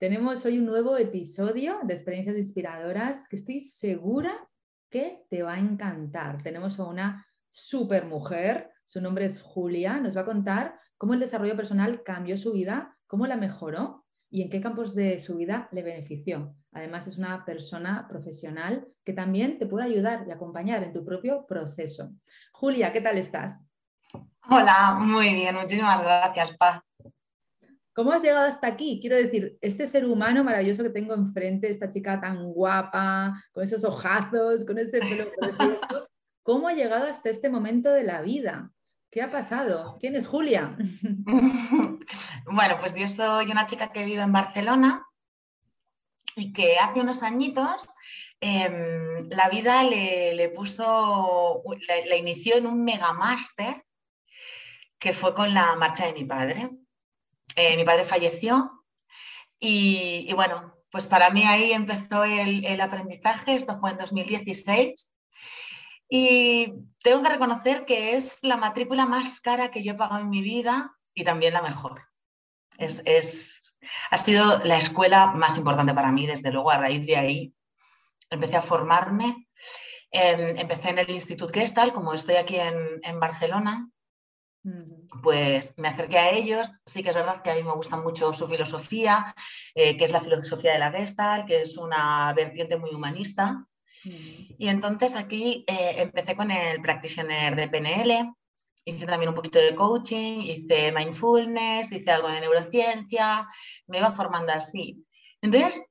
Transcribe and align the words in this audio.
Tenemos 0.00 0.46
hoy 0.46 0.58
un 0.58 0.64
nuevo 0.64 0.96
episodio 0.96 1.80
de 1.82 1.92
experiencias 1.92 2.38
inspiradoras 2.38 3.28
que 3.28 3.36
estoy 3.36 3.60
segura 3.60 4.48
que 4.88 5.26
te 5.28 5.42
va 5.42 5.52
a 5.52 5.58
encantar. 5.58 6.42
Tenemos 6.42 6.80
a 6.80 6.84
una 6.84 7.26
super 7.50 8.06
mujer, 8.06 8.70
su 8.86 9.02
nombre 9.02 9.26
es 9.26 9.42
Julia, 9.42 10.00
nos 10.00 10.16
va 10.16 10.22
a 10.22 10.24
contar 10.24 10.74
cómo 10.96 11.12
el 11.12 11.20
desarrollo 11.20 11.54
personal 11.54 12.02
cambió 12.02 12.38
su 12.38 12.54
vida, 12.54 12.96
cómo 13.06 13.26
la 13.26 13.36
mejoró 13.36 14.06
y 14.30 14.40
en 14.40 14.48
qué 14.48 14.62
campos 14.62 14.94
de 14.94 15.20
su 15.20 15.36
vida 15.36 15.68
le 15.70 15.82
benefició. 15.82 16.56
Además 16.72 17.06
es 17.06 17.18
una 17.18 17.44
persona 17.44 18.08
profesional 18.08 18.88
que 19.04 19.12
también 19.12 19.58
te 19.58 19.66
puede 19.66 19.84
ayudar 19.84 20.24
y 20.26 20.30
acompañar 20.30 20.82
en 20.82 20.94
tu 20.94 21.04
propio 21.04 21.46
proceso. 21.46 22.10
Julia, 22.52 22.90
¿qué 22.94 23.02
tal 23.02 23.18
estás? 23.18 23.60
Hola, 24.48 24.96
muy 24.98 25.34
bien, 25.34 25.54
muchísimas 25.56 26.00
gracias, 26.00 26.56
Paz. 26.56 26.80
¿Cómo 27.92 28.12
has 28.12 28.22
llegado 28.22 28.46
hasta 28.46 28.68
aquí? 28.68 28.98
Quiero 29.00 29.16
decir, 29.16 29.58
este 29.60 29.86
ser 29.86 30.06
humano 30.06 30.44
maravilloso 30.44 30.82
que 30.82 30.90
tengo 30.90 31.14
enfrente, 31.14 31.68
esta 31.68 31.90
chica 31.90 32.20
tan 32.20 32.52
guapa, 32.52 33.44
con 33.52 33.64
esos 33.64 33.84
ojazos, 33.84 34.64
con 34.64 34.78
ese 34.78 35.00
pelo 35.00 35.30
precioso, 35.38 36.08
¿cómo 36.42 36.68
ha 36.68 36.72
llegado 36.72 37.06
hasta 37.06 37.30
este 37.30 37.50
momento 37.50 37.90
de 37.90 38.04
la 38.04 38.22
vida? 38.22 38.70
¿Qué 39.10 39.22
ha 39.22 39.30
pasado? 39.30 39.96
¿Quién 39.98 40.14
es 40.14 40.26
Julia? 40.26 40.76
Bueno, 42.52 42.78
pues 42.80 42.94
yo 42.94 43.08
soy 43.08 43.50
una 43.50 43.66
chica 43.66 43.92
que 43.92 44.04
vive 44.04 44.22
en 44.22 44.32
Barcelona 44.32 45.06
y 46.34 46.52
que 46.52 46.78
hace 46.78 47.00
unos 47.00 47.22
añitos 47.22 47.88
em, 48.40 49.28
la 49.28 49.48
vida 49.48 49.84
le, 49.84 50.48
puso, 50.48 51.62
la, 51.86 52.16
inició 52.16 52.56
en 52.56 52.66
un 52.66 52.82
mega 52.82 53.12
máster 53.12 53.84
que 54.98 55.12
fue 55.12 55.34
con 55.34 55.54
la 55.54 55.76
marcha 55.76 56.06
de 56.06 56.14
mi 56.14 56.24
padre. 56.24 56.70
Eh, 57.56 57.76
mi 57.76 57.84
padre 57.84 58.04
falleció 58.04 58.84
y, 59.58 60.32
bueno, 60.34 60.74
pues 60.90 61.06
para 61.06 61.30
mí 61.30 61.44
ahí 61.44 61.72
empezó 61.72 62.24
el, 62.24 62.80
aprendizaje, 62.80 63.54
esto 63.54 63.76
fue 63.76 63.90
en 63.90 63.98
2016 63.98 65.14
y 66.08 66.72
tengo 67.02 67.22
que 67.22 67.28
reconocer 67.28 67.84
que 67.84 68.14
es 68.16 68.42
la 68.42 68.56
matrícula 68.56 69.06
más 69.06 69.40
cara 69.40 69.70
que 69.70 69.84
yo 69.84 69.92
he 69.92 69.96
pagado 69.96 70.22
en 70.22 70.30
mi 70.30 70.42
vida 70.42 70.96
y 71.14 71.24
también 71.24 71.52
la 71.52 71.62
mejor. 71.62 72.08
Es, 72.78 73.02
es, 73.04 73.74
ha 74.10 74.18
sido 74.18 74.58
la 74.64 74.78
escuela 74.78 75.28
más 75.28 75.56
importante 75.56 75.94
para 75.94 76.10
mí, 76.10 76.26
desde 76.26 76.50
luego, 76.50 76.70
a 76.70 76.78
raíz 76.78 77.06
de 77.06 77.16
ahí 77.16 77.54
empecé 78.30 78.56
a 78.56 78.62
formarme. 78.62 79.48
Em, 80.10 80.56
empecé 80.58 80.90
en 80.90 80.98
el 80.98 81.10
Instituto 81.10 81.52
Gestal, 81.52 81.92
como 81.92 82.14
estoy 82.14 82.36
aquí 82.36 82.56
en, 82.56 83.00
en 83.02 83.20
Barcelona, 83.20 83.88
pues 85.22 85.74
me 85.76 85.88
acerqué 85.88 86.18
a 86.18 86.30
ellos. 86.30 86.70
Sí 86.86 87.02
que 87.02 87.10
es 87.10 87.14
verdad 87.14 87.42
que 87.42 87.50
a 87.50 87.54
mí 87.54 87.62
me 87.62 87.72
gusta 87.72 87.96
mucho 87.96 88.32
su 88.32 88.46
filosofía, 88.48 89.34
eh, 89.74 89.96
que 89.96 90.04
es 90.04 90.12
la 90.12 90.20
filosofía 90.20 90.72
de 90.72 90.78
la 90.78 90.92
Gestalt, 90.92 91.46
que 91.46 91.62
es 91.62 91.76
una 91.76 92.32
vertiente 92.34 92.76
muy 92.76 92.90
humanista. 92.90 93.66
Y 94.02 94.68
entonces 94.68 95.14
aquí 95.14 95.64
eh, 95.66 95.94
empecé 95.98 96.34
con 96.34 96.50
el 96.50 96.80
practitioner 96.80 97.54
de 97.54 97.68
PNL, 97.68 98.32
hice 98.84 99.06
también 99.06 99.28
un 99.28 99.34
poquito 99.34 99.58
de 99.58 99.74
coaching, 99.74 100.40
hice 100.40 100.92
mindfulness, 100.92 101.92
hice 101.92 102.10
algo 102.10 102.28
de 102.28 102.40
neurociencia, 102.40 103.46
me 103.86 103.98
iba 103.98 104.10
formando 104.10 104.52
así. 104.52 105.04
Entonces 105.42 105.82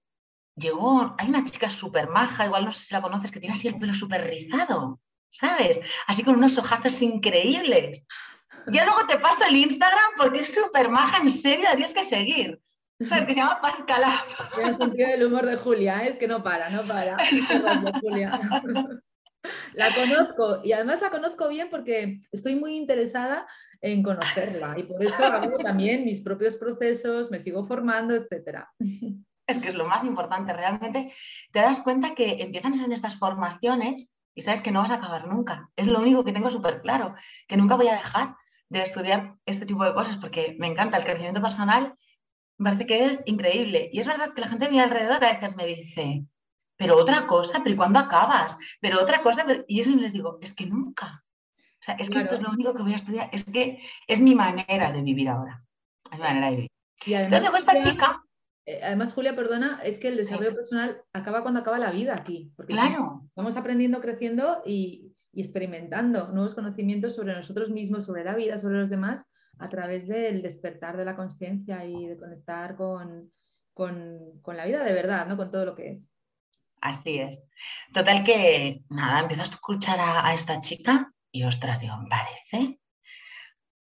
llegó, 0.55 1.15
hay 1.17 1.29
una 1.29 1.43
chica 1.43 1.69
súper 1.69 2.09
maja, 2.09 2.45
igual 2.45 2.65
no 2.65 2.71
sé 2.71 2.83
si 2.83 2.93
la 2.93 3.01
conoces, 3.01 3.31
que 3.31 3.39
tiene 3.39 3.53
así 3.53 3.67
el 3.67 3.77
pelo 3.77 3.93
súper 3.93 4.27
rizado, 4.27 4.99
¿sabes? 5.29 5.79
Así 6.07 6.23
con 6.23 6.35
unos 6.35 6.57
ojazos 6.57 7.01
increíbles. 7.01 8.03
Yo 8.71 8.83
luego 8.83 9.07
te 9.07 9.19
paso 9.19 9.45
el 9.45 9.55
Instagram 9.55 10.11
porque 10.17 10.41
es 10.41 10.53
súper 10.53 10.89
maja, 10.89 11.21
en 11.21 11.29
serio, 11.29 11.63
la 11.63 11.75
tienes 11.75 11.93
que 11.93 12.03
seguir. 12.03 12.59
¿Sabes? 13.01 13.25
Que 13.25 13.33
se 13.33 13.39
llama 13.39 13.61
Paz 13.61 13.75
Calab. 13.87 14.25
el 14.61 14.77
sentido 14.77 15.07
del 15.07 15.23
humor 15.25 15.45
de 15.45 15.55
Julia, 15.55 16.03
¿eh? 16.03 16.09
es 16.09 16.17
que 16.17 16.27
no 16.27 16.43
para, 16.43 16.69
no 16.69 16.81
para. 16.83 17.17
Julia. 18.01 18.39
La 19.73 19.87
conozco 19.95 20.59
y 20.65 20.73
además 20.73 20.99
la 21.01 21.09
conozco 21.09 21.47
bien 21.47 21.69
porque 21.69 22.19
estoy 22.31 22.55
muy 22.55 22.75
interesada 22.75 23.47
en 23.81 24.03
conocerla 24.03 24.77
y 24.77 24.83
por 24.83 25.01
eso 25.01 25.23
hago 25.23 25.57
también 25.57 26.03
mis 26.03 26.19
propios 26.19 26.57
procesos, 26.57 27.31
me 27.31 27.39
sigo 27.39 27.63
formando, 27.63 28.13
etc. 28.13 28.65
Es 29.47 29.59
que 29.59 29.69
es 29.69 29.75
lo 29.75 29.85
más 29.85 30.03
importante, 30.03 30.51
realmente 30.51 31.13
te 31.53 31.59
das 31.59 31.79
cuenta 31.79 32.13
que 32.13 32.41
empiezan 32.41 32.73
en 32.75 32.91
estas 32.91 33.17
formaciones 33.17 34.09
y 34.35 34.41
sabes 34.41 34.61
que 34.61 34.71
no 34.71 34.81
vas 34.81 34.91
a 34.91 34.95
acabar 34.95 35.27
nunca. 35.27 35.69
Es 35.75 35.87
lo 35.87 35.99
único 35.99 36.23
que 36.23 36.33
tengo 36.33 36.51
súper 36.51 36.81
claro, 36.81 37.15
que 37.47 37.57
nunca 37.57 37.75
voy 37.75 37.87
a 37.87 37.93
dejar 37.93 38.35
de 38.69 38.83
estudiar 38.83 39.35
este 39.45 39.65
tipo 39.65 39.83
de 39.83 39.93
cosas 39.93 40.17
porque 40.17 40.55
me 40.59 40.67
encanta 40.67 40.97
el 40.97 41.03
crecimiento 41.03 41.41
personal, 41.41 41.95
me 42.57 42.71
parece 42.71 42.85
que 42.85 43.05
es 43.05 43.21
increíble. 43.25 43.89
Y 43.91 43.99
es 43.99 44.07
verdad 44.07 44.33
que 44.33 44.41
la 44.41 44.47
gente 44.47 44.65
a 44.65 44.69
mi 44.69 44.79
alrededor 44.79 45.23
a 45.23 45.33
veces 45.33 45.55
me 45.55 45.65
dice, 45.65 46.25
pero 46.77 46.97
otra 46.97 47.25
cosa, 47.25 47.61
pero 47.63 47.73
¿y 47.73 47.77
cuándo 47.77 47.99
acabas? 47.99 48.57
Pero 48.79 49.01
otra 49.01 49.21
cosa, 49.21 49.45
y 49.67 49.83
yo 49.83 49.95
les 49.95 50.13
digo, 50.13 50.37
es 50.41 50.53
que 50.53 50.65
nunca. 50.65 51.23
O 51.81 51.83
sea, 51.83 51.95
es 51.95 52.09
que 52.09 52.19
esto 52.19 52.35
es 52.35 52.41
lo 52.41 52.51
único 52.51 52.73
que 52.73 52.83
voy 52.83 52.93
a 52.93 52.97
estudiar, 52.97 53.29
es 53.31 53.45
que 53.45 53.81
es 54.07 54.19
mi 54.21 54.35
manera 54.35 54.91
de 54.91 55.01
vivir 55.01 55.29
ahora. 55.29 55.63
Es 56.11 56.17
mi 56.17 56.23
manera 56.23 56.49
de 56.49 56.55
vivir. 56.55 56.71
Y 57.05 57.13
además, 57.13 57.43
Entonces, 57.43 57.67
esta 57.67 57.91
chica... 57.91 58.23
Eh, 58.65 58.81
además, 58.83 59.13
Julia, 59.13 59.35
perdona, 59.35 59.79
es 59.83 59.97
que 59.97 60.09
el 60.09 60.17
desarrollo 60.17 60.53
personal 60.53 61.01
acaba 61.13 61.41
cuando 61.41 61.61
acaba 61.61 61.79
la 61.79 61.91
vida 61.91 62.15
aquí. 62.15 62.51
Porque 62.55 62.73
claro. 62.73 63.23
Vamos 63.35 63.57
aprendiendo, 63.57 64.01
creciendo 64.01 64.61
y, 64.65 65.08
y 65.39 65.41
experimentando 65.41 66.27
nuevos 66.33 66.53
conocimientos 66.53 67.15
sobre 67.15 67.33
nosotros 67.33 67.69
mismos, 67.69 68.03
sobre 68.03 68.25
la 68.25 68.35
vida, 68.35 68.57
sobre 68.57 68.77
los 68.77 68.89
demás, 68.89 69.25
a 69.57 69.69
través 69.69 70.05
del 70.05 70.41
despertar 70.41 70.97
de 70.97 71.05
la 71.05 71.15
conciencia 71.15 71.85
y 71.85 72.07
de 72.07 72.17
conectar 72.17 72.75
con, 72.75 73.31
la 73.77 74.65
vida 74.65 74.83
de 74.83 74.91
verdad, 74.91 75.27
¿no? 75.27 75.37
con 75.37 75.49
todo 75.49 75.63
lo 75.63 75.75
que 75.75 75.91
es. 75.91 76.11
Así 76.81 77.19
es. 77.19 77.41
Total 77.93 78.21
que, 78.25 78.83
nada, 78.89 79.21
empiezo 79.21 79.43
a 79.43 79.45
escuchar 79.45 79.97
a, 80.01 80.33
esta 80.33 80.59
chica 80.59 81.09
y 81.31 81.43
ostras, 81.43 81.79
digo, 81.79 81.95
me 81.95 82.09
parece. 82.09 82.81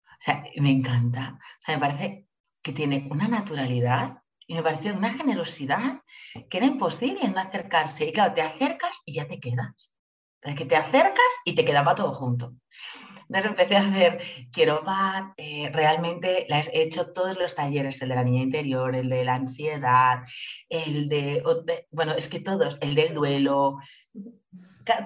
O 0.06 0.20
sea, 0.20 0.44
me 0.56 0.70
encanta. 0.70 1.38
O 1.38 1.64
sea, 1.66 1.74
me 1.74 1.80
parece 1.80 2.28
que 2.62 2.72
tiene 2.72 3.08
una 3.10 3.28
naturalidad 3.28 4.22
y 4.46 4.54
me 4.54 4.62
parece 4.62 4.92
una 4.92 5.10
generosidad 5.10 6.00
que 6.48 6.56
era 6.56 6.66
imposible 6.66 7.28
no 7.28 7.40
acercarse. 7.40 8.06
Y 8.06 8.12
claro, 8.14 8.32
te 8.32 8.40
acercas 8.40 9.02
y 9.04 9.12
ya 9.12 9.28
te 9.28 9.38
quedas 9.38 9.94
que 10.56 10.64
te 10.64 10.76
acercas 10.76 11.32
y 11.44 11.54
te 11.54 11.64
queda 11.64 11.84
para 11.84 11.96
todo 11.96 12.12
junto. 12.12 12.54
Entonces 13.28 13.50
empecé 13.50 13.76
a 13.76 13.86
hacer 13.88 14.20
Quiero 14.52 14.84
paz, 14.84 15.32
eh, 15.38 15.70
realmente 15.72 16.46
he 16.50 16.82
hecho 16.82 17.12
todos 17.12 17.38
los 17.38 17.54
talleres, 17.54 18.02
el 18.02 18.10
de 18.10 18.14
la 18.14 18.24
niña 18.24 18.42
interior, 18.42 18.94
el 18.94 19.08
de 19.08 19.24
la 19.24 19.36
ansiedad, 19.36 20.20
el 20.68 21.08
de, 21.08 21.42
bueno, 21.90 22.12
es 22.12 22.28
que 22.28 22.40
todos, 22.40 22.78
el 22.82 22.94
del 22.94 23.14
duelo, 23.14 23.78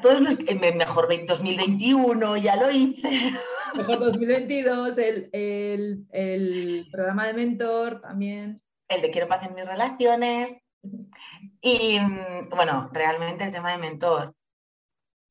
todos 0.02 0.20
los, 0.20 0.38
mejor 0.38 1.08
2021, 1.26 2.36
ya 2.38 2.56
lo 2.56 2.70
hice. 2.70 3.32
Mejor 3.74 3.98
2022, 4.00 4.98
el, 4.98 5.28
el, 5.32 6.06
el 6.10 6.88
programa 6.90 7.26
de 7.26 7.34
mentor 7.34 8.00
también. 8.00 8.60
El 8.88 9.02
de 9.02 9.10
Quiero 9.10 9.28
paz 9.28 9.46
en 9.46 9.54
mis 9.54 9.68
relaciones. 9.68 10.54
Y 11.60 11.98
mm, 12.00 12.48
bueno, 12.50 12.90
realmente 12.92 13.44
el 13.44 13.52
tema 13.52 13.72
de 13.72 13.78
mentor 13.78 14.35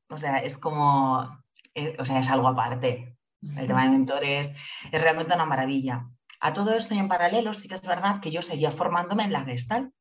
o 0.09 0.17
sea, 0.17 0.37
es 0.37 0.57
como, 0.57 1.43
eh, 1.73 1.95
o 1.99 2.05
sea, 2.05 2.19
es 2.19 2.29
algo 2.29 2.47
aparte. 2.47 3.17
El 3.41 3.67
tema 3.67 3.83
de 3.83 3.89
mentores 3.89 4.51
es 4.91 5.01
realmente 5.01 5.35
una 5.35 5.45
maravilla. 5.45 6.07
A 6.39 6.53
todo 6.53 6.73
esto 6.73 6.95
y 6.95 6.97
en 6.97 7.07
paralelo, 7.07 7.53
sí 7.53 7.67
que 7.67 7.75
es 7.75 7.81
verdad 7.81 8.19
que 8.19 8.31
yo 8.31 8.41
seguía 8.41 8.71
formándome 8.71 9.23
en 9.23 9.31
la 9.31 9.45
Gestalt. 9.45 9.93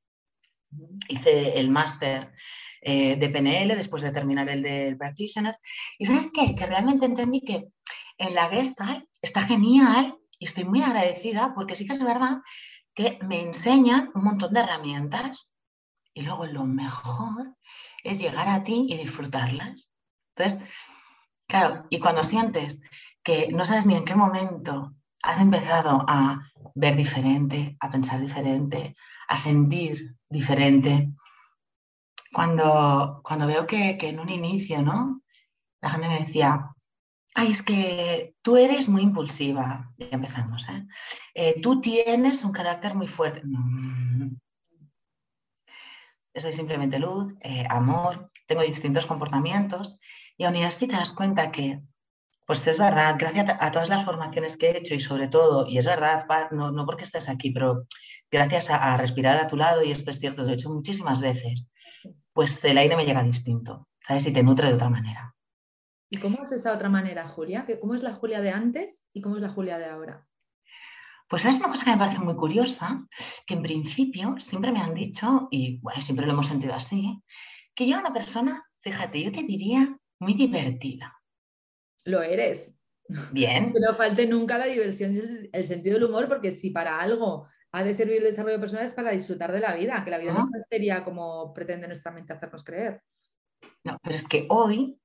Hice 1.08 1.58
el 1.58 1.70
máster 1.70 2.32
eh, 2.80 3.16
de 3.16 3.28
PNL 3.28 3.76
después 3.76 4.02
de 4.02 4.12
terminar 4.12 4.48
el 4.48 4.62
del 4.62 4.96
Practitioner. 4.96 5.58
Y 5.98 6.06
sabes 6.06 6.30
qué? 6.34 6.54
Que 6.54 6.66
realmente 6.66 7.06
entendí 7.06 7.40
que 7.42 7.68
en 8.18 8.34
la 8.34 8.48
Gestalt 8.48 9.06
está 9.22 9.42
genial 9.42 10.16
y 10.38 10.46
estoy 10.46 10.64
muy 10.64 10.82
agradecida 10.82 11.52
porque 11.54 11.76
sí 11.76 11.86
que 11.86 11.92
es 11.92 12.02
verdad 12.02 12.38
que 12.94 13.18
me 13.22 13.40
enseñan 13.40 14.10
un 14.14 14.24
montón 14.24 14.52
de 14.54 14.60
herramientas 14.60 15.52
y 16.14 16.22
luego 16.22 16.46
lo 16.46 16.64
mejor 16.64 17.56
es 18.04 18.20
llegar 18.20 18.48
a 18.48 18.62
ti 18.62 18.86
y 18.88 18.96
disfrutarlas. 18.96 19.90
Entonces, 20.36 20.60
claro, 21.46 21.86
y 21.90 21.98
cuando 21.98 22.24
sientes 22.24 22.80
que 23.22 23.48
no 23.52 23.64
sabes 23.64 23.86
ni 23.86 23.94
en 23.94 24.04
qué 24.04 24.14
momento 24.14 24.94
has 25.22 25.40
empezado 25.40 26.04
a 26.08 26.50
ver 26.74 26.96
diferente, 26.96 27.76
a 27.80 27.90
pensar 27.90 28.20
diferente, 28.20 28.96
a 29.28 29.36
sentir 29.36 30.16
diferente, 30.28 31.10
cuando, 32.32 33.20
cuando 33.22 33.46
veo 33.46 33.66
que, 33.66 33.96
que 33.96 34.08
en 34.08 34.18
un 34.18 34.28
inicio, 34.28 34.82
¿no? 34.82 35.22
La 35.80 35.90
gente 35.90 36.08
me 36.08 36.18
decía, 36.18 36.74
Ay, 37.36 37.50
es 37.50 37.64
que 37.64 38.36
tú 38.42 38.56
eres 38.56 38.88
muy 38.88 39.02
impulsiva. 39.02 39.90
Ya 39.96 40.08
empezamos. 40.12 40.68
¿eh? 40.68 40.86
Eh, 41.34 41.60
tú 41.60 41.80
tienes 41.80 42.44
un 42.44 42.52
carácter 42.52 42.94
muy 42.94 43.08
fuerte. 43.08 43.42
Soy 46.36 46.52
simplemente 46.52 46.98
luz, 46.98 47.34
eh, 47.40 47.64
amor, 47.68 48.28
tengo 48.46 48.62
distintos 48.62 49.06
comportamientos 49.06 49.98
y 50.36 50.44
aún 50.44 50.56
así 50.56 50.86
te 50.86 50.96
das 50.96 51.12
cuenta 51.12 51.50
que, 51.50 51.80
pues 52.46 52.66
es 52.66 52.78
verdad, 52.78 53.16
gracias 53.18 53.56
a, 53.58 53.70
todas 53.70 53.88
las 53.88 54.04
formaciones 54.04 54.56
que 54.56 54.70
he 54.70 54.78
hecho 54.78 54.94
y 54.94 55.00
sobre 55.00 55.28
todo, 55.28 55.66
y 55.66 55.78
es 55.78 55.86
verdad, 55.86 56.26
no, 56.50 56.70
no 56.70 56.86
porque 56.86 57.04
estés 57.04 57.28
aquí, 57.28 57.50
pero 57.50 57.86
gracias 58.30 58.70
a, 58.70 58.94
a, 58.94 58.96
respirar 58.96 59.38
a 59.38 59.46
tu 59.46 59.56
lado, 59.56 59.82
y 59.82 59.92
esto 59.92 60.10
es 60.10 60.18
cierto, 60.18 60.42
lo 60.42 60.50
he 60.50 60.54
hecho 60.54 60.70
muchísimas 60.70 61.20
veces, 61.20 61.66
pues 62.32 62.62
el 62.64 62.78
aire 62.78 62.96
me 62.96 63.06
llega 63.06 63.22
distinto, 63.22 63.88
¿sabes? 64.00 64.26
Y 64.26 64.32
te 64.32 64.42
nutre 64.42 64.68
de 64.68 64.74
otra 64.74 64.90
manera. 64.90 65.34
¿Y 66.10 66.18
cómo 66.18 66.44
es 66.44 66.52
esa 66.52 66.72
otra 66.72 66.88
manera, 66.88 67.26
Julia? 67.28 67.66
¿Cómo 67.80 67.94
es 67.94 68.02
la 68.02 68.14
Julia 68.14 68.40
de 68.40 68.50
antes 68.50 69.04
y 69.12 69.20
cómo 69.20 69.36
es 69.36 69.42
la 69.42 69.48
Julia 69.48 69.78
de 69.78 69.86
ahora? 69.86 70.26
Pues 71.28 71.44
es 71.44 71.56
una 71.56 71.68
cosa 71.68 71.84
que 71.84 71.90
me 71.92 71.96
parece 71.96 72.20
muy 72.20 72.36
curiosa, 72.36 73.06
que 73.46 73.54
en 73.54 73.62
principio 73.62 74.36
siempre 74.38 74.70
me 74.70 74.80
han 74.80 74.94
dicho, 74.94 75.48
y 75.50 75.78
bueno, 75.80 76.00
siempre 76.00 76.26
lo 76.26 76.32
hemos 76.32 76.46
sentido 76.46 76.74
así, 76.74 77.22
que 77.74 77.86
yo 77.86 77.92
era 77.92 78.00
una 78.00 78.12
persona, 78.12 78.64
fíjate, 78.80 79.22
yo 79.22 79.32
te 79.32 79.42
diría 79.42 79.98
muy 80.24 80.34
divertida. 80.34 81.20
Lo 82.04 82.22
eres. 82.22 82.78
Bien. 83.32 83.72
Pero 83.72 83.94
falte 83.94 84.26
nunca 84.26 84.58
la 84.58 84.66
diversión 84.66 85.12
y 85.12 85.50
el 85.52 85.64
sentido 85.64 85.94
del 85.94 86.04
humor, 86.04 86.28
porque 86.28 86.50
si 86.50 86.70
para 86.70 86.98
algo 86.98 87.46
ha 87.72 87.82
de 87.82 87.92
servir 87.92 88.18
el 88.18 88.24
desarrollo 88.24 88.60
personal 88.60 88.86
es 88.86 88.94
para 88.94 89.10
disfrutar 89.10 89.52
de 89.52 89.60
la 89.60 89.74
vida, 89.74 90.02
que 90.04 90.10
la 90.10 90.18
vida 90.18 90.32
no, 90.32 90.40
no 90.40 90.64
sería 90.70 91.02
como 91.02 91.52
pretende 91.52 91.86
nuestra 91.86 92.12
mente 92.12 92.32
hacernos 92.32 92.64
creer. 92.64 93.02
No, 93.84 93.98
pero 94.02 94.14
es 94.14 94.24
que 94.24 94.46
hoy 94.48 95.00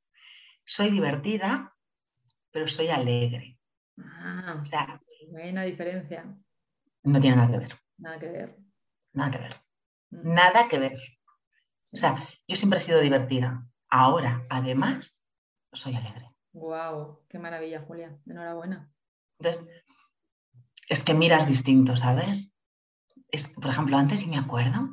soy 0.65 0.91
divertida, 0.91 1.75
pero 2.51 2.67
soy 2.67 2.89
alegre. 2.89 3.57
Ah, 3.97 4.59
o 4.61 4.65
sea, 4.65 5.01
buena 5.29 5.63
diferencia. 5.63 6.25
No 7.03 7.19
tiene 7.19 7.37
nada 7.37 7.51
que 7.51 7.57
ver. 7.57 7.79
Nada 7.97 8.19
que 8.19 8.27
ver. 8.29 8.57
Nada 9.13 9.31
que 9.31 9.37
ver. 9.39 9.55
Mm. 10.11 10.33
Nada 10.33 10.67
que 10.67 10.79
ver. 10.79 10.99
O 11.91 11.97
sea, 11.97 12.27
yo 12.47 12.55
siempre 12.55 12.77
he 12.77 12.81
sido 12.81 13.01
divertida. 13.01 13.65
Ahora, 13.89 14.45
además, 14.49 15.19
soy 15.73 15.95
alegre. 15.95 16.31
Wow, 16.53 17.25
qué 17.29 17.39
maravilla, 17.39 17.81
Julia. 17.81 18.17
Enhorabuena. 18.25 18.91
Entonces, 19.39 19.65
es 20.87 21.03
que 21.03 21.13
miras 21.13 21.47
distinto, 21.47 21.95
¿sabes? 21.95 22.51
Es, 23.31 23.47
por 23.47 23.67
ejemplo, 23.67 23.97
antes, 23.97 24.23
y 24.23 24.27
me 24.27 24.37
acuerdo, 24.37 24.89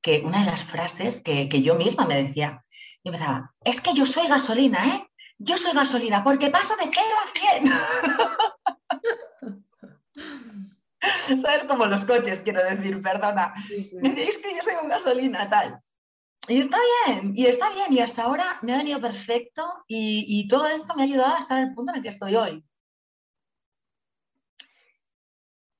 que 0.00 0.22
una 0.24 0.44
de 0.44 0.50
las 0.50 0.64
frases 0.64 1.22
que, 1.22 1.48
que 1.48 1.62
yo 1.62 1.74
misma 1.74 2.06
me 2.06 2.22
decía, 2.22 2.64
y 3.02 3.08
empezaba, 3.08 3.54
es 3.64 3.80
que 3.80 3.94
yo 3.94 4.06
soy 4.06 4.26
gasolina, 4.28 4.86
¿eh? 4.86 5.10
Yo 5.38 5.58
soy 5.58 5.72
gasolina 5.72 6.24
porque 6.24 6.50
paso 6.50 6.74
de 6.76 6.84
0 6.84 7.06
a 7.22 7.28
100. 11.30 11.40
¿Sabes? 11.40 11.64
Como 11.64 11.86
los 11.86 12.04
coches, 12.04 12.42
quiero 12.42 12.64
decir, 12.64 13.00
perdona. 13.02 13.54
Me 14.00 14.10
decís 14.10 14.38
que 14.38 14.54
yo 14.54 14.62
soy 14.62 14.74
un 14.82 14.88
gasolina, 14.88 15.48
tal. 15.48 15.80
Y 16.48 16.60
está 16.60 16.78
bien, 17.06 17.32
y 17.34 17.46
está 17.46 17.70
bien, 17.70 17.92
y 17.92 18.00
hasta 18.00 18.22
ahora 18.22 18.58
me 18.62 18.72
ha 18.72 18.78
venido 18.78 19.00
perfecto 19.00 19.84
y, 19.86 20.24
y 20.28 20.48
todo 20.48 20.66
esto 20.66 20.94
me 20.94 21.02
ha 21.02 21.04
ayudado 21.06 21.34
a 21.34 21.38
estar 21.38 21.58
en 21.58 21.68
el 21.68 21.74
punto 21.74 21.92
en 21.92 21.96
el 21.96 22.02
que 22.02 22.08
estoy 22.08 22.36
hoy. 22.36 22.64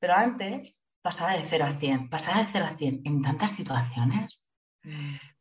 Pero 0.00 0.14
antes 0.14 0.80
pasaba 1.02 1.34
de 1.34 1.44
0 1.46 1.64
a 1.64 1.78
100, 1.78 2.10
pasaba 2.10 2.42
de 2.42 2.48
0 2.52 2.66
a 2.68 2.76
100 2.76 3.02
en 3.04 3.22
tantas 3.22 3.52
situaciones. 3.52 4.46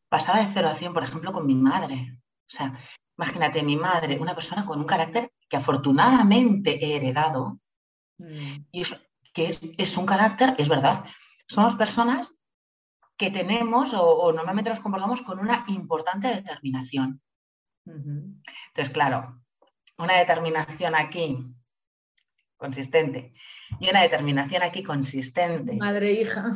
Pasaba 0.10 0.39
de 0.39 0.51
0 0.54 0.69
a 0.69 0.75
100, 0.75 0.94
por 0.94 1.04
ejemplo, 1.04 1.33
con 1.33 1.45
mi 1.45 1.56
madre. 1.56 2.19
O 2.42 2.50
sea, 2.50 2.74
imagínate, 3.18 3.63
mi 3.63 3.75
madre, 3.75 4.19
una 4.19 4.36
persona 4.36 4.66
con 4.66 4.80
un 4.80 4.86
carácter 4.86 5.31
que 5.50 5.57
afortunadamente 5.57 6.83
he 6.83 6.95
heredado, 6.98 7.60
mm. 8.18 8.66
y 8.71 8.83
que 9.33 9.57
es, 9.78 9.98
un 9.98 10.06
carácter, 10.06 10.56
es 10.57 10.69
verdad, 10.69 11.06
somos 11.48 11.75
personas 11.75 12.38
que 13.18 13.32
tenemos 13.32 13.94
o, 13.94 14.32
normalmente 14.34 14.70
nos 14.70 14.80
comportamos 14.80 15.22
con 15.22 15.40
una 15.40 15.66
importante 15.68 16.28
determinación. 16.28 17.22
Entonces, 17.86 18.90
claro, 18.92 19.42
una 19.98 20.16
determinación 20.18 20.96
aquí 20.96 21.38
consistente 22.58 23.34
y 23.80 23.90
una 23.90 24.02
determinación 24.02 24.64
aquí 24.64 24.84
consistente. 24.84 25.76
Madre 25.78 26.12
hija. 26.14 26.56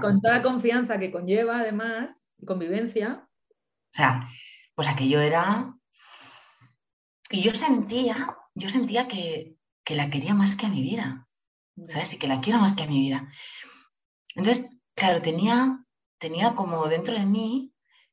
Con 0.00 0.20
toda, 0.20 0.34
la 0.34 0.42
confianza 0.42 0.98
que 0.98 1.10
conlleva, 1.10 1.60
además, 1.60 2.30
y 2.38 2.46
convivencia. 2.46 3.26
O 3.92 3.96
sea, 3.96 4.28
pues 4.74 4.88
aquello 4.88 5.20
era. 5.20 5.74
Y 7.30 7.42
yo 7.42 7.52
sentía, 7.54 8.36
yo 8.54 8.68
sentía 8.68 9.08
que, 9.08 9.56
la 9.88 10.10
quería 10.10 10.34
más 10.34 10.56
que 10.56 10.66
a 10.66 10.68
mi 10.68 10.82
vida. 10.82 11.26
¿Sabes? 11.88 12.14
Y 12.14 12.18
que 12.18 12.28
la 12.28 12.40
quiero 12.40 12.58
más 12.58 12.74
que 12.74 12.82
a 12.82 12.86
mi 12.86 13.00
vida. 13.00 13.28
Entonces, 14.36 14.68
claro, 14.94 15.20
tenía, 15.22 15.84
tenía 16.18 16.54
como 16.54 16.86
dentro 16.86 17.14
de 17.14 17.26
mí 17.26 17.72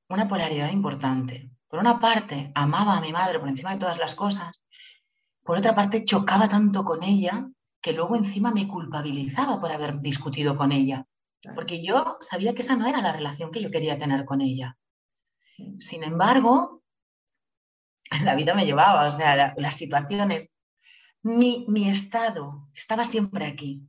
una 0.10 0.28
polaridad 0.28 0.72
importante. 0.72 1.52
Por 1.68 1.80
una 1.80 2.00
parte, 2.00 2.52
amaba 2.56 2.98
a 2.98 3.02
mi 3.02 3.12
madre 3.12 3.40
por 3.40 3.50
encima 3.50 3.74
de 3.74 3.80
todas 3.80 3.98
las 3.98 4.16
cosas. 4.16 4.66
Por 5.44 5.58
otra 5.58 5.76
parte, 5.76 6.06
chocaba 6.06 6.48
tanto 6.48 6.86
con 6.86 7.04
ella 7.04 7.50
que 7.82 7.92
luego 7.92 8.16
encima 8.16 8.52
me 8.52 8.68
culpabilizaba 8.68 9.60
por 9.60 9.72
haber 9.72 10.00
discutido 10.00 10.56
con 10.56 10.72
ella, 10.72 11.06
porque 11.54 11.84
yo 11.84 12.18
sabía 12.22 12.56
que 12.56 12.62
esa 12.62 12.78
no 12.78 12.88
era 12.88 13.02
la 13.02 13.12
relación 13.12 13.52
que 13.52 13.62
yo 13.62 13.70
quería 13.70 13.98
tener 13.98 14.24
con 14.24 14.40
ella. 14.40 14.78
Sin 15.80 16.04
embargo, 16.04 16.82
la 18.24 18.36
vida 18.36 18.54
me 18.54 18.66
llevaba, 18.66 19.06
o 19.06 19.12
sea, 19.12 19.54
las 19.58 19.76
situaciones, 19.76 20.50
mi, 21.22 21.66
mi 21.68 21.90
estado 21.90 22.70
estaba 22.74 23.04
siempre 23.04 23.46
aquí. 23.46 23.82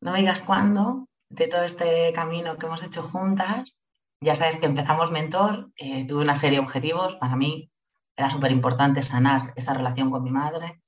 No 0.00 0.12
me 0.12 0.18
digas 0.18 0.42
cuándo, 0.42 1.08
de 1.28 1.48
todo 1.48 1.62
este 1.62 2.12
camino 2.12 2.56
que 2.56 2.66
hemos 2.66 2.82
hecho 2.82 3.02
juntas, 3.02 3.80
ya 4.20 4.34
sabes 4.34 4.56
que 4.56 4.66
empezamos 4.66 5.10
mentor, 5.10 5.70
eh, 5.76 6.06
tuve 6.06 6.22
una 6.22 6.34
serie 6.34 6.58
de 6.58 6.64
objetivos, 6.64 7.16
para 7.16 7.36
mí 7.36 7.70
era 8.16 8.30
súper 8.30 8.50
importante 8.50 9.02
sanar 9.02 9.52
esa 9.54 9.74
relación 9.74 10.10
con 10.10 10.24
mi 10.24 10.30
madre 10.30 10.82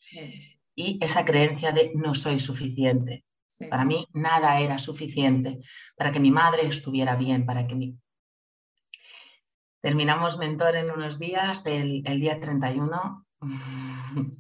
y 0.75 0.99
esa 1.00 1.25
creencia 1.25 1.71
de 1.73 1.93
no 1.95 2.14
soy 2.14 2.40
suficiente. 2.40 3.25
Para 3.69 3.85
mí 3.85 4.09
nada 4.12 4.59
era 4.61 4.79
suficiente 4.79 5.61
para 5.97 6.11
que 6.12 6.21
mi 6.21 6.31
madre 6.31 6.67
estuviera 6.67 7.14
bien, 7.17 7.45
para 7.47 7.67
que 7.67 7.75
mi... 7.75 7.97
Terminamos 9.83 10.38
mentor 10.38 10.76
en 10.76 10.90
unos 10.90 11.19
días, 11.19 11.64
el, 11.67 12.02
día 12.02 12.40
31. 12.40 13.26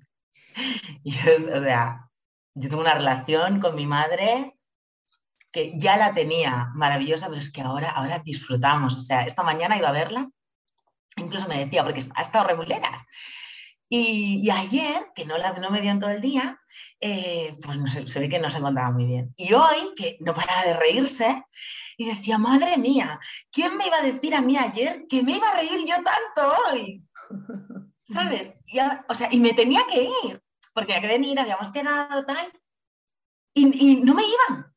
y 1.04 1.10
yo, 1.10 1.32
o 1.54 1.60
sea, 1.60 2.10
yo 2.54 2.68
tuve 2.68 2.80
una 2.80 2.94
relación 2.94 3.60
con 3.60 3.74
mi 3.74 3.86
madre 3.86 4.56
que 5.52 5.72
ya 5.76 5.96
la 5.96 6.14
tenía 6.14 6.70
maravillosa, 6.74 7.28
pero 7.28 7.40
es 7.40 7.50
que 7.50 7.60
ahora, 7.60 7.90
ahora 7.90 8.20
disfrutamos. 8.20 8.96
O 8.96 9.00
sea, 9.00 9.24
esta 9.24 9.42
mañana 9.42 9.76
ido 9.76 9.86
a 9.86 9.92
verla 9.92 10.30
Incluso 11.16 11.48
me 11.48 11.58
decía, 11.58 11.82
porque 11.84 12.02
ha 12.14 12.22
estado 12.22 12.46
reguleras. 12.46 13.04
Y, 13.88 14.48
ayer, 14.50 15.10
que 15.14 15.24
no, 15.24 15.36
la, 15.36 15.52
no 15.52 15.70
me 15.70 15.80
vio 15.80 15.90
en 15.90 15.98
todo 15.98 16.10
el 16.10 16.20
día, 16.20 16.60
eh, 17.00 17.56
pues 17.62 18.12
se, 18.12 18.20
ve 18.20 18.28
que 18.28 18.38
no 18.38 18.50
se 18.50 18.58
encontraba 18.58 18.92
muy 18.92 19.04
bien. 19.04 19.34
Y 19.36 19.52
hoy, 19.52 19.94
que 19.96 20.16
no 20.20 20.32
paraba 20.32 20.64
de 20.64 20.74
reírse, 20.74 21.44
y 21.96 22.06
decía, 22.06 22.38
madre 22.38 22.78
mía, 22.78 23.18
¿quién 23.50 23.76
me 23.76 23.86
iba 23.88 23.98
a 23.98 24.02
decir 24.02 24.34
a 24.34 24.40
mí 24.40 24.56
ayer 24.56 25.04
que 25.08 25.22
me 25.22 25.32
iba 25.36 25.48
a 25.48 25.54
reír 25.54 25.84
yo 25.86 25.96
tanto 25.96 26.54
hoy? 26.66 27.02
¿Sabes? 28.12 28.52
Y, 28.66 28.78
o 28.78 29.14
sea, 29.14 29.28
y 29.30 29.40
me 29.40 29.52
tenía 29.52 29.82
que 29.88 30.04
ir, 30.24 30.40
porque 30.72 30.94
había 30.94 31.08
que 31.08 31.18
venir, 31.18 31.38
habíamos 31.38 31.70
quedado 31.72 32.24
tal, 32.24 32.52
y, 33.52 33.90
y 33.90 33.96
no 33.96 34.14
me 34.14 34.22
iba, 34.22 34.69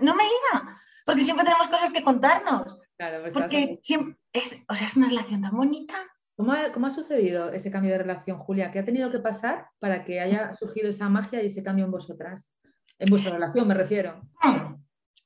no 0.00 0.14
me 0.14 0.24
iba, 0.24 0.80
porque 1.04 1.22
siempre 1.22 1.44
tenemos 1.44 1.68
cosas 1.68 1.92
que 1.92 2.02
contarnos. 2.02 2.78
Claro, 2.96 3.22
pues 3.22 3.34
porque 3.34 3.78
siempre, 3.82 4.18
es, 4.32 4.56
o 4.68 4.74
sea, 4.74 4.86
es 4.86 4.96
una 4.96 5.08
relación 5.08 5.42
tan 5.42 5.56
bonita. 5.56 5.94
¿Cómo 6.36 6.52
ha, 6.52 6.70
¿Cómo 6.72 6.86
ha, 6.86 6.90
sucedido 6.90 7.50
ese 7.50 7.70
cambio 7.70 7.92
de 7.92 7.98
relación, 7.98 8.38
Julia? 8.38 8.70
¿Qué 8.70 8.78
ha 8.78 8.84
tenido 8.84 9.10
que 9.10 9.18
pasar 9.18 9.68
para 9.80 10.04
que 10.04 10.20
haya 10.20 10.52
surgido 10.56 10.88
esa 10.88 11.08
magia 11.08 11.42
y 11.42 11.46
ese 11.46 11.62
cambio 11.62 11.84
en 11.84 11.90
vosotras? 11.90 12.54
En 12.98 13.10
vuestra 13.10 13.32
relación, 13.32 13.66
me 13.66 13.74
refiero. 13.74 14.20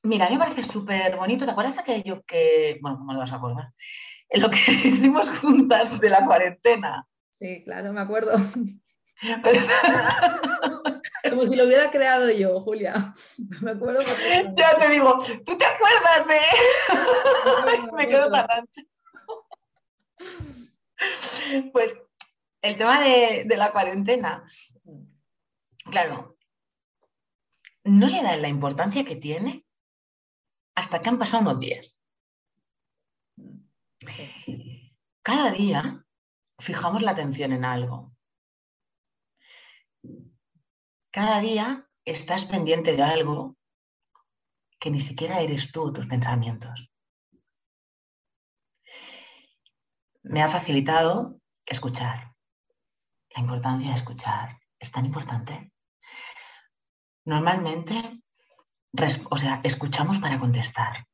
Mira, 0.03 0.25
a 0.25 0.29
mí 0.29 0.35
me 0.35 0.43
parece 0.43 0.63
súper 0.63 1.15
bonito. 1.15 1.45
¿Te 1.45 1.51
acuerdas 1.51 1.77
aquello 1.77 2.23
que, 2.25 2.79
bueno, 2.81 2.97
¿cómo 2.97 3.13
lo 3.13 3.19
vas 3.19 3.31
a 3.31 3.35
acordar? 3.35 3.71
Lo 4.31 4.49
que 4.49 4.57
hicimos 4.71 5.29
juntas 5.29 5.99
de 5.99 6.09
la 6.09 6.25
cuarentena. 6.25 7.07
Sí, 7.29 7.63
claro, 7.63 7.93
me 7.93 8.01
acuerdo. 8.01 8.37
Como 11.33 11.47
si 11.47 11.55
lo 11.55 11.65
hubiera 11.65 11.89
creado 11.89 12.29
yo, 12.29 12.61
Julia. 12.61 13.13
Me 13.61 13.71
acuerdo. 13.71 14.01
Ya 14.55 14.77
te 14.77 14.89
digo, 14.89 15.17
¿tú 15.45 15.57
te 15.57 15.65
acuerdas 15.65 16.27
de...? 16.27 17.91
me 17.93 18.07
quedo 18.07 18.29
tan 18.29 18.47
ancha. 18.49 18.81
Pues 21.71 21.95
el 22.61 22.77
tema 22.77 23.03
de, 23.03 23.43
de 23.45 23.57
la 23.57 23.71
cuarentena. 23.71 24.43
Claro, 25.89 26.37
no 27.83 28.07
le 28.07 28.23
dan 28.23 28.41
la 28.41 28.47
importancia 28.47 29.03
que 29.03 29.15
tiene 29.15 29.65
hasta 30.75 31.01
que 31.01 31.09
han 31.09 31.19
pasado 31.19 31.41
unos 31.41 31.59
días. 31.59 31.99
Cada 35.21 35.51
día 35.51 36.05
fijamos 36.59 37.01
la 37.01 37.11
atención 37.11 37.51
en 37.51 37.65
algo. 37.65 38.12
Cada 41.13 41.39
día 41.41 41.87
estás 42.05 42.43
pendiente 42.45 42.95
de 42.95 43.03
algo 43.03 43.55
que 44.79 44.89
ni 44.89 44.99
siquiera 44.99 45.41
eres 45.41 45.71
tú, 45.71 45.93
tus 45.93 46.07
pensamientos. 46.07 46.91
Me 50.23 50.41
ha 50.41 50.49
facilitado 50.49 51.39
escuchar. 51.67 52.33
La 53.29 53.41
importancia 53.41 53.89
de 53.89 53.95
escuchar 53.95 54.57
es 54.79 54.91
tan 54.91 55.05
importante. 55.05 55.71
Normalmente 57.25 58.23
o 59.29 59.37
sea, 59.37 59.61
escuchamos 59.63 60.19
para 60.19 60.39
contestar, 60.39 61.05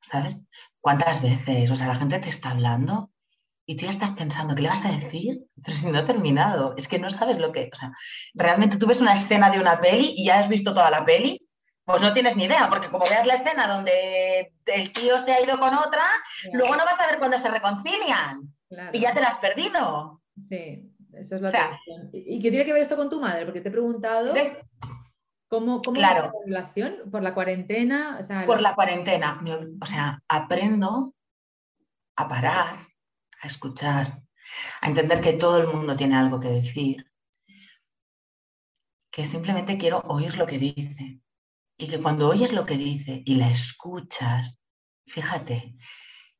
¿sabes? 0.00 0.40
¿Cuántas 0.80 1.22
veces? 1.22 1.70
O 1.70 1.76
sea, 1.76 1.86
la 1.86 1.94
gente 1.94 2.18
te 2.18 2.30
está 2.30 2.50
hablando 2.50 3.12
y 3.66 3.76
tú 3.76 3.84
ya 3.84 3.90
estás 3.90 4.12
pensando, 4.12 4.54
¿qué 4.54 4.62
le 4.62 4.68
vas 4.68 4.84
a 4.84 4.92
decir? 4.92 5.44
Pero 5.62 5.76
si 5.76 5.90
no 5.90 5.98
ha 5.98 6.06
terminado, 6.06 6.74
es 6.76 6.86
que 6.86 7.00
no 7.00 7.10
sabes 7.10 7.38
lo 7.38 7.50
que, 7.50 7.68
o 7.72 7.76
sea, 7.76 7.92
realmente 8.32 8.78
tú 8.78 8.86
ves 8.86 9.00
una 9.00 9.14
escena 9.14 9.50
de 9.50 9.58
una 9.58 9.80
peli 9.80 10.14
y 10.16 10.26
ya 10.26 10.38
has 10.38 10.48
visto 10.48 10.72
toda 10.72 10.90
la 10.90 11.04
peli, 11.04 11.46
pues 11.84 12.00
no 12.00 12.12
tienes 12.12 12.36
ni 12.36 12.44
idea, 12.44 12.68
porque 12.70 12.88
como 12.88 13.04
veas 13.06 13.26
la 13.26 13.34
escena 13.34 13.66
donde 13.66 14.52
el 14.66 14.92
tío 14.92 15.18
se 15.18 15.32
ha 15.32 15.42
ido 15.42 15.58
con 15.58 15.74
otra, 15.74 16.04
luego 16.52 16.76
no 16.76 16.84
vas 16.84 17.00
a 17.00 17.06
ver 17.06 17.18
cuándo 17.18 17.38
se 17.38 17.50
reconcilian 17.50 18.54
y 18.92 19.00
ya 19.00 19.12
te 19.12 19.20
la 19.20 19.28
has 19.28 19.38
perdido. 19.38 20.22
Sí, 20.42 20.92
eso 21.12 21.36
es 21.36 21.42
lo 21.42 21.50
que... 21.50 21.58
¿Y 22.12 22.40
qué 22.40 22.50
tiene 22.50 22.64
que 22.64 22.72
ver 22.72 22.82
esto 22.82 22.96
con 22.96 23.10
tu 23.10 23.20
madre? 23.20 23.44
Porque 23.44 23.60
te 23.60 23.68
he 23.68 23.72
preguntado... 23.72 24.32
¿Cómo, 25.48 25.80
cómo 25.80 25.94
claro. 25.94 26.22
la 26.22 26.32
relación? 26.44 27.08
¿Por 27.08 27.22
la 27.22 27.32
cuarentena? 27.32 28.18
Por 28.46 28.60
la 28.60 28.74
cuarentena. 28.74 29.38
O 29.80 29.86
sea, 29.86 30.20
aprendo 30.28 31.14
a 32.16 32.28
parar, 32.28 32.88
a 33.40 33.46
escuchar, 33.46 34.22
a 34.80 34.86
entender 34.86 35.20
que 35.20 35.34
todo 35.34 35.58
el 35.58 35.68
mundo 35.68 35.96
tiene 35.96 36.16
algo 36.16 36.40
que 36.40 36.48
decir, 36.48 37.10
que 39.10 39.24
simplemente 39.24 39.78
quiero 39.78 40.00
oír 40.00 40.36
lo 40.36 40.46
que 40.46 40.58
dice. 40.58 41.20
Y 41.78 41.88
que 41.88 42.00
cuando 42.00 42.28
oyes 42.28 42.52
lo 42.52 42.64
que 42.64 42.76
dice 42.76 43.22
y 43.26 43.36
la 43.36 43.50
escuchas, 43.50 44.60
fíjate, 45.06 45.76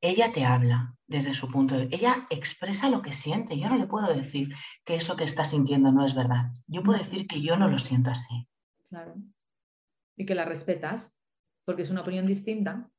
ella 0.00 0.32
te 0.32 0.44
habla 0.44 0.94
desde 1.06 1.34
su 1.34 1.50
punto 1.50 1.74
de 1.74 1.86
vista, 1.86 1.96
ella 1.96 2.26
expresa 2.30 2.88
lo 2.88 3.02
que 3.02 3.12
siente. 3.12 3.58
Yo 3.58 3.68
no 3.68 3.76
le 3.76 3.86
puedo 3.86 4.12
decir 4.12 4.54
que 4.84 4.96
eso 4.96 5.16
que 5.16 5.24
está 5.24 5.44
sintiendo 5.44 5.92
no 5.92 6.04
es 6.04 6.14
verdad. 6.14 6.52
Yo 6.66 6.82
puedo 6.82 6.98
decir 6.98 7.26
que 7.26 7.40
yo 7.40 7.56
no 7.56 7.68
lo 7.68 7.78
siento 7.78 8.10
así. 8.10 8.48
Claro. 8.88 9.14
Y 10.16 10.26
que 10.26 10.34
la 10.34 10.44
respetas, 10.44 11.16
porque 11.64 11.82
es 11.82 11.90
una 11.90 12.00
opinión 12.02 12.26
distinta. 12.26 12.90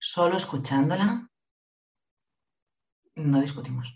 Solo 0.00 0.36
escuchándola, 0.36 1.30
no 3.16 3.40
discutimos. 3.40 3.94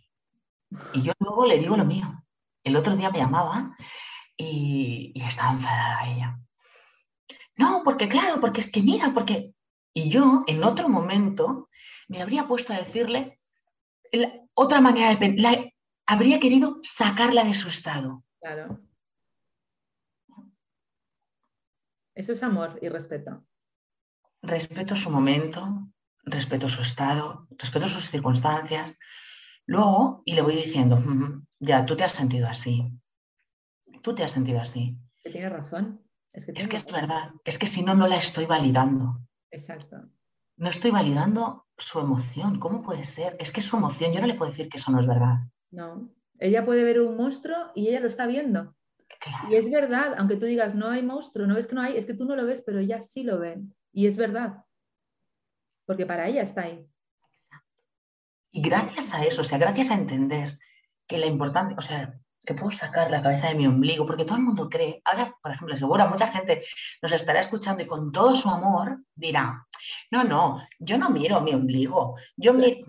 Y 0.92 1.02
yo 1.02 1.12
luego 1.20 1.46
le 1.46 1.58
digo 1.58 1.76
lo 1.76 1.84
mío. 1.84 2.24
El 2.62 2.76
otro 2.76 2.96
día 2.96 3.10
me 3.10 3.18
llamaba 3.18 3.76
y, 4.36 5.12
estaba 5.26 5.52
enfadada 5.52 6.08
ella. 6.08 6.40
No, 7.56 7.82
porque 7.84 8.08
claro, 8.08 8.40
porque 8.40 8.60
es 8.60 8.70
que 8.70 8.82
mira, 8.82 9.12
porque... 9.14 9.54
Y 9.94 10.10
yo 10.10 10.44
en 10.46 10.62
otro 10.62 10.88
momento 10.88 11.68
me 12.06 12.22
habría 12.22 12.46
puesto 12.46 12.72
a 12.72 12.78
decirle 12.78 13.40
otra 14.54 14.80
manera 14.80 15.10
de 15.10 15.16
pensar, 15.16 15.72
habría 16.06 16.40
querido 16.40 16.78
sacarla 16.82 17.44
de 17.44 17.54
su 17.54 17.68
estado. 17.68 18.24
Claro. 18.40 18.80
Eso 22.14 22.32
es 22.32 22.42
amor 22.42 22.78
y 22.82 22.88
respeto. 22.88 23.44
Respeto 24.42 24.96
su 24.96 25.10
momento, 25.10 25.88
respeto 26.24 26.68
su 26.68 26.82
estado, 26.82 27.46
respeto 27.50 27.88
sus 27.88 28.10
circunstancias. 28.10 28.96
Luego, 29.66 30.22
y 30.24 30.34
le 30.34 30.42
voy 30.42 30.54
diciendo, 30.56 31.02
ya, 31.60 31.84
tú 31.84 31.96
te 31.96 32.04
has 32.04 32.12
sentido 32.12 32.48
así. 32.48 32.90
Tú 34.02 34.14
te 34.14 34.24
has 34.24 34.32
sentido 34.32 34.60
así. 34.60 34.96
Que 35.22 35.30
tiene 35.30 35.48
razón. 35.48 36.02
Es 36.32 36.46
que, 36.46 36.52
es, 36.54 36.68
que 36.68 36.76
es 36.76 36.86
verdad. 36.86 37.32
Es 37.44 37.58
que 37.58 37.66
si 37.66 37.82
no, 37.82 37.94
no 37.94 38.06
la 38.06 38.16
estoy 38.16 38.46
validando. 38.46 39.20
Exacto. 39.50 39.96
No 40.56 40.68
estoy 40.68 40.90
validando 40.90 41.66
su 41.76 42.00
emoción. 42.00 42.58
¿Cómo 42.58 42.82
puede 42.82 43.04
ser? 43.04 43.36
Es 43.38 43.52
que 43.52 43.62
su 43.62 43.76
emoción, 43.76 44.12
yo 44.12 44.20
no 44.20 44.26
le 44.26 44.34
puedo 44.34 44.50
decir 44.50 44.68
que 44.68 44.78
eso 44.78 44.90
no 44.90 45.00
es 45.00 45.06
verdad. 45.06 45.36
No. 45.70 46.10
Ella 46.38 46.64
puede 46.64 46.84
ver 46.84 47.00
un 47.00 47.16
monstruo 47.16 47.56
y 47.74 47.88
ella 47.88 48.00
lo 48.00 48.06
está 48.06 48.26
viendo. 48.26 48.74
Y 49.50 49.56
es 49.56 49.70
verdad, 49.70 50.14
aunque 50.16 50.36
tú 50.36 50.46
digas 50.46 50.74
no 50.74 50.88
hay 50.88 51.02
monstruo, 51.02 51.46
no 51.46 51.54
ves 51.54 51.66
que 51.66 51.74
no 51.74 51.80
hay, 51.80 51.96
es 51.96 52.06
que 52.06 52.14
tú 52.14 52.24
no 52.24 52.36
lo 52.36 52.46
ves, 52.46 52.62
pero 52.62 52.78
ella 52.78 53.00
sí 53.00 53.24
lo 53.24 53.38
ve. 53.38 53.60
Y 53.92 54.06
es 54.06 54.16
verdad. 54.16 54.64
Porque 55.88 56.04
para 56.04 56.28
ella 56.28 56.42
está 56.42 56.64
ahí. 56.64 56.86
Y 58.52 58.60
gracias 58.60 59.14
a 59.14 59.24
eso, 59.24 59.40
o 59.40 59.44
sea, 59.44 59.56
gracias 59.56 59.90
a 59.90 59.94
entender 59.94 60.58
que 61.06 61.16
la 61.16 61.24
importancia, 61.24 61.74
o 61.78 61.80
sea, 61.80 62.20
que 62.44 62.52
puedo 62.52 62.70
sacar 62.72 63.10
la 63.10 63.22
cabeza 63.22 63.48
de 63.48 63.54
mi 63.54 63.66
ombligo, 63.66 64.04
porque 64.04 64.26
todo 64.26 64.36
el 64.36 64.44
mundo 64.44 64.68
cree, 64.68 65.00
ahora, 65.06 65.34
por 65.42 65.50
ejemplo, 65.50 65.74
seguro 65.78 66.06
mucha 66.06 66.28
gente 66.28 66.62
nos 67.00 67.12
estará 67.12 67.40
escuchando 67.40 67.82
y 67.82 67.86
con 67.86 68.12
todo 68.12 68.36
su 68.36 68.50
amor 68.50 69.00
dirá, 69.14 69.66
no, 70.10 70.24
no, 70.24 70.62
yo 70.78 70.98
no 70.98 71.08
miro 71.08 71.40
mi 71.40 71.54
ombligo, 71.54 72.16
yo 72.36 72.52
miro, 72.52 72.86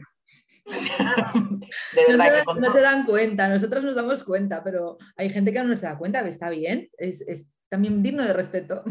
no, 2.60 2.72
se, 2.72 2.82
dan 2.82 3.06
cuenta, 3.06 3.48
nosotros 3.48 3.82
nos 3.82 3.96
damos 3.96 4.26
cuenta, 4.26 4.62
pero 4.62 4.98
hay 5.16 5.30
gente 5.30 5.54
que 5.54 5.64
no 5.64 5.74
se 5.78 5.86
da 5.86 5.98
cuenta, 5.98 6.20
está 6.28 6.50
bien, 6.50 6.90
es, 6.98 7.54
también 7.70 8.04
digno 8.04 8.26
de 8.26 8.34
respeto. 8.34 8.84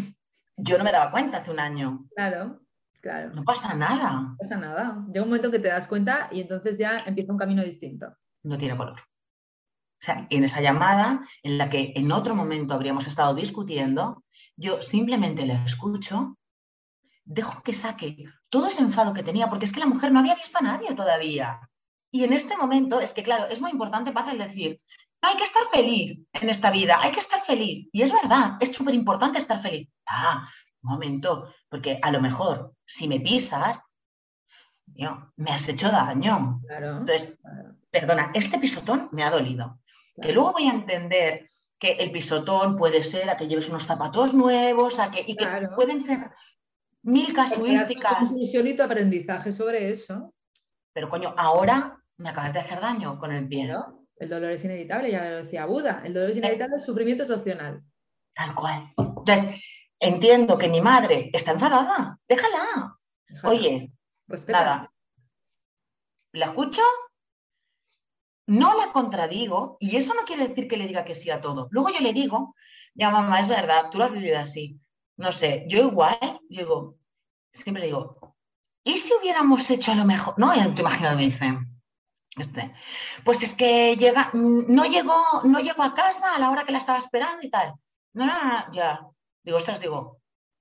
Yo 0.57 0.79
no 0.79 0.85
me 0.85 0.93
daba 0.93 1.11
cuenta 1.11 1.39
hace 1.39 1.51
un 1.51 1.61
año. 1.61 2.09
Claro, 2.17 2.61
claro. 3.01 3.31
No 3.35 3.45
pasa 3.45 3.75
nada. 3.75 4.21
No 4.21 4.37
pasa 4.39 4.57
nada. 4.57 5.05
Llega 5.09 5.23
un 5.23 5.29
momento 5.29 5.49
en 5.49 5.53
que 5.53 5.59
te 5.59 5.69
das 5.69 5.87
cuenta 5.87 6.29
y 6.33 6.41
entonces 6.41 6.79
ya 6.79 6.99
empieza 7.07 7.33
un 7.33 7.39
camino 7.39 7.63
distinto. 7.63 8.15
No 8.43 8.59
tiene 8.59 8.77
color. 8.77 9.01
O 9.01 10.05
sea, 10.05 10.27
en 10.31 10.45
esa 10.45 10.61
llamada 10.61 11.27
en 11.43 11.59
la 11.59 11.69
que 11.69 11.93
en 11.97 12.13
otro 12.13 12.35
momento 12.35 12.75
habríamos 12.75 13.07
estado 13.07 13.35
discutiendo, 13.35 14.25
yo 14.57 14.81
simplemente 14.81 15.45
la 15.45 15.65
escucho, 15.65 16.39
dejo 17.25 17.63
que 17.63 17.73
saque 17.73 18.25
todo 18.49 18.69
ese 18.69 18.81
enfado 18.81 19.13
que 19.13 19.23
tenía, 19.23 19.49
porque 19.49 19.65
es 19.65 19.73
que 19.73 19.81
la 19.81 19.87
mujer 19.87 20.13
no 20.13 20.21
había 20.21 20.37
visto 20.37 20.59
a 20.59 20.63
nadie 20.63 20.95
todavía. 20.95 21.61
Y 22.11 22.25
en 22.25 22.33
este 22.33 22.57
momento 22.57 23.01
es 23.01 23.13
que, 23.13 23.23
claro, 23.23 23.47
es 23.49 23.61
muy 23.61 23.71
importante, 23.71 24.13
Paz, 24.13 24.33
el 24.33 24.39
decir, 24.39 24.81
hay 25.21 25.37
que 25.37 25.45
estar 25.45 25.63
feliz 25.71 26.21
en 26.33 26.49
esta 26.49 26.71
vida, 26.71 26.99
hay 27.01 27.11
que 27.11 27.19
estar 27.19 27.41
feliz. 27.41 27.89
Y 27.93 28.03
es 28.03 28.13
verdad, 28.13 28.53
es 28.61 28.75
súper 28.75 28.95
importante 28.95 29.39
estar 29.39 29.59
feliz. 29.61 29.89
Ah, 30.07 30.49
un 30.83 30.91
momento, 30.91 31.53
porque 31.69 31.99
a 32.03 32.11
lo 32.11 32.21
mejor 32.21 32.75
si 32.85 33.09
me 33.09 33.21
pisas, 33.21 33.81
me 35.37 35.51
has 35.51 35.69
hecho 35.69 35.91
daño. 35.91 36.61
Entonces, 36.69 37.37
perdona, 37.91 38.31
este 38.35 38.59
pisotón 38.59 39.09
me 39.13 39.23
ha 39.25 39.31
dolido. 39.31 39.81
Que 40.21 40.33
luego 40.33 40.53
voy 40.53 40.69
a 40.69 40.73
entender 40.73 41.51
que 41.79 41.93
el 41.93 42.11
pisotón 42.11 42.77
puede 42.77 43.05
ser 43.05 43.31
a 43.31 43.37
que 43.37 43.47
lleves 43.47 43.69
unos 43.69 43.87
zapatos 43.87 44.35
nuevos, 44.35 44.99
a 44.99 45.11
que, 45.11 45.25
y 45.27 45.37
que 45.37 45.47
pueden 45.77 46.01
ser 46.01 46.31
mil 47.03 47.33
casuísticas. 47.33 48.33
Un 48.33 48.77
tu 48.77 48.83
aprendizaje 48.83 49.53
sobre 49.53 49.91
eso. 49.91 50.35
Pero 50.93 51.09
coño, 51.09 51.35
ahora 51.37 52.03
me 52.17 52.31
acabas 52.31 52.53
de 52.53 52.59
hacer 52.59 52.81
daño 52.81 53.19
con 53.19 53.33
el 53.33 53.47
pie. 53.47 53.73
El 54.17 54.29
dolor 54.29 54.51
es 54.51 54.65
inevitable, 54.65 55.13
ya 55.13 55.31
lo 55.31 55.37
decía 55.37 55.67
Buda. 55.67 56.03
El 56.05 56.13
dolor 56.13 56.31
es 56.31 56.37
inevitable, 56.37 56.77
el 56.77 56.83
sufrimiento 56.83 57.23
es 57.23 57.31
opcional. 57.31 57.83
Tal 58.35 58.55
cual. 58.55 58.93
Entonces, 58.97 59.63
entiendo 60.01 60.59
que 60.59 60.69
mi 60.69 60.81
madre 60.81 61.31
está 61.33 61.53
enfadada. 61.53 62.19
Déjala. 62.29 62.99
Oye, 63.45 63.93
nada. 64.49 64.93
¿La 66.33 66.47
escucho? 66.47 66.83
No 68.47 68.79
la 68.79 68.93
contradigo 68.93 69.77
y 69.81 69.97
eso 69.97 70.15
no 70.15 70.23
quiere 70.23 70.49
decir 70.49 70.69
que 70.69 70.77
le 70.77 70.87
diga 70.87 71.05
que 71.05 71.15
sí 71.15 71.31
a 71.31 71.41
todo. 71.41 71.69
Luego 71.71 71.91
yo 71.91 72.01
le 72.01 72.13
digo, 72.13 72.55
ya 72.95 73.11
mamá, 73.11 73.41
es 73.41 73.49
verdad, 73.49 73.91
tú 73.91 73.99
lo 73.99 74.05
has 74.05 74.13
vivido 74.13 74.39
así. 74.39 74.81
No 75.17 75.33
sé, 75.33 75.65
yo 75.69 75.79
igual, 75.79 76.41
digo, 76.49 76.97
siempre 77.53 77.85
digo, 77.85 78.37
¿y 78.85 78.97
si 78.97 79.13
hubiéramos 79.13 79.69
hecho 79.71 79.93
a 79.93 79.97
lo 79.97 80.05
mejor? 80.05 80.35
No, 80.39 80.55
ya 80.55 80.73
te 80.75 80.81
imaginas, 80.81 81.17
me 81.17 81.23
dicen, 81.25 81.69
este, 82.37 82.73
pues 83.25 83.43
es 83.43 83.55
que 83.55 83.97
llega, 83.97 84.31
no 84.33 84.85
llegó, 84.87 85.23
no 85.45 85.61
llegó 85.61 85.83
a 85.83 85.95
casa 85.95 86.35
a 86.35 86.39
la 86.39 86.51
hora 86.51 86.65
que 86.65 86.73
la 86.73 86.79
estaba 86.79 86.99
esperando 86.99 87.43
y 87.43 87.51
tal. 87.51 87.75
No, 88.15 88.27
no, 88.27 88.35
no, 88.35 88.73
ya. 88.73 89.01
Digo, 89.43 89.57
ostras, 89.57 89.81
digo, 89.81 90.21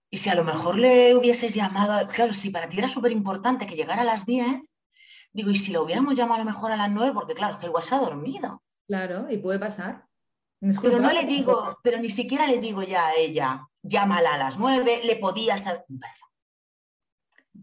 Y 0.10 0.18
si 0.18 0.30
a 0.30 0.36
lo 0.36 0.44
mejor 0.44 0.78
le 0.78 1.16
hubieses 1.16 1.54
llamado, 1.54 2.08
claro, 2.08 2.32
si 2.32 2.50
para 2.50 2.70
ti 2.70 2.78
era 2.78 2.88
súper 2.88 3.12
importante 3.12 3.68
que 3.68 3.76
llegara 3.76 4.04
a 4.04 4.06
las 4.06 4.26
10, 4.26 4.72
digo, 5.34 5.50
¿y 5.52 5.56
si 5.56 5.72
lo 5.72 5.84
hubiéramos 5.84 6.16
llamado 6.16 6.42
a 6.42 6.46
lo 6.46 6.52
mejor 6.52 6.72
a 6.72 6.78
las 6.78 6.92
9? 6.92 7.14
Porque 7.14 7.34
claro, 7.34 7.54
es 7.54 7.60
que 7.60 7.68
igual 7.68 7.84
se 7.84 7.96
ha 7.96 8.00
dormido. 8.00 8.64
Claro, 8.88 9.30
y 9.30 9.38
puede 9.38 9.60
pasar. 9.60 10.06
pero 10.82 11.00
no 11.00 11.12
le 11.12 11.26
digo, 11.26 11.78
pero 11.84 12.00
ni 12.00 12.10
siquiera 12.10 12.48
le 12.48 12.60
digo 12.60 12.84
ya 12.84 13.08
a 13.08 13.16
ella, 13.16 13.68
llámala 13.82 14.36
a 14.36 14.38
las 14.38 14.58
9, 14.58 15.02
le 15.04 15.16
podías... 15.18 15.66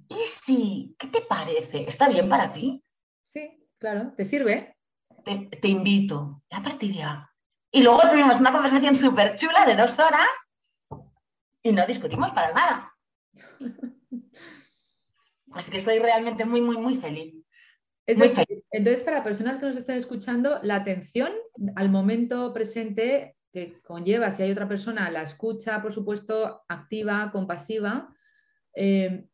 ¿Y 0.08 0.24
si? 0.26 0.94
¿Qué 0.98 1.06
te 1.06 1.22
parece? 1.22 1.84
¿Está 1.88 2.08
bien 2.08 2.28
para 2.28 2.52
ti? 2.52 2.84
Sí, 3.22 3.66
claro, 3.78 4.12
¿te 4.16 4.24
sirve? 4.24 4.76
Te, 5.24 5.68
invito. 5.68 6.42
a 6.50 6.62
partir 6.62 6.92
ya. 6.92 7.30
Y 7.70 7.82
luego 7.82 8.02
tuvimos 8.10 8.38
una 8.38 8.52
conversación 8.52 8.94
súper 8.94 9.34
chula 9.36 9.64
de 9.64 9.74
dos 9.74 9.98
horas 9.98 10.28
y 11.64 11.72
no 11.72 11.84
discutimos 11.86 12.30
para 12.30 12.52
nada. 12.52 12.94
Así 15.52 15.70
que 15.70 15.78
estoy 15.78 15.98
realmente 15.98 16.44
muy, 16.44 16.60
muy, 16.60 16.76
muy 16.76 16.94
feliz. 16.94 17.34
Entonces, 18.06 19.02
para 19.02 19.22
personas 19.22 19.58
que 19.58 19.66
nos 19.66 19.76
estén 19.76 19.96
escuchando, 19.96 20.60
la 20.62 20.76
atención 20.76 21.32
al 21.74 21.90
momento 21.90 22.52
presente 22.52 23.36
que 23.50 23.80
conlleva, 23.82 24.30
si 24.30 24.42
hay 24.42 24.50
otra 24.50 24.68
persona, 24.68 25.10
la 25.10 25.22
escucha, 25.22 25.80
por 25.80 25.92
supuesto, 25.92 26.64
activa, 26.68 27.30
compasiva, 27.32 28.14
eh, 28.74 29.26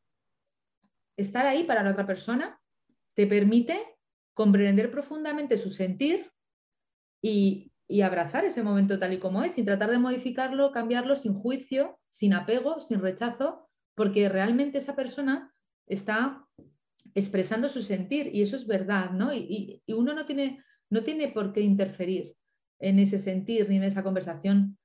estar 1.16 1.46
ahí 1.46 1.64
para 1.64 1.82
la 1.82 1.90
otra 1.90 2.06
persona 2.06 2.60
te 3.14 3.26
permite 3.26 3.82
comprender 4.34 4.90
profundamente 4.90 5.56
su 5.56 5.70
sentir 5.70 6.30
y, 7.22 7.69
abrazar 8.02 8.44
ese 8.44 8.62
momento 8.62 9.00
tal 9.00 9.12
y 9.12 9.18
como 9.18 9.42
es, 9.42 9.54
sin 9.54 9.64
tratar 9.64 9.90
de 9.90 9.98
modificarlo, 9.98 10.70
cambiarlo, 10.70 11.16
sin 11.16 11.34
juicio, 11.34 11.98
sin 12.08 12.34
apego, 12.34 12.80
sin 12.80 13.00
rechazo, 13.00 13.68
porque 13.96 14.28
realmente 14.28 14.78
esa 14.78 14.94
persona 14.94 15.52
está 15.86 16.46
expresando 17.14 17.68
su 17.68 17.82
sentir 17.82 18.30
y 18.32 18.42
eso 18.42 18.54
es 18.54 18.66
verdad, 18.66 19.10
¿no? 19.10 19.34
Y, 19.34 19.82
uno 19.88 20.14
no 20.14 20.24
tiene, 20.24 20.62
no 20.88 21.02
tiene 21.02 21.28
por 21.28 21.52
qué 21.52 21.62
interferir 21.62 22.36
en 22.78 23.00
ese 23.00 23.18
sentir 23.18 23.68
ni 23.68 23.76
en 23.76 23.82
esa 23.82 24.04
conversación, 24.04 24.78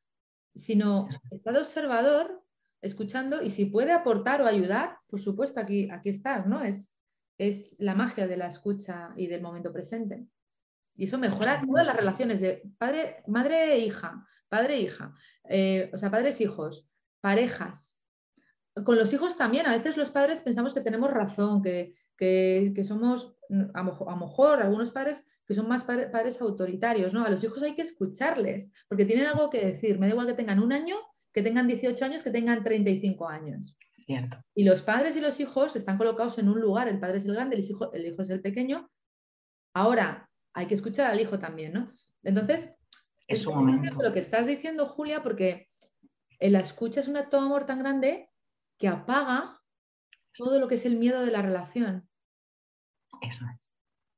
sino 0.55 1.07
está 1.29 1.51
de 1.51 1.59
observador 1.59 2.43
escuchando 2.81 3.43
y 3.43 3.51
si 3.51 3.65
puede 3.65 3.91
aportar 3.91 4.41
o 4.41 4.47
ayudar, 4.47 4.97
por 5.07 5.21
supuesto, 5.21 5.59
aquí, 5.59 5.89
aquí 5.91 6.09
está, 6.09 6.39
¿no? 6.39 6.63
Es, 6.63 6.91
es 7.37 7.75
la 7.77 7.93
magia 7.93 8.27
de 8.27 8.37
la 8.37 8.47
escucha 8.47 9.13
y 9.15 9.27
del 9.27 9.41
momento 9.41 9.71
presente. 9.71 10.25
Y 10.95 11.05
eso 11.05 11.17
mejora 11.17 11.61
todas 11.65 11.85
las 11.85 11.95
relaciones 11.95 12.39
de 12.39 12.63
padre, 12.77 13.23
madre 13.27 13.73
e 13.73 13.79
hija, 13.79 14.25
padre 14.47 14.75
e 14.75 14.81
hija, 14.81 15.13
eh, 15.49 15.91
o 15.93 15.97
sea, 15.97 16.09
padres 16.09 16.39
hijos, 16.41 16.87
parejas. 17.21 17.99
Con 18.83 18.97
los 18.97 19.13
hijos 19.13 19.37
también, 19.37 19.65
a 19.65 19.77
veces 19.77 19.97
los 19.97 20.11
padres 20.11 20.41
pensamos 20.41 20.73
que 20.73 20.81
tenemos 20.81 21.11
razón, 21.11 21.61
que, 21.61 21.95
somos, 22.83 23.37
a 23.73 23.83
lo 23.83 24.17
mejor 24.17 24.61
algunos 24.61 24.91
padres 24.91 25.25
que 25.45 25.53
son 25.53 25.67
más 25.67 25.83
padres, 25.83 26.41
autoritarios, 26.41 27.13
¿no? 27.13 27.23
A 27.23 27.29
los 27.29 27.43
hijos 27.43 27.61
hay 27.61 27.75
que 27.75 27.83
escucharles, 27.83 28.71
porque 28.87 29.05
tienen 29.05 29.27
algo 29.27 29.49
que 29.49 29.63
decir. 29.63 29.99
Me 29.99 30.07
da 30.07 30.13
igual 30.13 30.27
que 30.27 30.33
tengan 30.33 30.59
un 30.59 30.73
año 30.73 30.95
que 31.31 31.43
tengan 31.43 31.67
18 31.67 32.05
años, 32.05 32.23
que 32.23 32.31
tengan 32.31 32.63
35 32.63 33.27
años. 33.27 33.77
Cierto. 34.05 34.37
Y 34.55 34.63
los 34.63 34.81
padres 34.81 35.15
y 35.17 35.21
los 35.21 35.39
hijos 35.39 35.75
están 35.75 35.97
colocados 35.97 36.37
en 36.37 36.47
un 36.47 36.61
lugar, 36.61 36.87
el 36.87 36.99
padre 36.99 37.17
es 37.17 37.25
el 37.25 37.33
grande, 37.33 37.57
el 37.57 37.63
hijo, 37.63 37.91
el 37.91 38.05
hijo 38.05 38.21
es 38.21 38.29
el 38.29 38.41
pequeño. 38.41 38.89
Ahora, 39.73 40.29
hay 40.55 40.65
que 40.65 40.73
escuchar 40.73 41.11
al 41.11 41.19
hijo 41.19 41.37
también, 41.37 41.73
¿no? 41.73 41.91
Entonces, 42.23 42.73
es 43.27 43.45
un 43.45 43.55
momento. 43.55 44.01
Lo 44.01 44.13
que 44.13 44.19
estás 44.19 44.47
diciendo, 44.47 44.87
Julia, 44.87 45.21
porque 45.21 45.69
la 46.39 46.59
escucha 46.59 47.01
es 47.01 47.07
un 47.07 47.17
acto 47.17 47.37
de 47.37 47.45
amor 47.45 47.65
tan 47.65 47.79
grande 47.79 48.29
que 48.77 48.87
apaga 48.87 49.61
todo 50.33 50.59
lo 50.59 50.67
que 50.67 50.75
es 50.75 50.85
el 50.85 50.97
miedo 50.97 51.23
de 51.23 51.31
la 51.31 51.41
relación. 51.41 52.09
Eso 53.21 53.45
es. 53.53 53.73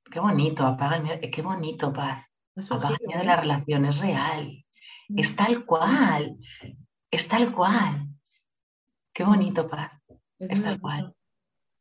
Qué 0.10 0.20
bonito, 0.20 0.66
apaga 0.66 0.98
el 0.98 1.04
miedo, 1.04 1.20
qué 1.32 1.42
bonito, 1.42 1.92
paz. 1.92 2.26
Apaga 2.70 2.96
el 3.00 3.08
miedo 3.08 3.20
de 3.20 3.26
la 3.26 3.36
relación, 3.36 3.86
es 3.86 4.00
real. 4.00 4.66
Mm. 5.10 5.20
Es 5.20 5.36
tal 5.36 5.66
cual. 5.66 6.38
Es 7.12 7.28
tal 7.28 7.54
cual. 7.54 8.08
Qué 9.14 9.24
bonito, 9.24 9.68
Paz. 9.68 9.92
Es, 10.38 10.62
tal 10.62 10.80
cual. 10.80 11.16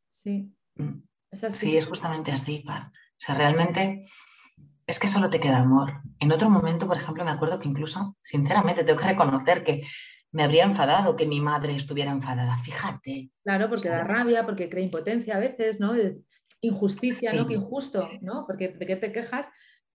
Sí. 0.08 0.50
Mm. 0.76 1.02
Sí, 1.50 1.76
es 1.76 1.84
justamente 1.84 2.32
así, 2.32 2.60
Paz. 2.60 2.86
O 2.86 3.18
sea, 3.18 3.34
realmente 3.34 4.08
es 4.86 4.98
que 4.98 5.08
solo 5.08 5.30
te 5.30 5.40
queda 5.40 5.58
amor. 5.58 6.02
En 6.20 6.32
otro 6.32 6.48
momento, 6.48 6.86
por 6.86 6.96
ejemplo, 6.96 7.24
me 7.24 7.30
acuerdo 7.30 7.58
que 7.58 7.68
incluso, 7.68 8.16
sinceramente, 8.20 8.84
tengo 8.84 8.98
que 8.98 9.06
reconocer 9.06 9.64
que 9.64 9.86
me 10.32 10.42
habría 10.42 10.64
enfadado 10.64 11.16
que 11.16 11.26
mi 11.26 11.40
madre 11.40 11.74
estuviera 11.74 12.10
enfadada. 12.10 12.56
Fíjate. 12.58 13.30
Claro, 13.42 13.68
porque 13.68 13.88
da 13.88 14.04
rabia, 14.04 14.44
porque 14.44 14.68
crea 14.68 14.84
impotencia 14.84 15.36
a 15.36 15.40
veces, 15.40 15.80
¿no? 15.80 15.92
Injusticia, 16.60 17.32
¿no? 17.32 17.46
Que 17.46 17.54
injusto, 17.54 18.08
¿no? 18.20 18.44
Porque 18.46 18.68
de 18.68 18.86
qué 18.86 18.96
te 18.96 19.12
quejas. 19.12 19.48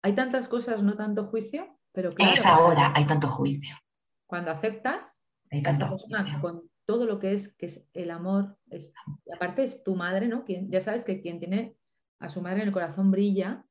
Hay 0.01 0.13
tantas 0.13 0.47
cosas, 0.47 0.81
no 0.81 0.95
tanto 0.95 1.27
juicio, 1.27 1.77
pero 1.91 2.13
claro. 2.13 2.33
Es 2.33 2.45
ahora, 2.45 2.93
hay 2.95 3.05
tanto 3.05 3.27
juicio 3.27 3.75
cuando 4.29 4.51
aceptas 4.51 5.23
con 6.39 6.69
todo 6.85 7.07
lo 7.07 7.17
que 7.17 7.33
es, 7.33 7.55
que 7.55 7.65
es 7.65 7.83
el 7.93 8.11
amor, 8.11 8.57
es, 8.69 8.93
aparte 9.33 9.63
es 9.63 9.83
tu 9.83 9.95
madre, 9.95 10.27
¿no? 10.27 10.45
Quien, 10.45 10.69
ya 10.69 10.81
sabes 10.81 11.03
que 11.03 11.19
quien 11.19 11.39
tiene 11.39 11.75
a 12.19 12.29
su 12.29 12.39
madre 12.39 12.61
en 12.61 12.67
el 12.67 12.73
corazón 12.73 13.09
brilla. 13.09 13.65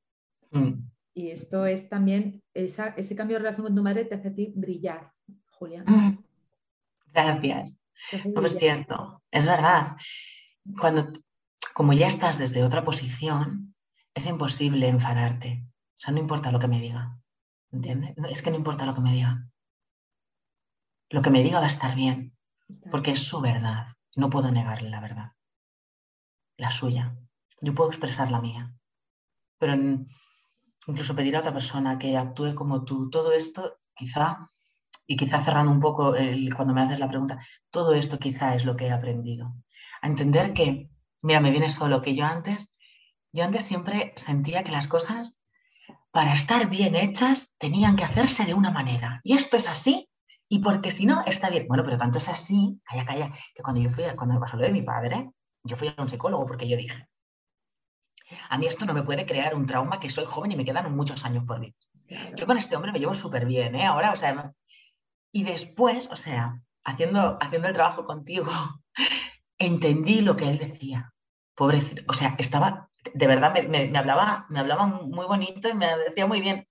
Mm. 0.50 0.80
Y 1.18 1.30
esto 1.32 1.66
es 1.66 1.88
también, 1.88 2.44
ese 2.54 3.16
cambio 3.16 3.36
de 3.36 3.42
relación 3.42 3.66
con 3.66 3.74
tu 3.74 3.82
madre 3.82 4.04
te 4.04 4.14
hace 4.14 4.28
a 4.28 4.34
ti 4.34 4.52
brillar, 4.54 5.12
Julia. 5.50 5.84
Gracias. 7.12 7.74
No 8.24 8.46
es 8.46 8.56
cierto, 8.56 9.22
es 9.32 9.44
verdad. 9.44 9.96
Cuando, 10.78 11.12
como 11.74 11.92
ya 11.92 12.06
estás 12.06 12.38
desde 12.38 12.62
otra 12.62 12.84
posición, 12.84 13.74
es 14.14 14.26
imposible 14.26 14.86
enfadarte. 14.86 15.64
O 15.96 16.00
sea, 16.00 16.12
no 16.12 16.20
importa 16.20 16.52
lo 16.52 16.60
que 16.60 16.68
me 16.68 16.80
diga. 16.80 17.18
¿Entiendes? 17.72 18.14
Es 18.30 18.42
que 18.42 18.50
no 18.50 18.56
importa 18.56 18.86
lo 18.86 18.94
que 18.94 19.00
me 19.00 19.12
diga 19.12 19.48
lo 21.10 21.22
que 21.22 21.30
me 21.30 21.42
diga 21.42 21.58
va 21.58 21.64
a 21.64 21.68
estar 21.68 21.94
bien, 21.94 22.36
porque 22.90 23.12
es 23.12 23.26
su 23.26 23.40
verdad. 23.40 23.86
No 24.16 24.30
puedo 24.30 24.50
negarle 24.50 24.90
la 24.90 25.00
verdad, 25.00 25.32
la 26.56 26.70
suya. 26.70 27.16
Yo 27.60 27.74
puedo 27.74 27.90
expresar 27.90 28.30
la 28.30 28.40
mía, 28.40 28.74
pero 29.58 29.74
incluso 30.88 31.14
pedir 31.14 31.36
a 31.36 31.40
otra 31.40 31.52
persona 31.52 31.98
que 31.98 32.16
actúe 32.16 32.54
como 32.54 32.84
tú, 32.84 33.10
todo 33.10 33.32
esto 33.32 33.78
quizá, 33.94 34.50
y 35.06 35.16
quizá 35.16 35.40
cerrando 35.40 35.70
un 35.70 35.80
poco 35.80 36.14
cuando 36.56 36.74
me 36.74 36.82
haces 36.82 36.98
la 36.98 37.08
pregunta, 37.08 37.38
todo 37.70 37.94
esto 37.94 38.18
quizá 38.18 38.54
es 38.54 38.64
lo 38.64 38.76
que 38.76 38.86
he 38.86 38.90
aprendido. 38.90 39.54
A 40.02 40.06
entender 40.06 40.52
que, 40.52 40.90
mira, 41.22 41.40
me 41.40 41.50
viene 41.50 41.70
solo 41.70 42.02
que 42.02 42.14
yo 42.14 42.24
antes, 42.24 42.72
yo 43.32 43.44
antes 43.44 43.64
siempre 43.64 44.12
sentía 44.16 44.64
que 44.64 44.72
las 44.72 44.88
cosas 44.88 45.38
para 46.10 46.32
estar 46.32 46.68
bien 46.68 46.94
hechas 46.94 47.54
tenían 47.58 47.96
que 47.96 48.04
hacerse 48.04 48.44
de 48.44 48.54
una 48.54 48.70
manera. 48.70 49.20
Y 49.24 49.34
esto 49.34 49.56
es 49.56 49.68
así 49.68 50.08
y 50.48 50.60
porque 50.60 50.90
si 50.90 51.04
no, 51.04 51.22
está 51.26 51.50
bien. 51.50 51.66
Bueno, 51.68 51.84
pero 51.84 51.98
tanto 51.98 52.18
es 52.18 52.28
así, 52.28 52.80
calla, 52.84 53.04
calla, 53.04 53.32
que 53.54 53.62
cuando 53.62 53.82
yo 53.82 53.90
fui, 53.90 54.04
cuando 54.16 54.34
me 54.34 54.40
pasó 54.40 54.56
lo 54.56 54.62
de 54.62 54.72
mi 54.72 54.82
padre, 54.82 55.30
yo 55.62 55.76
fui 55.76 55.88
a 55.88 56.02
un 56.02 56.08
psicólogo 56.08 56.46
porque 56.46 56.68
yo 56.68 56.76
dije, 56.76 57.08
a 58.48 58.58
mí 58.58 58.66
esto 58.66 58.86
no 58.86 58.94
me 58.94 59.02
puede 59.02 59.26
crear 59.26 59.54
un 59.54 59.66
trauma 59.66 60.00
que 60.00 60.08
soy 60.08 60.24
joven 60.24 60.52
y 60.52 60.56
me 60.56 60.64
quedan 60.64 60.94
muchos 60.94 61.24
años 61.24 61.44
por 61.44 61.60
vivir. 61.60 61.74
Yo 62.36 62.46
con 62.46 62.56
este 62.56 62.74
hombre 62.76 62.92
me 62.92 62.98
llevo 62.98 63.14
súper 63.14 63.44
bien, 63.46 63.74
¿eh? 63.74 63.84
Ahora, 63.84 64.12
o 64.12 64.16
sea, 64.16 64.54
y 65.32 65.44
después, 65.44 66.08
o 66.10 66.16
sea, 66.16 66.62
haciendo, 66.84 67.38
haciendo 67.40 67.68
el 67.68 67.74
trabajo 67.74 68.04
contigo, 68.04 68.50
entendí 69.58 70.20
lo 70.20 70.36
que 70.36 70.48
él 70.48 70.58
decía. 70.58 71.12
Pobrecito, 71.54 72.02
o 72.08 72.12
sea, 72.12 72.34
estaba, 72.38 72.88
de 73.12 73.26
verdad, 73.26 73.52
me, 73.52 73.88
me, 73.88 73.98
hablaba, 73.98 74.46
me 74.48 74.60
hablaba 74.60 74.86
muy 74.86 75.26
bonito 75.26 75.68
y 75.68 75.74
me 75.74 75.86
decía 75.98 76.26
muy 76.26 76.40
bien, 76.40 76.66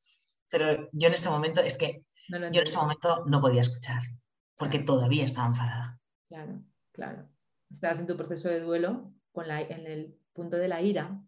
pero 0.49 0.89
yo 0.91 1.07
en 1.07 1.13
ese 1.13 1.29
momento 1.29 1.61
es 1.61 1.77
que 1.77 2.03
yo 2.29 2.37
en 2.37 2.67
ese 2.67 2.77
momento 2.77 3.25
no 3.25 3.39
podía 3.39 3.61
escuchar, 3.61 4.01
porque 4.57 4.79
todavía 4.79 5.25
estaba 5.25 5.47
enfadada. 5.47 5.99
Claro, 6.27 6.61
claro. 6.91 7.29
Estabas 7.69 7.99
en 7.99 8.07
tu 8.07 8.15
proceso 8.17 8.49
de 8.49 8.61
duelo 8.61 9.13
con 9.31 9.47
la, 9.47 9.61
en 9.61 9.87
el 9.87 10.17
punto 10.33 10.57
de 10.57 10.67
la 10.67 10.81
ira, 10.81 11.21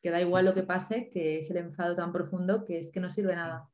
que 0.00 0.10
da 0.10 0.20
igual 0.20 0.44
lo 0.44 0.54
que 0.54 0.62
pase, 0.62 1.08
que 1.08 1.38
es 1.38 1.50
el 1.50 1.58
enfado 1.58 1.94
tan 1.94 2.12
profundo 2.12 2.64
que 2.64 2.78
es 2.78 2.90
que 2.90 3.00
no 3.00 3.10
sirve 3.10 3.34
nada. 3.34 3.68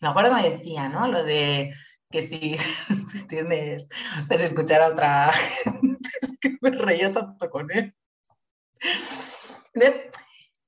Me 0.00 0.08
acuerdo 0.08 0.34
que 0.34 0.42
me 0.42 0.50
decía, 0.50 0.88
¿no? 0.88 1.08
Lo 1.08 1.24
de 1.24 1.74
que 2.10 2.22
si, 2.22 2.56
tienes, 3.28 3.88
o 4.18 4.22
sea, 4.22 4.38
si 4.38 4.44
escuchar 4.44 4.82
a 4.82 4.88
otra 4.88 5.32
gente, 5.32 6.10
es 6.22 6.38
que 6.40 6.56
me 6.60 6.70
reía 6.70 7.12
tanto 7.12 7.50
con 7.50 7.70
él. 7.70 7.94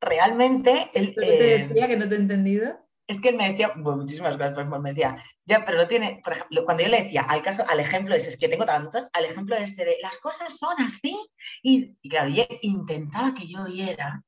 realmente... 0.01 0.91
El, 0.95 1.15
te 1.15 1.55
eh, 1.55 1.67
decía 1.67 1.89
que 1.89 1.97
no 1.97 2.09
te 2.09 2.15
he 2.17 2.19
entendido? 2.19 2.79
es 3.11 3.21
que 3.21 3.31
él 3.31 3.37
me 3.37 3.51
decía, 3.51 3.73
muchísimas 3.75 4.37
cosas, 4.37 4.55
pues 4.55 4.81
me 4.81 4.91
decía, 4.91 5.23
ya, 5.45 5.65
pero 5.65 5.79
no 5.79 5.89
tiene, 5.89 6.21
por 6.23 6.33
ejemplo, 6.33 6.65
cuando 6.65 6.85
yo 6.85 6.89
le 6.89 7.03
decía, 7.03 7.23
al 7.23 7.43
caso, 7.43 7.65
al 7.69 7.81
ejemplo 7.81 8.15
ese, 8.15 8.29
es 8.29 8.37
que 8.37 8.49
tengo 8.49 8.65
tantos, 8.65 9.09
al 9.13 9.25
ejemplo 9.25 9.57
este 9.57 9.85
de, 9.85 9.97
las 10.01 10.19
cosas 10.19 10.57
son 10.57 10.81
así, 10.81 11.19
y, 11.61 11.97
claro, 12.09 12.31
yo 12.31 12.45
intentaba 12.63 13.35
que 13.35 13.49
yo 13.49 13.65
oyera 13.65 14.23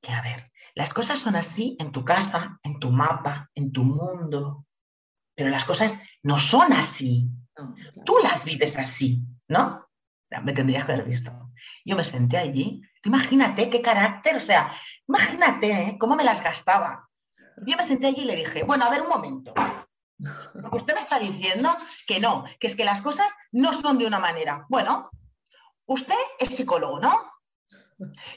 que, 0.00 0.12
a 0.12 0.22
ver, 0.22 0.52
las 0.74 0.92
cosas 0.92 1.18
son 1.18 1.36
así 1.36 1.76
en 1.78 1.92
tu 1.92 2.04
casa, 2.04 2.58
en 2.62 2.78
tu 2.78 2.90
mapa, 2.90 3.50
en 3.54 3.72
tu 3.72 3.84
mundo, 3.84 4.66
pero 5.34 5.50
las 5.50 5.64
cosas 5.64 5.98
no 6.22 6.38
son 6.38 6.72
así 6.72 7.30
Tú 8.04 8.16
las 8.22 8.44
vives 8.44 8.76
así, 8.78 9.22
¿no? 9.48 9.88
Me 10.42 10.52
tendrías 10.52 10.84
que 10.84 10.92
haber 10.92 11.04
visto. 11.04 11.32
Yo 11.84 11.96
me 11.96 12.04
senté 12.04 12.38
allí. 12.38 12.82
Imagínate 13.04 13.70
qué 13.70 13.80
carácter, 13.80 14.36
o 14.36 14.40
sea, 14.40 14.72
imagínate 15.06 15.70
¿eh? 15.70 15.96
cómo 15.98 16.16
me 16.16 16.24
las 16.24 16.42
gastaba. 16.42 17.08
Yo 17.64 17.76
me 17.76 17.84
senté 17.84 18.08
allí 18.08 18.22
y 18.22 18.24
le 18.24 18.36
dije, 18.36 18.64
bueno, 18.64 18.84
a 18.84 18.90
ver 18.90 19.02
un 19.02 19.08
momento. 19.08 19.54
Usted 20.72 20.94
me 20.94 21.00
está 21.00 21.18
diciendo 21.18 21.76
que 22.06 22.18
no, 22.18 22.44
que 22.58 22.66
es 22.66 22.74
que 22.74 22.84
las 22.84 23.00
cosas 23.00 23.32
no 23.52 23.72
son 23.72 23.98
de 23.98 24.06
una 24.06 24.18
manera. 24.18 24.66
Bueno, 24.68 25.10
usted 25.86 26.16
es 26.38 26.56
psicólogo, 26.56 26.98
¿no? 26.98 27.33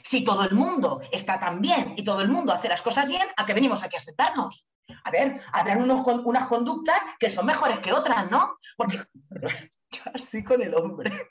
Si 0.02 0.24
todo 0.24 0.44
el 0.44 0.54
mundo 0.54 1.00
está 1.12 1.38
tan 1.38 1.60
bien 1.60 1.94
y 1.96 2.04
todo 2.04 2.20
el 2.22 2.28
mundo 2.28 2.52
hace 2.52 2.68
las 2.68 2.82
cosas 2.82 3.06
bien, 3.06 3.26
¿a 3.36 3.44
qué 3.44 3.54
venimos 3.54 3.82
aquí 3.82 3.96
a 3.96 4.00
sentarnos? 4.00 4.66
A 5.04 5.10
ver, 5.10 5.40
habrán 5.52 5.82
unos, 5.82 6.06
unas 6.24 6.46
conductas 6.46 7.00
que 7.18 7.28
son 7.28 7.46
mejores 7.46 7.78
que 7.80 7.92
otras, 7.92 8.30
¿no? 8.30 8.58
Porque 8.76 8.98
yo 9.90 10.02
así 10.14 10.42
con 10.44 10.62
el 10.62 10.74
hombre. 10.74 11.28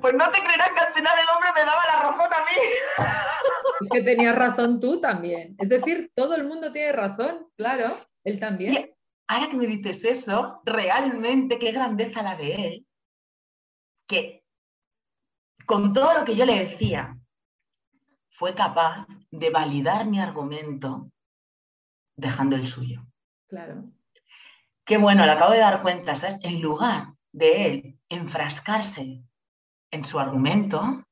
Pues 0.00 0.14
no 0.14 0.30
te 0.30 0.42
creerás 0.42 0.70
que 0.74 0.80
al 0.80 0.92
final 0.92 1.18
el 1.18 1.28
hombre 1.36 1.50
me 1.54 1.60
daba 1.60 1.82
la 1.86 2.02
razón 2.02 2.32
a 2.32 2.44
mí. 2.44 3.06
Es 3.80 3.88
que 3.88 4.02
tenías 4.02 4.34
razón 4.34 4.80
tú 4.80 5.00
también. 5.00 5.54
Es 5.58 5.68
decir, 5.68 6.10
todo 6.14 6.34
el 6.34 6.44
mundo 6.44 6.72
tiene 6.72 6.92
razón, 6.92 7.48
claro, 7.56 7.96
él 8.24 8.40
también. 8.40 8.94
ahora 9.28 9.48
que 9.48 9.56
me 9.56 9.66
dices 9.66 10.04
eso, 10.04 10.60
realmente 10.64 11.58
qué 11.58 11.70
grandeza 11.70 12.22
la 12.22 12.34
de 12.34 12.54
él, 12.54 12.86
que 14.08 14.39
con 15.70 15.92
todo 15.92 16.18
lo 16.18 16.24
que 16.24 16.34
yo 16.34 16.44
le 16.44 16.66
decía, 16.66 17.16
fue 18.28 18.56
capaz 18.56 19.06
de 19.30 19.50
validar 19.50 20.04
mi 20.04 20.18
argumento 20.18 21.12
dejando 22.16 22.56
el 22.56 22.66
suyo. 22.66 23.06
Claro. 23.46 23.84
Qué 24.84 24.98
bueno, 24.98 25.24
le 25.24 25.30
acabo 25.30 25.52
de 25.52 25.60
dar 25.60 25.80
cuenta, 25.80 26.16
¿sabes? 26.16 26.40
En 26.42 26.60
lugar 26.60 27.14
de 27.30 27.66
él 27.66 28.00
enfrascarse 28.08 29.22
en 29.92 30.04
su 30.04 30.18
argumento, 30.18 31.04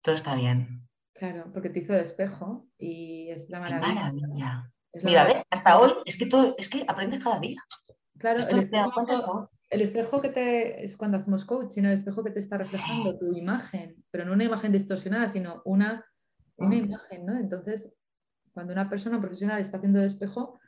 todo 0.00 0.14
está 0.14 0.36
bien. 0.36 0.88
Claro, 1.14 1.50
porque 1.52 1.68
te 1.68 1.80
hizo 1.80 1.94
de 1.94 2.02
espejo 2.02 2.68
y 2.78 3.28
es 3.30 3.50
la 3.50 3.58
maravilla. 3.58 3.92
maravilla. 3.92 4.72
Mira, 5.02 5.24
¿ves? 5.24 5.42
Hasta 5.50 5.80
hoy 5.80 5.94
es 6.04 6.16
que, 6.16 6.26
todo, 6.26 6.54
es 6.58 6.68
que 6.68 6.84
aprendes 6.86 7.24
cada 7.24 7.40
día. 7.40 7.60
Claro, 8.18 8.38
el 8.38 8.58
espejo, 8.60 9.50
el 9.74 9.80
espejo, 9.80 10.20
que 10.20 10.28
te 10.28 10.84
es 10.84 10.96
cuando 10.96 11.18
hacemos 11.18 11.44
coaching, 11.44 11.82
el 11.82 11.94
espejo 11.94 12.22
que 12.22 12.30
te 12.30 12.38
está 12.38 12.56
reflejando 12.56 13.18
tu 13.18 13.36
imagen, 13.36 13.96
pero 14.12 14.24
no 14.24 14.32
una 14.32 14.44
imagen 14.44 14.70
distorsionada, 14.70 15.26
sino 15.26 15.62
una, 15.64 16.06
una 16.56 16.76
mm. 16.76 16.84
imagen, 16.84 17.26
¿no? 17.26 17.36
Entonces, 17.36 17.92
cuando 18.52 18.72
una 18.72 18.88
persona 18.88 19.20
profesional 19.20 19.60
está 19.60 19.78
haciendo 19.78 19.98
de 19.98 20.06
espejo, 20.06 20.60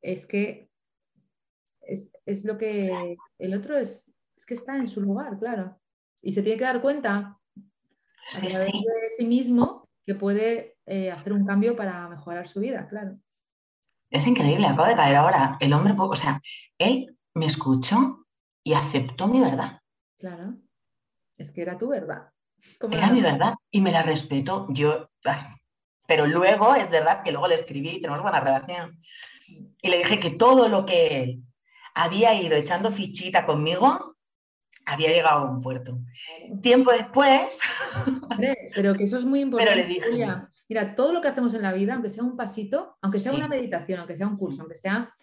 es 0.00 0.24
que 0.24 0.70
es, 1.80 2.44
lo 2.44 2.56
que 2.56 3.16
el 3.40 3.54
otro 3.54 3.76
es, 3.76 4.08
es 4.36 4.46
que 4.46 4.54
está 4.54 4.76
en 4.76 4.88
su 4.88 5.00
lugar, 5.00 5.36
claro. 5.40 5.80
Y 6.22 6.30
se 6.30 6.42
tiene 6.42 6.56
que 6.56 6.64
dar 6.64 6.80
cuenta 6.80 7.36
de 8.40 8.50
sí 9.16 9.26
mismo 9.26 9.88
que 10.06 10.14
puede 10.14 10.76
eh, 10.86 11.10
hacer 11.10 11.32
un 11.32 11.44
cambio 11.44 11.74
para 11.74 12.08
mejorar 12.08 12.46
su 12.46 12.60
vida, 12.60 12.86
claro. 12.86 13.18
Es 14.10 14.28
increíble, 14.28 14.68
acabo 14.68 14.86
de 14.86 14.94
caer 14.94 15.16
ahora. 15.16 15.56
El 15.58 15.72
hombre, 15.72 15.92
o 15.98 16.14
sea, 16.14 16.40
él 16.78 17.18
me 17.34 17.46
escuchó 17.46 18.23
y 18.64 18.72
aceptó 18.72 19.28
mi 19.28 19.40
verdad. 19.40 19.80
Claro, 20.18 20.54
es 21.36 21.52
que 21.52 21.62
era 21.62 21.78
tu 21.78 21.88
verdad. 21.88 22.30
Era 22.90 23.10
mi 23.10 23.20
verdad 23.20 23.54
y 23.70 23.80
me 23.80 23.92
la 23.92 24.02
respeto. 24.02 24.66
Yo, 24.70 25.10
pero 26.06 26.26
luego 26.26 26.74
es 26.74 26.90
verdad 26.90 27.22
que 27.22 27.30
luego 27.30 27.46
le 27.46 27.54
escribí 27.54 27.90
y 27.90 28.00
tenemos 28.00 28.22
buena 28.22 28.40
relación. 28.40 29.00
Y 29.82 29.88
le 29.88 29.98
dije 29.98 30.18
que 30.18 30.30
todo 30.30 30.68
lo 30.68 30.86
que 30.86 31.40
había 31.94 32.34
ido 32.34 32.56
echando 32.56 32.90
fichita 32.90 33.44
conmigo, 33.44 34.16
había 34.86 35.10
llegado 35.10 35.40
a 35.40 35.50
un 35.50 35.60
puerto. 35.60 35.98
Tiempo 36.62 36.90
después. 36.90 37.58
pero 38.74 38.94
que 38.94 39.04
eso 39.04 39.18
es 39.18 39.24
muy 39.24 39.40
importante. 39.40 39.72
Pero 39.72 39.86
le 39.86 39.94
dije. 39.94 40.26
mira, 40.68 40.94
todo 40.94 41.12
lo 41.12 41.20
que 41.20 41.28
hacemos 41.28 41.54
en 41.54 41.62
la 41.62 41.72
vida, 41.72 41.94
aunque 41.94 42.10
sea 42.10 42.24
un 42.24 42.36
pasito, 42.36 42.96
aunque 43.02 43.18
sea 43.18 43.32
una 43.32 43.48
meditación, 43.48 43.98
aunque 44.00 44.16
sea 44.16 44.26
un 44.26 44.36
curso, 44.36 44.62
aunque 44.62 44.76
sea 44.76 45.14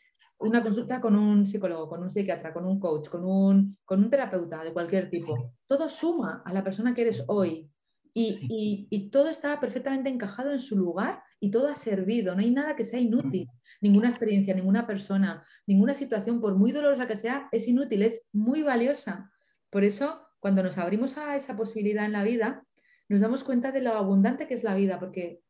una 0.41 0.63
consulta 0.63 0.99
con 0.99 1.15
un 1.15 1.45
psicólogo, 1.45 1.87
con 1.87 2.03
un 2.03 2.09
psiquiatra, 2.09 2.53
con 2.53 2.65
un 2.65 2.79
coach, 2.79 3.09
con 3.09 3.23
un, 3.23 3.77
con 3.85 4.03
un 4.03 4.09
terapeuta 4.09 4.63
de 4.63 4.73
cualquier 4.73 5.09
tipo, 5.09 5.53
todo 5.67 5.87
suma 5.87 6.41
a 6.45 6.53
la 6.53 6.63
persona 6.63 6.93
que 6.93 7.03
eres 7.03 7.23
hoy. 7.27 7.69
Y, 8.13 8.87
y, 8.89 9.09
todo 9.09 9.29
está 9.29 9.57
perfectamente 9.61 10.09
encajado 10.09 10.51
en 10.51 10.59
su 10.59 10.77
lugar 10.77 11.23
y 11.39 11.49
todo 11.49 11.69
ha 11.69 11.75
servido, 11.75 12.35
no 12.35 12.41
hay 12.41 12.51
nada 12.51 12.75
que 12.75 12.83
sea 12.83 12.99
inútil. 12.99 13.47
Ninguna 13.79 14.09
experiencia, 14.09 14.53
ninguna 14.53 14.85
persona, 14.85 15.45
ninguna 15.65 15.93
situación, 15.93 16.41
por 16.41 16.55
muy 16.55 16.73
dolorosa 16.73 17.07
que 17.07 17.15
sea, 17.15 17.47
es 17.53 17.69
inútil, 17.69 18.01
es 18.01 18.27
muy 18.33 18.63
valiosa. 18.63 19.31
Por 19.69 19.85
eso, 19.85 20.27
cuando 20.41 20.61
nos 20.61 20.77
abrimos 20.77 21.17
a 21.17 21.37
esa 21.37 21.55
posibilidad 21.55 22.03
en 22.03 22.11
la 22.11 22.23
vida, 22.23 22.65
nos 23.07 23.21
damos 23.21 23.45
cuenta 23.45 23.71
de 23.71 23.81
lo 23.81 23.93
abundante 23.93 24.45
que 24.45 24.55
es 24.55 24.63
la 24.65 24.75
vida, 24.75 24.99
porque 24.99 25.41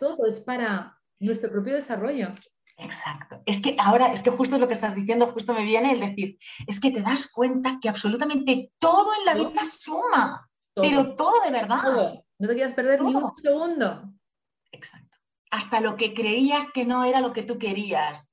todo 0.00 0.26
es 0.26 0.40
para 0.40 0.98
nuestro 1.20 1.50
propio 1.52 1.74
desarrollo. 1.74 2.34
Exacto. 2.76 3.40
Es 3.46 3.60
que 3.60 3.76
ahora, 3.78 4.12
es 4.12 4.22
que 4.22 4.30
justo 4.30 4.58
lo 4.58 4.66
que 4.66 4.74
estás 4.74 4.94
diciendo, 4.94 5.28
justo 5.28 5.54
me 5.54 5.64
viene 5.64 5.92
el 5.92 6.00
decir, 6.00 6.38
es 6.66 6.80
que 6.80 6.90
te 6.90 7.02
das 7.02 7.28
cuenta 7.28 7.78
que 7.80 7.88
absolutamente 7.88 8.72
todo 8.78 9.10
en 9.18 9.24
la 9.24 9.34
vida 9.34 9.64
suma, 9.64 10.50
pero 10.74 11.14
todo 11.14 11.42
de 11.44 11.50
verdad. 11.50 11.82
Todo. 11.82 12.24
No 12.38 12.48
te 12.48 12.54
quieras 12.54 12.74
perder 12.74 13.02
ni 13.02 13.14
un 13.14 13.34
segundo. 13.36 14.12
Exacto 14.72 15.14
hasta 15.54 15.80
lo 15.80 15.96
que 15.96 16.14
creías 16.14 16.72
que 16.72 16.84
no 16.84 17.04
era 17.04 17.20
lo 17.20 17.32
que 17.32 17.44
tú 17.44 17.58
querías. 17.58 18.28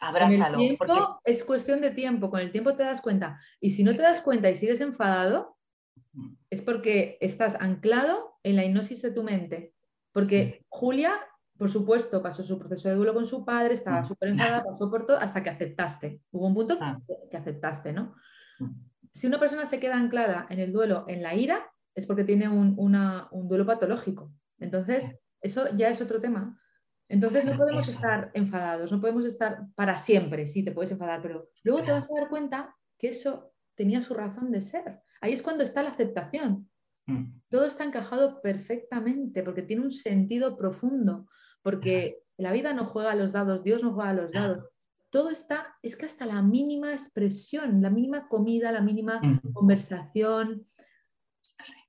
Abrázalo. 0.00 0.60
el 0.60 0.76
tiempo 0.76 1.20
es 1.24 1.42
cuestión 1.42 1.80
de 1.80 1.90
tiempo, 1.90 2.30
con 2.30 2.38
el 2.38 2.52
tiempo 2.52 2.76
te 2.76 2.84
das 2.84 3.00
cuenta. 3.00 3.40
Y 3.60 3.70
si 3.70 3.82
no 3.82 3.96
te 3.96 4.02
das 4.02 4.22
cuenta 4.22 4.48
y 4.50 4.54
sigues 4.54 4.80
enfadado, 4.80 5.58
es 6.50 6.62
porque 6.62 7.18
estás 7.20 7.56
anclado 7.56 8.38
en 8.44 8.54
la 8.54 8.64
hipnosis 8.64 9.02
de 9.02 9.10
tu 9.10 9.24
mente. 9.24 9.74
Porque 10.12 10.64
Julia, 10.68 11.20
por 11.56 11.70
supuesto, 11.70 12.22
pasó 12.22 12.42
su 12.42 12.58
proceso 12.58 12.88
de 12.88 12.96
duelo 12.96 13.14
con 13.14 13.26
su 13.26 13.44
padre, 13.44 13.74
estaba 13.74 14.00
mm. 14.00 14.04
súper 14.06 14.28
enfadada, 14.30 14.64
pasó 14.64 14.90
por 14.90 15.06
todo, 15.06 15.18
hasta 15.18 15.42
que 15.42 15.50
aceptaste. 15.50 16.20
Hubo 16.32 16.46
un 16.46 16.54
punto 16.54 16.78
ah. 16.80 17.00
que 17.30 17.36
aceptaste, 17.36 17.92
¿no? 17.92 18.14
Mm. 18.58 18.70
Si 19.12 19.26
una 19.26 19.38
persona 19.38 19.64
se 19.64 19.78
queda 19.78 19.96
anclada 19.96 20.46
en 20.50 20.58
el 20.58 20.72
duelo, 20.72 21.04
en 21.08 21.22
la 21.22 21.34
ira, 21.34 21.70
es 21.94 22.06
porque 22.06 22.24
tiene 22.24 22.48
un, 22.48 22.74
un 22.76 23.48
duelo 23.48 23.64
patológico. 23.64 24.32
Entonces, 24.58 25.16
eso 25.40 25.68
ya 25.76 25.88
es 25.90 26.00
otro 26.00 26.20
tema. 26.20 26.58
Entonces 27.08 27.44
no 27.44 27.56
podemos 27.56 27.88
estar 27.88 28.30
enfadados, 28.34 28.90
no 28.90 29.00
podemos 29.00 29.26
estar 29.26 29.66
para 29.74 29.96
siempre, 29.96 30.46
sí, 30.46 30.64
te 30.64 30.72
puedes 30.72 30.90
enfadar, 30.90 31.20
pero 31.20 31.50
luego 31.62 31.84
te 31.84 31.92
vas 31.92 32.10
a 32.10 32.18
dar 32.18 32.30
cuenta 32.30 32.74
que 32.98 33.08
eso 33.08 33.52
tenía 33.74 34.02
su 34.02 34.14
razón 34.14 34.50
de 34.50 34.62
ser. 34.62 35.00
Ahí 35.20 35.32
es 35.32 35.42
cuando 35.42 35.62
está 35.62 35.82
la 35.82 35.90
aceptación. 35.90 36.70
Mm. 37.06 37.40
Todo 37.48 37.66
está 37.66 37.84
encajado 37.84 38.40
perfectamente 38.40 39.42
porque 39.42 39.62
tiene 39.62 39.82
un 39.82 39.90
sentido 39.90 40.56
profundo, 40.56 41.28
porque 41.62 42.22
la 42.36 42.52
vida 42.52 42.72
no 42.72 42.84
juega 42.84 43.12
a 43.12 43.16
los 43.16 43.32
dados, 43.32 43.62
Dios 43.62 43.82
no 43.82 43.92
juega 43.92 44.10
a 44.10 44.14
los 44.14 44.32
dados. 44.32 44.68
Todo 45.10 45.30
está, 45.30 45.76
es 45.82 45.94
que 45.96 46.06
hasta 46.06 46.26
la 46.26 46.42
mínima 46.42 46.92
expresión, 46.92 47.80
la 47.80 47.90
mínima 47.90 48.28
comida, 48.28 48.72
la 48.72 48.80
mínima 48.80 49.20
conversación, 49.52 50.66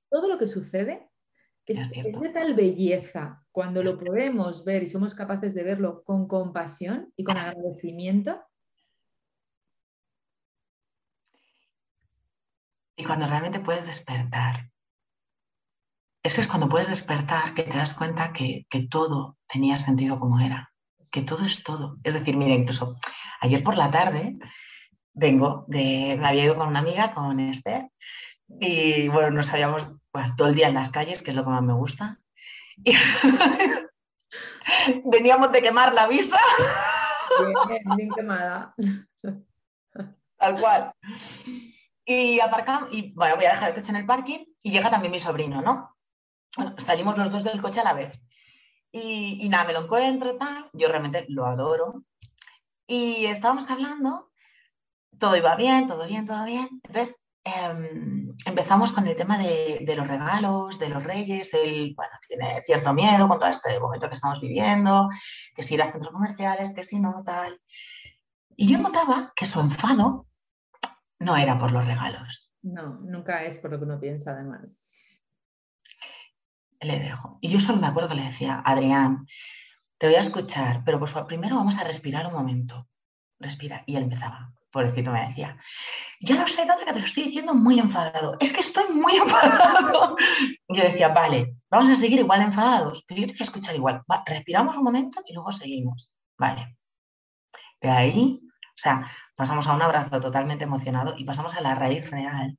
todo 0.08 0.28
lo 0.28 0.38
que 0.38 0.46
sucede 0.46 1.10
es, 1.66 1.90
de 1.90 2.28
tal 2.32 2.54
belleza 2.54 3.44
cuando 3.50 3.82
lo 3.82 3.98
podemos 3.98 4.64
ver 4.64 4.84
y 4.84 4.86
somos 4.86 5.14
capaces 5.14 5.54
de 5.54 5.64
verlo 5.64 6.04
con 6.04 6.28
compasión 6.28 7.12
y 7.16 7.24
con 7.24 7.36
agradecimiento. 7.36 8.40
Y 12.96 13.04
cuando 13.04 13.26
realmente 13.26 13.60
puedes 13.60 13.86
despertar. 13.86 14.70
Eso 16.26 16.40
es 16.40 16.48
cuando 16.48 16.68
puedes 16.68 16.88
despertar 16.88 17.54
que 17.54 17.62
te 17.62 17.78
das 17.78 17.94
cuenta 17.94 18.32
que, 18.32 18.66
todo 18.90 19.38
tenía 19.46 19.78
sentido 19.78 20.18
como 20.18 20.40
era, 20.40 20.72
que 21.12 21.22
todo 21.22 21.44
es 21.44 21.62
todo. 21.62 21.98
Es 22.02 22.14
decir, 22.14 22.36
mira, 22.36 22.52
incluso 22.52 22.96
ayer 23.40 23.62
por 23.62 23.76
la 23.76 23.92
tarde 23.92 24.36
vengo 25.12 25.64
de, 25.68 26.16
me 26.18 26.26
había 26.26 26.46
ido 26.46 26.56
con 26.56 26.66
una 26.66 26.80
amiga, 26.80 27.14
con 27.14 27.38
Esther, 27.38 27.90
y 28.48 29.06
bueno, 29.06 29.30
nos 29.30 29.52
habíamos 29.52 29.86
todo 30.36 30.48
el 30.48 30.56
día 30.56 30.66
en 30.66 30.74
las 30.74 30.90
calles, 30.90 31.22
que 31.22 31.30
es 31.30 31.36
lo 31.36 31.44
que 31.44 31.50
más 31.50 31.62
me 31.62 31.74
gusta. 31.74 32.18
veníamos 35.04 35.52
de 35.52 35.62
quemar 35.62 35.94
la 35.94 36.08
visa. 36.08 36.40
Bien, 37.68 37.82
bien 37.96 38.10
quemada. 38.10 38.74
Tal 40.36 40.58
cual. 40.58 40.92
Y 42.04 42.40
aparcamos, 42.40 42.88
y 42.90 43.12
bueno, 43.12 43.36
voy 43.36 43.44
a 43.44 43.50
dejar 43.50 43.68
el 43.68 43.76
coche 43.76 43.90
en 43.90 43.96
el 43.96 44.06
parking 44.06 44.44
y 44.60 44.72
llega 44.72 44.90
también 44.90 45.12
mi 45.12 45.20
sobrino, 45.20 45.62
¿no? 45.62 45.95
Salimos 46.78 47.16
los 47.18 47.30
dos 47.30 47.44
del 47.44 47.60
coche 47.60 47.80
a 47.80 47.84
la 47.84 47.92
vez. 47.92 48.20
Y, 48.92 49.38
y, 49.42 49.48
nada, 49.48 49.64
me 49.64 49.72
lo 49.72 49.84
encuentro, 49.84 50.36
tal. 50.36 50.70
Yo 50.72 50.88
realmente 50.88 51.26
lo 51.28 51.46
adoro. 51.46 52.04
Y 52.86 53.26
estábamos 53.26 53.68
hablando, 53.70 54.30
todo 55.18 55.36
iba 55.36 55.56
bien, 55.56 55.86
todo 55.86 56.06
bien, 56.06 56.26
todo 56.26 56.44
bien. 56.44 56.68
Entonces 56.84 57.16
em, 57.44 58.34
empezamos 58.44 58.92
con 58.92 59.06
el 59.06 59.16
tema 59.16 59.38
de, 59.38 59.80
de, 59.82 59.96
los 59.96 60.06
regalos, 60.06 60.78
de 60.78 60.88
los 60.88 61.02
reyes. 61.02 61.52
Él 61.54 61.94
bueno, 61.96 62.12
tiene 62.26 62.62
cierto 62.62 62.94
miedo 62.94 63.28
con 63.28 63.38
todo 63.38 63.50
este 63.50 63.78
momento 63.80 64.08
que 64.08 64.14
estamos 64.14 64.40
viviendo, 64.40 65.08
que 65.54 65.62
si 65.62 65.74
ir 65.74 65.82
a 65.82 65.90
centros 65.90 66.12
comerciales, 66.12 66.72
que 66.72 66.82
si 66.82 67.00
no, 67.00 67.22
tal. 67.24 67.60
Y 68.56 68.72
yo 68.72 68.78
notaba 68.78 69.32
que 69.36 69.46
su 69.46 69.60
enfado 69.60 70.26
no 71.18 71.36
era 71.36 71.58
por 71.58 71.72
los 71.72 71.86
regalos. 71.86 72.50
No, 72.62 72.98
nunca 73.00 73.44
es 73.44 73.58
por 73.58 73.70
lo 73.70 73.78
que 73.78 73.84
uno 73.84 74.00
piensa, 74.00 74.32
además. 74.32 74.95
Le 76.80 76.98
dejo. 76.98 77.38
Y 77.40 77.48
yo 77.48 77.60
solo 77.60 77.78
me 77.78 77.86
acuerdo 77.86 78.10
que 78.10 78.16
le 78.16 78.24
decía, 78.24 78.62
Adrián, 78.64 79.26
te 79.98 80.06
voy 80.06 80.16
a 80.16 80.20
escuchar, 80.20 80.82
pero 80.84 80.98
por 80.98 81.08
favor, 81.08 81.26
primero 81.26 81.56
vamos 81.56 81.76
a 81.78 81.84
respirar 81.84 82.26
un 82.26 82.34
momento. 82.34 82.88
Respira. 83.38 83.82
Y 83.86 83.96
él 83.96 84.04
empezaba, 84.04 84.52
pobrecito 84.70 85.10
me 85.10 85.26
decía, 85.26 85.58
ya 86.20 86.36
no 86.36 86.46
sé 86.46 86.66
dónde 86.66 86.84
que 86.84 86.92
te 86.92 87.00
lo 87.00 87.06
estoy 87.06 87.24
diciendo 87.24 87.54
muy 87.54 87.78
enfadado. 87.78 88.36
Es 88.40 88.52
que 88.52 88.60
estoy 88.60 88.92
muy 88.92 89.14
enfadado. 89.16 90.16
Y 90.68 90.76
yo 90.76 90.82
decía, 90.82 91.08
vale, 91.08 91.56
vamos 91.70 91.90
a 91.90 91.96
seguir 91.96 92.20
igual 92.20 92.42
enfadados, 92.42 93.04
pero 93.06 93.20
yo 93.20 93.26
te 93.26 93.32
voy 93.32 93.40
a 93.40 93.44
escuchar 93.44 93.74
igual. 93.74 94.02
respiramos 94.26 94.76
un 94.76 94.84
momento 94.84 95.22
y 95.26 95.32
luego 95.32 95.52
seguimos. 95.52 96.10
Vale. 96.38 96.76
De 97.80 97.90
ahí, 97.90 98.40
o 98.42 98.78
sea, 98.78 99.10
pasamos 99.34 99.66
a 99.66 99.74
un 99.74 99.82
abrazo 99.82 100.20
totalmente 100.20 100.64
emocionado 100.64 101.14
y 101.16 101.24
pasamos 101.24 101.54
a 101.56 101.60
la 101.60 101.74
raíz 101.74 102.10
real, 102.10 102.58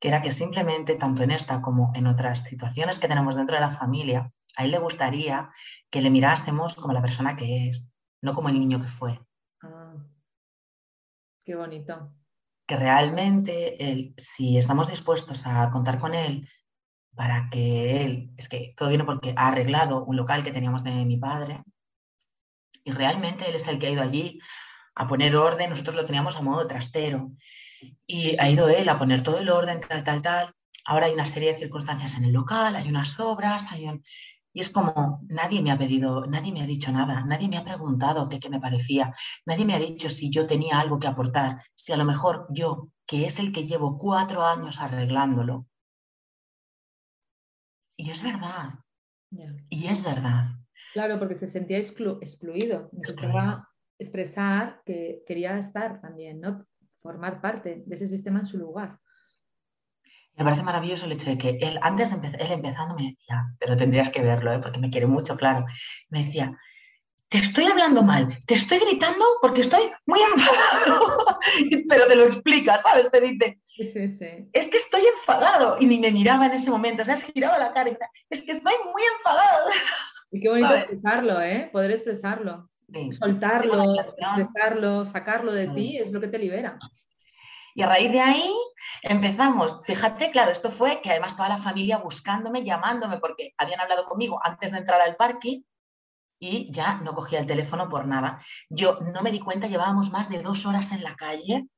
que 0.00 0.08
era 0.08 0.22
que 0.22 0.32
simplemente, 0.32 0.94
tanto 0.94 1.22
en 1.22 1.30
esta 1.30 1.60
como 1.60 1.92
en 1.94 2.06
otras 2.06 2.40
situaciones 2.40 2.98
que 2.98 3.08
tenemos 3.08 3.36
dentro 3.36 3.56
de 3.56 3.62
la 3.62 3.76
familia, 3.76 4.32
a 4.56 4.64
él 4.64 4.70
le 4.70 4.78
gustaría 4.78 5.50
que 5.90 6.02
le 6.02 6.10
mirásemos 6.10 6.76
como 6.76 6.92
la 6.92 7.02
persona 7.02 7.36
que 7.36 7.68
es, 7.68 7.88
no 8.22 8.34
como 8.34 8.48
el 8.48 8.58
niño 8.58 8.80
que 8.80 8.88
fue. 8.88 9.20
Ah, 9.62 9.94
qué 11.44 11.54
bonito. 11.54 12.14
Que 12.66 12.76
realmente, 12.76 13.90
él, 13.90 14.14
si 14.18 14.58
estamos 14.58 14.88
dispuestos 14.88 15.46
a 15.46 15.70
contar 15.70 15.98
con 15.98 16.14
él 16.14 16.48
para 17.14 17.48
que 17.50 18.04
él, 18.04 18.30
es 18.36 18.48
que 18.48 18.74
todo 18.76 18.88
viene 18.90 19.04
porque 19.04 19.34
ha 19.36 19.48
arreglado 19.48 20.04
un 20.04 20.16
local 20.16 20.44
que 20.44 20.52
teníamos 20.52 20.84
de 20.84 21.04
mi 21.04 21.16
padre, 21.16 21.62
y 22.84 22.92
realmente 22.92 23.48
él 23.48 23.56
es 23.56 23.66
el 23.66 23.78
que 23.78 23.88
ha 23.88 23.90
ido 23.90 24.02
allí 24.02 24.40
a 24.94 25.06
poner 25.06 25.36
orden, 25.36 25.70
nosotros 25.70 25.94
lo 25.94 26.04
teníamos 26.04 26.36
a 26.36 26.42
modo 26.42 26.66
trastero. 26.66 27.32
Y 28.06 28.36
ha 28.38 28.48
ido 28.50 28.68
él 28.68 28.88
a 28.88 28.98
poner 28.98 29.22
todo 29.22 29.38
el 29.38 29.50
orden, 29.50 29.80
tal, 29.80 30.04
tal, 30.04 30.22
tal. 30.22 30.54
Ahora 30.84 31.06
hay 31.06 31.12
una 31.12 31.26
serie 31.26 31.52
de 31.52 31.58
circunstancias 31.58 32.16
en 32.16 32.24
el 32.24 32.32
local, 32.32 32.76
hay 32.76 32.88
unas 32.88 33.18
obras, 33.20 33.70
hay 33.70 33.86
un... 33.86 34.02
Y 34.54 34.60
es 34.60 34.70
como, 34.70 35.20
nadie 35.28 35.62
me 35.62 35.70
ha 35.70 35.78
pedido, 35.78 36.26
nadie 36.26 36.52
me 36.52 36.62
ha 36.62 36.66
dicho 36.66 36.90
nada, 36.90 37.24
nadie 37.24 37.48
me 37.48 37.58
ha 37.58 37.64
preguntado 37.64 38.28
qué, 38.28 38.40
qué 38.40 38.48
me 38.48 38.60
parecía, 38.60 39.14
nadie 39.44 39.64
me 39.64 39.74
ha 39.74 39.78
dicho 39.78 40.08
si 40.08 40.30
yo 40.30 40.46
tenía 40.46 40.80
algo 40.80 40.98
que 40.98 41.06
aportar, 41.06 41.62
si 41.74 41.92
a 41.92 41.96
lo 41.96 42.04
mejor 42.04 42.46
yo, 42.50 42.88
que 43.06 43.26
es 43.26 43.38
el 43.38 43.52
que 43.52 43.66
llevo 43.66 43.98
cuatro 43.98 44.44
años 44.44 44.80
arreglándolo. 44.80 45.66
Y 47.96 48.10
es 48.10 48.22
verdad. 48.22 48.74
Y 49.68 49.86
es 49.86 50.02
verdad. 50.02 50.46
Claro, 50.92 51.18
porque 51.18 51.36
se 51.36 51.46
sentía 51.46 51.78
excluido. 51.78 52.88
Necesitaba 52.92 53.68
expresar 53.98 54.80
que 54.86 55.22
quería 55.26 55.58
estar 55.58 56.00
también, 56.00 56.40
¿no? 56.40 56.66
Formar 57.02 57.40
parte 57.40 57.82
de 57.86 57.94
ese 57.94 58.06
sistema 58.06 58.40
en 58.40 58.46
su 58.46 58.58
lugar. 58.58 58.98
Me 60.34 60.44
parece 60.44 60.62
maravilloso 60.62 61.06
el 61.06 61.12
hecho 61.12 61.30
de 61.30 61.38
que 61.38 61.58
él, 61.60 61.80
antes 61.82 62.10
de 62.10 62.16
empezar, 62.16 62.40
él 62.40 62.52
empezando 62.52 62.94
me 62.94 63.10
decía, 63.10 63.46
pero 63.58 63.76
tendrías 63.76 64.08
que 64.08 64.22
verlo, 64.22 64.52
¿eh? 64.52 64.60
porque 64.60 64.78
me 64.78 64.88
quiere 64.88 65.06
mucho, 65.06 65.36
claro. 65.36 65.66
Me 66.10 66.24
decía, 66.24 66.56
te 67.28 67.38
estoy 67.38 67.64
hablando 67.64 68.02
mal, 68.02 68.42
te 68.46 68.54
estoy 68.54 68.78
gritando 68.78 69.24
porque 69.42 69.62
estoy 69.62 69.90
muy 70.06 70.20
enfadado. 70.34 71.40
pero 71.88 72.06
te 72.06 72.14
lo 72.14 72.24
explica, 72.24 72.78
¿sabes? 72.78 73.10
Te 73.10 73.20
dice, 73.20 73.60
sí, 73.76 74.06
sí. 74.06 74.48
es 74.52 74.68
que 74.68 74.76
estoy 74.76 75.02
enfadado. 75.06 75.76
Y 75.80 75.86
ni 75.86 75.98
me 75.98 76.12
miraba 76.12 76.46
en 76.46 76.52
ese 76.52 76.70
momento, 76.70 77.02
o 77.02 77.04
sea, 77.04 77.16
se 77.16 77.32
giraba 77.32 77.58
la 77.58 77.72
cara 77.72 77.90
y 77.90 77.92
decía, 77.92 78.10
es 78.30 78.42
que 78.42 78.52
estoy 78.52 78.74
muy 78.92 79.02
enfadado. 79.16 79.70
Y 80.30 80.40
qué 80.40 80.48
bonito 80.50 80.74
expresarlo, 80.74 81.40
¿eh? 81.40 81.68
Poder 81.72 81.90
expresarlo. 81.90 82.70
Soltarlo, 83.12 83.94
expresarlo, 84.00 85.04
sacarlo 85.04 85.52
de 85.52 85.68
ti 85.68 85.98
es 85.98 86.10
lo 86.10 86.20
que 86.20 86.28
te 86.28 86.38
libera. 86.38 86.78
Y 87.74 87.82
a 87.82 87.86
raíz 87.86 88.10
de 88.10 88.20
ahí 88.20 88.54
empezamos. 89.02 89.80
Fíjate, 89.84 90.30
claro, 90.30 90.50
esto 90.50 90.70
fue 90.70 91.00
que 91.02 91.10
además 91.10 91.36
toda 91.36 91.48
la 91.48 91.58
familia 91.58 91.98
buscándome, 91.98 92.64
llamándome, 92.64 93.18
porque 93.18 93.54
habían 93.58 93.80
hablado 93.80 94.06
conmigo 94.06 94.40
antes 94.42 94.72
de 94.72 94.78
entrar 94.78 95.00
al 95.00 95.16
parque 95.16 95.62
y 96.40 96.72
ya 96.72 96.96
no 96.96 97.14
cogía 97.14 97.40
el 97.40 97.46
teléfono 97.46 97.88
por 97.88 98.06
nada. 98.06 98.42
Yo 98.68 98.98
no 99.00 99.22
me 99.22 99.32
di 99.32 99.40
cuenta, 99.40 99.66
llevábamos 99.66 100.10
más 100.10 100.28
de 100.28 100.42
dos 100.42 100.66
horas 100.66 100.92
en 100.92 101.02
la 101.02 101.14
calle, 101.14 101.68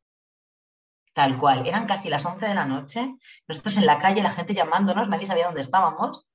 tal 1.12 1.36
cual. 1.38 1.66
Eran 1.66 1.86
casi 1.86 2.08
las 2.08 2.24
11 2.24 2.46
de 2.46 2.54
la 2.54 2.64
noche, 2.66 3.14
nosotros 3.48 3.76
en 3.76 3.86
la 3.86 3.98
calle, 3.98 4.22
la 4.22 4.30
gente 4.30 4.54
llamándonos, 4.54 5.08
nadie 5.08 5.26
sabía 5.26 5.46
dónde 5.46 5.60
estábamos, 5.60 6.26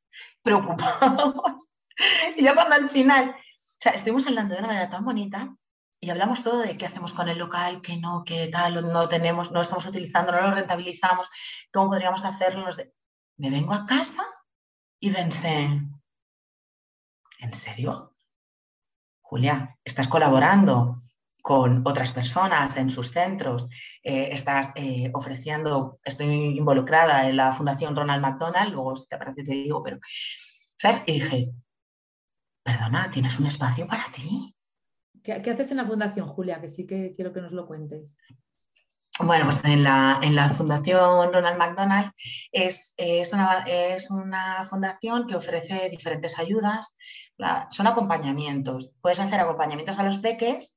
preocupados. 0.44 1.36
y 2.38 2.44
ya 2.44 2.54
cuando 2.54 2.76
al 2.76 2.90
final, 2.90 3.36
sea, 3.86 3.94
estuvimos 3.94 4.26
hablando 4.26 4.54
de 4.56 4.60
una 4.60 4.70
manera 4.70 4.90
tan 4.90 5.06
bonita 5.06 5.56
y 6.00 6.10
hablamos 6.10 6.44
todo 6.44 6.62
de 6.62 6.76
qué 6.76 6.88
hacemos 6.88 7.14
con 7.14 7.30
el 7.30 7.38
local, 7.38 7.82
qué 7.82 7.98
no, 7.98 8.24
qué 8.26 8.48
tal, 8.48 8.92
no 8.92 9.08
tenemos, 9.08 9.52
no 9.52 9.62
estamos 9.62 9.86
utilizando, 9.86 10.32
no 10.32 10.42
lo 10.42 10.56
rentabilizamos, 10.56 11.30
cómo 11.72 11.90
podríamos 11.90 12.26
hacerlo. 12.26 12.66
Me 13.38 13.50
vengo 13.52 13.74
a 13.74 13.86
casa 13.86 14.24
y 15.00 15.12
pensé, 15.12 15.82
¿en 17.40 17.54
serio? 17.54 18.16
Julia, 19.22 19.78
estás 19.84 20.08
colaborando 20.08 21.04
con 21.44 21.84
otras 21.86 22.12
personas 22.12 22.76
en 22.78 22.90
sus 22.90 23.12
centros, 23.12 23.68
eh, 24.02 24.30
estás 24.32 24.72
eh, 24.76 25.12
ofreciendo, 25.14 26.00
estoy 26.04 26.58
involucrada 26.58 27.30
en 27.30 27.38
la 27.38 27.52
Fundación 27.52 27.96
Ronald 27.96 28.24
McDonald, 28.24 28.74
luego 28.74 28.96
si 28.96 29.08
te 29.08 29.18
parece 29.18 29.44
te 29.44 29.52
digo, 29.52 29.84
pero, 29.84 30.00
¿sabes? 30.76 31.04
Y 31.06 31.14
dije, 31.14 31.52
perdona, 32.66 33.12
¿tienes 33.12 33.40
un 33.40 33.46
espacio 33.46 33.88
para 33.88 34.06
ti? 34.12 34.56
¿Qué, 35.24 35.34
haces 35.34 35.72
en 35.72 35.78
la 35.78 35.86
fundación, 35.86 36.28
Julia? 36.28 36.60
Que 36.60 36.68
sí 36.68 36.88
que 36.88 37.14
quiero 37.16 37.32
que 37.32 37.42
nos 37.42 37.52
lo 37.52 37.68
cuentes. 37.68 38.18
Bueno, 39.20 39.46
pues 39.46 39.64
en 39.66 39.84
la, 39.84 40.20
Fundación 40.58 41.32
Ronald 41.32 41.58
McDonald 41.58 42.12
es, 42.52 42.94
es, 42.98 43.32
una, 43.32 44.66
fundación 44.68 45.26
que 45.26 45.36
ofrece 45.36 45.90
diferentes 45.90 46.38
ayudas, 46.38 46.96
son 47.70 47.88
acompañamientos. 47.88 48.92
Puedes 49.00 49.20
hacer 49.20 49.40
acompañamientos 49.40 50.00
a 50.00 50.04
los 50.04 50.18
peques, 50.18 50.76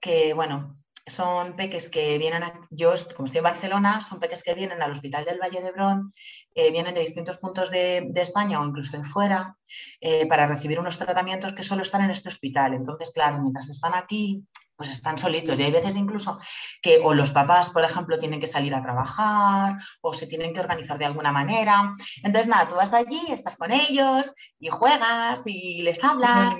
que 0.00 0.32
bueno, 0.34 0.78
son 1.06 1.54
peques 1.54 1.88
que 1.88 2.18
vienen, 2.18 2.42
a, 2.42 2.60
yo 2.70 2.92
como 3.14 3.26
estoy 3.26 3.38
en 3.38 3.44
Barcelona, 3.44 4.00
son 4.00 4.18
peques 4.18 4.42
que 4.42 4.54
vienen 4.54 4.82
al 4.82 4.92
Hospital 4.92 5.24
del 5.24 5.38
Valle 5.38 5.62
de 5.62 5.70
Brón, 5.70 6.12
eh, 6.54 6.72
vienen 6.72 6.94
de 6.94 7.00
distintos 7.00 7.38
puntos 7.38 7.70
de, 7.70 8.10
España 8.16 8.60
o 8.60 8.66
incluso 8.66 8.96
de 8.96 9.04
fuera, 9.04 9.56
eh, 10.00 10.26
para 10.26 10.46
recibir 10.46 10.80
unos 10.80 10.98
tratamientos 10.98 11.52
que 11.52 11.62
solo 11.62 11.82
están 11.82 12.02
en 12.02 12.10
este 12.10 12.28
hospital. 12.28 12.74
Entonces, 12.74 13.12
claro, 13.12 13.38
mientras 13.38 13.68
están 13.68 13.94
aquí, 13.94 14.44
pues 14.74 14.90
están 14.90 15.16
solitos. 15.16 15.58
Y 15.58 15.62
hay 15.62 15.72
veces 15.72 15.96
incluso 15.96 16.38
que 16.82 16.98
o 17.02 17.14
los 17.14 17.30
papás, 17.30 17.70
por 17.70 17.84
ejemplo, 17.84 18.18
tienen 18.18 18.40
que 18.40 18.46
salir 18.46 18.74
a 18.74 18.82
trabajar 18.82 19.76
o 20.02 20.12
se 20.12 20.26
tienen 20.26 20.52
que 20.52 20.60
organizar 20.60 20.98
de 20.98 21.06
alguna 21.06 21.30
manera. 21.32 21.92
Entonces, 22.22 22.48
nada, 22.48 22.68
tú 22.68 22.74
vas 22.74 22.92
allí, 22.92 23.20
estás 23.30 23.56
con 23.56 23.72
ellos 23.72 24.30
y 24.58 24.68
juegas 24.68 25.42
y 25.46 25.82
les 25.82 26.02
hablas. 26.02 26.54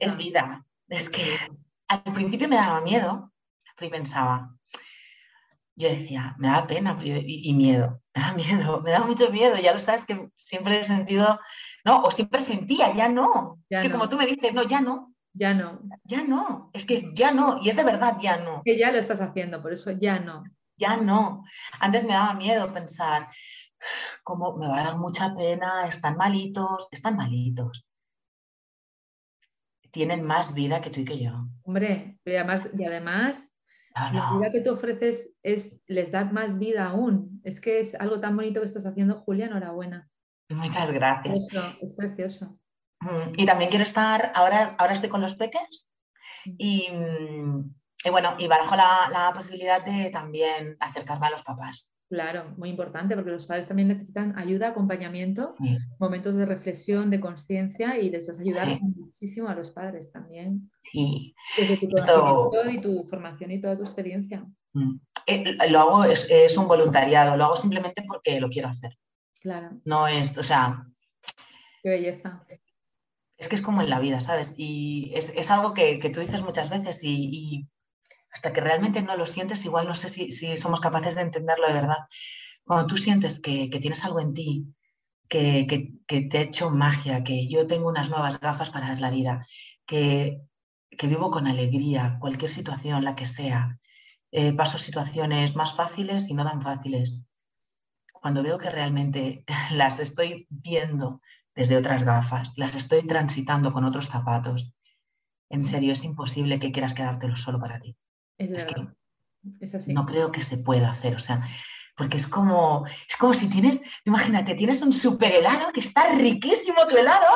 es 0.00 0.16
vida. 0.16 0.64
Es 0.88 1.10
que 1.10 1.36
al 1.88 2.02
principio 2.12 2.48
me 2.48 2.56
daba 2.56 2.80
miedo, 2.80 3.32
y 3.80 3.88
pensaba, 3.88 4.54
yo 5.76 5.88
decía, 5.88 6.34
me 6.38 6.48
da 6.48 6.66
pena 6.66 6.98
y, 7.02 7.54
miedo, 7.54 8.02
me 8.14 8.22
da 8.22 8.32
miedo, 8.32 8.80
me 8.82 8.90
da 8.90 9.00
mucho 9.00 9.30
miedo, 9.30 9.56
ya 9.56 9.72
lo 9.72 9.80
sabes 9.80 10.04
que 10.04 10.28
siempre 10.36 10.80
he 10.80 10.84
sentido, 10.84 11.38
no, 11.84 12.02
o 12.02 12.10
siempre 12.10 12.42
sentía, 12.42 12.92
ya 12.92 13.08
no. 13.08 13.60
es 13.68 13.80
que 13.80 13.90
como 13.90 14.08
tú 14.08 14.16
me 14.16 14.26
dices, 14.26 14.52
no, 14.52 14.62
ya 14.64 14.80
no. 14.80 15.14
Ya 15.34 15.54
no. 15.54 15.80
Ya 16.04 16.24
no, 16.24 16.70
es 16.72 16.84
que 16.84 17.10
ya 17.14 17.30
no, 17.30 17.60
y 17.62 17.68
es 17.68 17.76
de 17.76 17.84
verdad, 17.84 18.16
ya 18.20 18.38
no. 18.38 18.62
Que 18.64 18.76
ya 18.76 18.90
lo 18.90 18.98
estás 18.98 19.20
haciendo, 19.20 19.62
por 19.62 19.72
eso 19.72 19.92
ya 19.92 20.18
no. 20.18 20.44
Ya 20.76 20.96
no. 20.96 21.44
Antes 21.80 22.02
me 22.02 22.12
daba 22.12 22.34
miedo 22.34 22.72
pensar, 22.72 23.28
como 24.24 24.56
me 24.56 24.66
va 24.66 24.80
a 24.80 24.84
dar 24.84 24.96
mucha 24.96 25.34
pena, 25.34 25.86
están 25.86 26.16
malitos, 26.16 26.88
están 26.90 27.16
malitos 27.16 27.87
tienen 29.98 30.22
más 30.22 30.54
vida 30.54 30.80
que 30.80 30.90
tú 30.90 31.00
y 31.00 31.04
que 31.04 31.18
yo. 31.18 31.32
Hombre, 31.64 32.20
y 32.24 32.30
además, 32.36 32.70
y 32.72 32.84
además 32.84 33.52
la 33.96 34.30
vida 34.32 34.52
que 34.52 34.60
tú 34.60 34.70
ofreces 34.70 35.32
es, 35.42 35.80
les 35.88 36.12
da 36.12 36.24
más 36.24 36.56
vida 36.56 36.86
aún. 36.86 37.40
Es 37.42 37.60
que 37.60 37.80
es 37.80 37.96
algo 37.96 38.20
tan 38.20 38.36
bonito 38.36 38.60
que 38.60 38.66
estás 38.66 38.86
haciendo, 38.86 39.18
Julia, 39.18 39.46
enhorabuena. 39.46 40.08
Muchas 40.50 40.92
gracias. 40.92 41.48
es 41.82 41.94
precioso. 41.94 42.56
Mm, 43.00 43.32
y 43.38 43.44
también 43.44 43.70
quiero 43.70 43.82
estar, 43.84 44.30
ahora, 44.36 44.76
ahora 44.78 44.92
estoy 44.92 45.08
con 45.08 45.20
los 45.20 45.34
peques 45.34 45.88
y, 46.44 46.88
mm, 46.92 47.74
y 48.04 48.10
bueno, 48.10 48.36
y 48.38 48.46
barajo 48.46 48.76
la, 48.76 49.08
la 49.10 49.32
posibilidad 49.34 49.84
de 49.84 50.10
también 50.10 50.76
acercarme 50.78 51.26
a 51.26 51.30
los 51.30 51.42
papás. 51.42 51.92
Claro, 52.08 52.54
muy 52.56 52.70
importante 52.70 53.14
porque 53.14 53.30
los 53.30 53.44
padres 53.44 53.66
también 53.66 53.88
necesitan 53.88 54.38
ayuda, 54.38 54.68
acompañamiento, 54.68 55.54
momentos 55.98 56.36
de 56.36 56.46
reflexión, 56.46 57.10
de 57.10 57.20
conciencia 57.20 57.98
y 57.98 58.08
les 58.08 58.26
vas 58.26 58.38
a 58.38 58.42
ayudar 58.42 58.80
muchísimo 58.80 59.48
a 59.48 59.54
los 59.54 59.70
padres 59.70 60.10
también. 60.10 60.70
Sí. 60.80 61.34
Desde 61.58 61.76
tu 61.76 61.88
conocimiento 61.88 62.70
y 62.70 62.80
tu 62.80 63.04
formación 63.04 63.50
y 63.50 63.60
toda 63.60 63.76
tu 63.76 63.82
experiencia. 63.82 64.46
Mm. 64.72 65.00
eh, 65.26 65.70
lo 65.70 65.80
hago, 65.80 66.04
es, 66.04 66.56
un 66.56 66.66
voluntariado, 66.66 67.36
lo 67.36 67.44
hago 67.44 67.56
simplemente 67.56 68.02
porque 68.06 68.40
lo 68.40 68.48
quiero 68.48 68.68
hacer. 68.68 68.96
Claro. 69.42 69.78
No 69.84 70.08
es, 70.08 70.36
o 70.38 70.42
sea... 70.42 70.86
Qué 71.82 71.90
belleza. 71.90 72.42
Es 73.36 73.50
que 73.50 73.56
es 73.56 73.62
como 73.62 73.82
en 73.82 73.90
la 73.90 74.00
vida, 74.00 74.22
¿sabes? 74.22 74.54
Y 74.56 75.12
es, 75.14 75.50
algo 75.50 75.74
que, 75.74 76.00
tú 76.12 76.20
dices 76.20 76.42
muchas 76.42 76.70
veces 76.70 77.00
y, 77.02 77.68
hasta 78.30 78.52
que 78.52 78.60
realmente 78.60 79.02
no 79.02 79.16
lo 79.16 79.26
sientes, 79.26 79.64
igual 79.64 79.86
no 79.86 79.94
sé 79.94 80.08
si, 80.08 80.56
somos 80.56 80.80
capaces 80.80 81.14
de 81.14 81.22
entenderlo 81.22 81.66
de 81.66 81.74
verdad. 81.74 81.98
Cuando 82.64 82.86
tú 82.86 82.96
sientes 82.96 83.40
que, 83.40 83.68
tienes 83.80 84.04
algo 84.04 84.20
en 84.20 84.34
ti 84.34 84.66
que, 85.28 85.66
que, 86.06 86.20
te 86.22 86.38
ha 86.38 86.42
hecho 86.42 86.70
magia, 86.70 87.24
que 87.24 87.48
yo 87.48 87.66
tengo 87.66 87.88
unas 87.88 88.10
nuevas 88.10 88.40
gafas 88.40 88.70
para 88.70 88.94
la 88.94 89.10
vida, 89.10 89.46
que, 89.86 90.40
vivo 91.02 91.30
con 91.30 91.46
alegría, 91.46 92.18
cualquier 92.20 92.50
situación, 92.50 93.04
la 93.04 93.14
que 93.16 93.26
sea, 93.26 93.78
eh, 94.30 94.52
paso 94.52 94.78
situaciones 94.78 95.56
más 95.56 95.74
fáciles 95.74 96.28
y 96.28 96.34
no 96.34 96.44
tan 96.44 96.60
fáciles. 96.60 97.22
Cuando 98.12 98.42
veo 98.42 98.58
que 98.58 98.70
realmente 98.70 99.44
las 99.72 100.00
estoy 100.00 100.46
viendo 100.50 101.22
desde 101.54 101.76
otras 101.76 102.04
gafas, 102.04 102.52
las 102.56 102.74
estoy 102.74 103.06
transitando 103.06 103.72
con 103.72 103.84
otros 103.84 104.08
zapatos, 104.08 104.72
en 105.50 105.64
serio 105.64 105.92
es 105.92 106.04
imposible 106.04 106.58
que 106.58 106.72
quieras 106.72 106.94
quedártelo 106.94 107.36
solo 107.36 107.58
para 107.58 107.80
ti. 107.80 107.96
Es, 108.38 108.64
que 108.64 108.74
es 109.60 109.74
así. 109.74 109.92
No 109.92 110.06
creo 110.06 110.30
que 110.30 110.42
se 110.42 110.58
pueda 110.58 110.90
hacer, 110.90 111.14
o 111.14 111.18
sea, 111.18 111.46
porque 111.96 112.16
es 112.16 112.28
como, 112.28 112.86
es 113.08 113.16
como 113.16 113.34
si 113.34 113.50
tienes, 113.50 113.80
imagínate, 114.04 114.54
tienes 114.54 114.80
un 114.82 114.92
super 114.92 115.32
helado 115.32 115.72
que 115.72 115.80
está 115.80 116.14
riquísimo 116.14 116.86
tu 116.86 116.96
helado, 116.96 117.26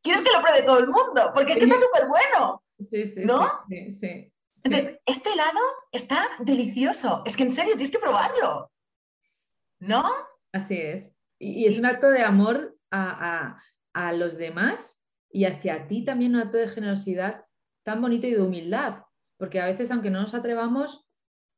quieres 0.00 0.22
que 0.22 0.30
lo 0.32 0.40
pruebe 0.40 0.62
todo 0.62 0.78
el 0.78 0.86
mundo, 0.86 1.32
porque 1.34 1.54
está 1.54 1.74
súper 1.74 2.06
bueno. 2.08 2.62
Sí, 2.78 3.04
sí, 3.04 3.24
¿no? 3.24 3.50
sí, 3.68 3.90
sí, 3.90 4.32
Entonces, 4.62 4.98
este 5.06 5.32
helado 5.32 5.60
está 5.90 6.28
delicioso, 6.38 7.22
es 7.26 7.36
que 7.36 7.42
en 7.42 7.50
serio 7.50 7.72
tienes 7.72 7.90
que 7.90 7.98
probarlo, 7.98 8.70
¿no? 9.80 10.04
Así 10.52 10.76
es. 10.80 11.12
Y, 11.38 11.66
es 11.66 11.78
un 11.78 11.86
acto 11.86 12.08
de 12.08 12.22
amor 12.22 12.76
a, 12.92 13.58
a 13.92 14.12
los 14.12 14.38
demás 14.38 15.00
y 15.30 15.44
hacia 15.46 15.88
ti 15.88 16.04
también 16.04 16.34
un 16.36 16.42
acto 16.42 16.58
de 16.58 16.68
generosidad 16.68 17.44
tan 17.84 18.00
bonito 18.00 18.26
y 18.28 18.32
de 18.32 18.42
humildad, 18.42 19.02
porque 19.42 19.58
a 19.58 19.66
veces, 19.66 19.90
aunque 19.90 20.08
no 20.08 20.20
nos 20.20 20.34
atrevamos, 20.34 21.04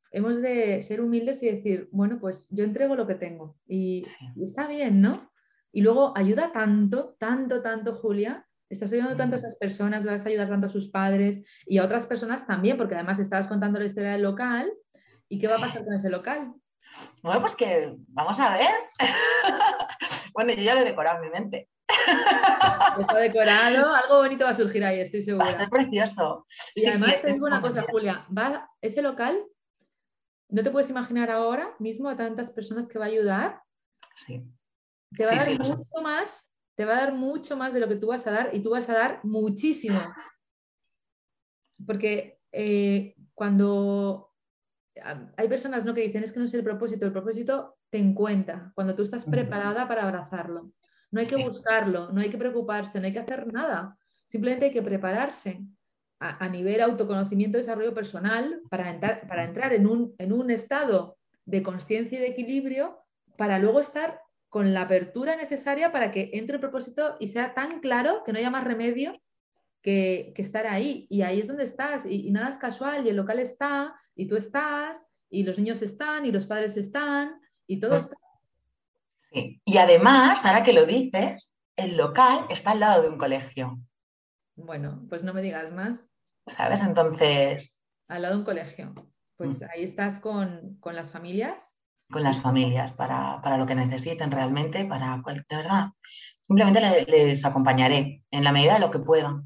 hemos 0.09 0.41
de 0.41 0.81
ser 0.81 1.01
humildes 1.01 1.43
y 1.43 1.51
decir, 1.51 1.87
bueno, 1.91 2.17
pues 2.19 2.47
yo 2.49 2.63
entrego 2.63 2.95
lo 2.95 3.05
que 3.05 3.13
tengo 3.13 3.59
y, 3.67 4.01
está 4.41 4.67
bien, 4.67 5.01
¿no? 5.01 5.31
Y 5.71 5.81
luego 5.81 6.11
ayuda 6.17 6.51
tanto, 6.51 7.15
tanto, 7.19 7.61
tanto, 7.61 7.93
Julia. 7.93 8.47
Estás 8.71 8.91
ayudando 8.91 9.15
tanto 9.15 9.35
a 9.35 9.37
esas 9.37 9.55
personas, 9.57 10.03
vas 10.03 10.25
a 10.25 10.29
ayudar 10.29 10.49
tanto 10.49 10.65
a 10.65 10.69
sus 10.69 10.89
padres 10.89 11.43
y 11.67 11.77
a 11.77 11.85
otras 11.85 12.07
personas 12.07 12.47
también, 12.47 12.75
porque 12.75 12.95
además 12.95 13.19
estabas 13.19 13.47
contando 13.47 13.77
la 13.77 13.85
historia 13.85 14.13
del 14.13 14.23
local. 14.23 14.73
¿Y 15.29 15.37
qué 15.37 15.47
va 15.47 15.57
a 15.57 15.61
pasar 15.61 15.85
con 15.85 15.93
ese 15.93 16.09
local? 16.09 16.55
Bueno, 17.21 17.39
pues 17.39 17.55
que 17.55 17.95
vamos 18.07 18.39
a 18.39 18.57
ver. 18.57 18.73
bueno, 20.33 20.53
yo 20.53 20.63
ya 20.63 20.73
lo 20.73 20.81
he 20.81 20.85
decorado 20.85 21.23
en 21.23 21.29
mi 21.29 21.29
mente. 21.29 21.69
Está 22.99 23.17
decorado, 23.17 23.93
algo 23.93 24.17
bonito 24.17 24.45
va 24.45 24.51
a 24.51 24.53
surgir 24.53 24.83
ahí, 24.83 24.99
estoy 24.99 25.21
segura. 25.21 25.45
Va 25.45 25.51
a 25.51 25.53
ser 25.53 25.69
precioso. 25.69 26.47
Y 26.73 26.87
además 26.87 27.21
te 27.21 27.33
digo 27.33 27.45
una 27.45 27.61
cosa, 27.61 27.85
Julia, 27.89 28.25
va, 28.35 28.69
ese 28.81 29.01
local 29.01 29.43
no 30.49 30.63
te 30.63 30.71
puedes 30.71 30.89
imaginar 30.89 31.31
ahora 31.31 31.75
mismo 31.79 32.09
a 32.09 32.15
tantas 32.15 32.51
personas 32.51 32.87
que 32.87 32.99
va 32.99 33.05
a 33.05 33.09
ayudar. 33.09 33.61
Sí. 34.15 34.43
Te 35.17 35.25
va 35.25 35.31
a 35.31 35.35
dar 35.35 35.57
mucho 35.57 36.01
más, 36.01 36.49
te 36.75 36.85
va 36.85 36.93
a 36.93 37.01
dar 37.01 37.13
mucho 37.13 37.57
más 37.57 37.73
de 37.73 37.79
lo 37.79 37.87
que 37.87 37.95
tú 37.95 38.07
vas 38.07 38.25
a 38.27 38.31
dar 38.31 38.49
y 38.53 38.61
tú 38.61 38.71
vas 38.71 38.89
a 38.89 38.93
dar 38.93 39.19
muchísimo. 39.23 39.99
Porque 41.85 42.39
eh, 42.51 43.15
cuando 43.33 44.33
hay 45.35 45.49
personas 45.49 45.83
¿no? 45.83 45.93
que 45.93 46.01
dicen 46.01 46.23
es 46.23 46.31
que 46.31 46.39
no 46.39 46.45
es 46.45 46.53
el 46.53 46.63
propósito, 46.63 47.05
el 47.05 47.11
propósito 47.11 47.77
te 47.89 47.97
encuentra 47.97 48.71
cuando 48.75 48.95
tú 48.95 49.03
estás 49.03 49.25
preparada 49.25 49.87
para 49.87 50.03
abrazarlo. 50.03 50.71
No 51.15 51.21
hay 51.21 51.27
que 51.27 51.37
buscarlo, 51.37 52.11
no 52.11 52.19
hay 52.19 52.29
que 52.29 52.37
preocuparse, 52.37 52.99
no 52.99 53.05
hay 53.05 53.13
que 53.13 53.19
hacer 53.19 53.47
nada. 53.47 53.97
Simplemente 54.25 54.65
hay 54.65 54.71
que 54.71 54.81
prepararse 54.81 55.61
a, 56.19 56.49
nivel 56.49 56.81
autoconocimiento 56.81 57.57
y 57.57 57.61
desarrollo 57.61 57.93
personal 57.93 58.59
para 58.69 58.89
entrar, 58.89 59.25
para 59.25 59.45
entrar 59.45 59.71
en, 59.71 59.87
un, 59.87 60.13
en 60.17 60.33
un 60.33 60.51
estado 60.51 61.17
de 61.45 61.63
conciencia 61.63 62.17
y 62.17 62.21
de 62.21 62.27
equilibrio 62.27 62.99
para 63.37 63.59
luego 63.59 63.79
estar 63.79 64.19
con 64.49 64.73
la 64.73 64.81
apertura 64.81 65.37
necesaria 65.37 65.93
para 65.93 66.11
que 66.11 66.31
entre 66.33 66.55
el 66.55 66.59
propósito 66.59 67.15
y 67.21 67.27
sea 67.27 67.53
tan 67.53 67.79
claro 67.79 68.23
que 68.25 68.33
no 68.33 68.39
haya 68.39 68.49
más 68.49 68.65
remedio 68.65 69.17
que, 69.81 70.33
estar 70.35 70.67
ahí. 70.67 71.07
Y 71.09 71.21
ahí 71.21 71.39
es 71.39 71.47
donde 71.47 71.63
estás. 71.63 72.05
Y, 72.05 72.29
nada 72.31 72.49
es 72.49 72.57
casual. 72.57 73.05
Y 73.05 73.09
el 73.09 73.15
local 73.15 73.39
está, 73.39 73.95
y 74.15 74.27
tú 74.27 74.35
estás, 74.35 75.07
y 75.29 75.43
los 75.43 75.57
niños 75.57 75.81
están, 75.81 76.25
y 76.25 76.33
los 76.33 76.45
padres 76.45 76.75
están, 76.75 77.39
y 77.67 77.79
todo 77.79 77.95
está. 77.95 78.17
Sí. 79.35 79.61
Y 79.65 79.77
además, 79.77 80.45
ahora 80.45 80.63
que 80.63 80.71
lo 80.71 80.85
dices, 80.85 81.51
el 81.75 81.97
local 81.97 82.45
está 82.49 82.71
al 82.71 82.79
lado 82.79 83.01
de 83.01 83.09
un 83.09 83.17
colegio. 83.17 83.79
Bueno, 84.55 85.05
pues 85.09 85.25
no 85.25 85.33
me 85.33 85.41
digas 85.41 85.73
más. 85.73 86.09
¿Sabes? 86.47 86.81
Entonces... 86.81 87.75
Al 88.07 88.21
lado 88.21 88.35
de 88.35 88.39
un 88.39 88.45
colegio. 88.45 88.93
Pues 89.35 89.61
mm. 89.61 89.65
ahí 89.73 89.83
estás 89.83 90.19
con, 90.19 90.79
las 90.85 91.11
familias. 91.11 91.75
Con 92.09 92.23
las 92.23 92.39
familias, 92.39 92.93
para, 92.93 93.57
lo 93.57 93.65
que 93.65 93.75
necesiten 93.75 94.31
realmente, 94.31 94.85
para 94.85 95.21
de 95.25 95.43
verdad. 95.49 95.87
Simplemente 96.41 97.05
les, 97.07 97.43
acompañaré 97.43 98.23
en 98.31 98.43
la 98.43 98.53
medida 98.53 98.75
de 98.75 98.79
lo 98.79 98.91
que 98.91 98.99
pueda. 98.99 99.43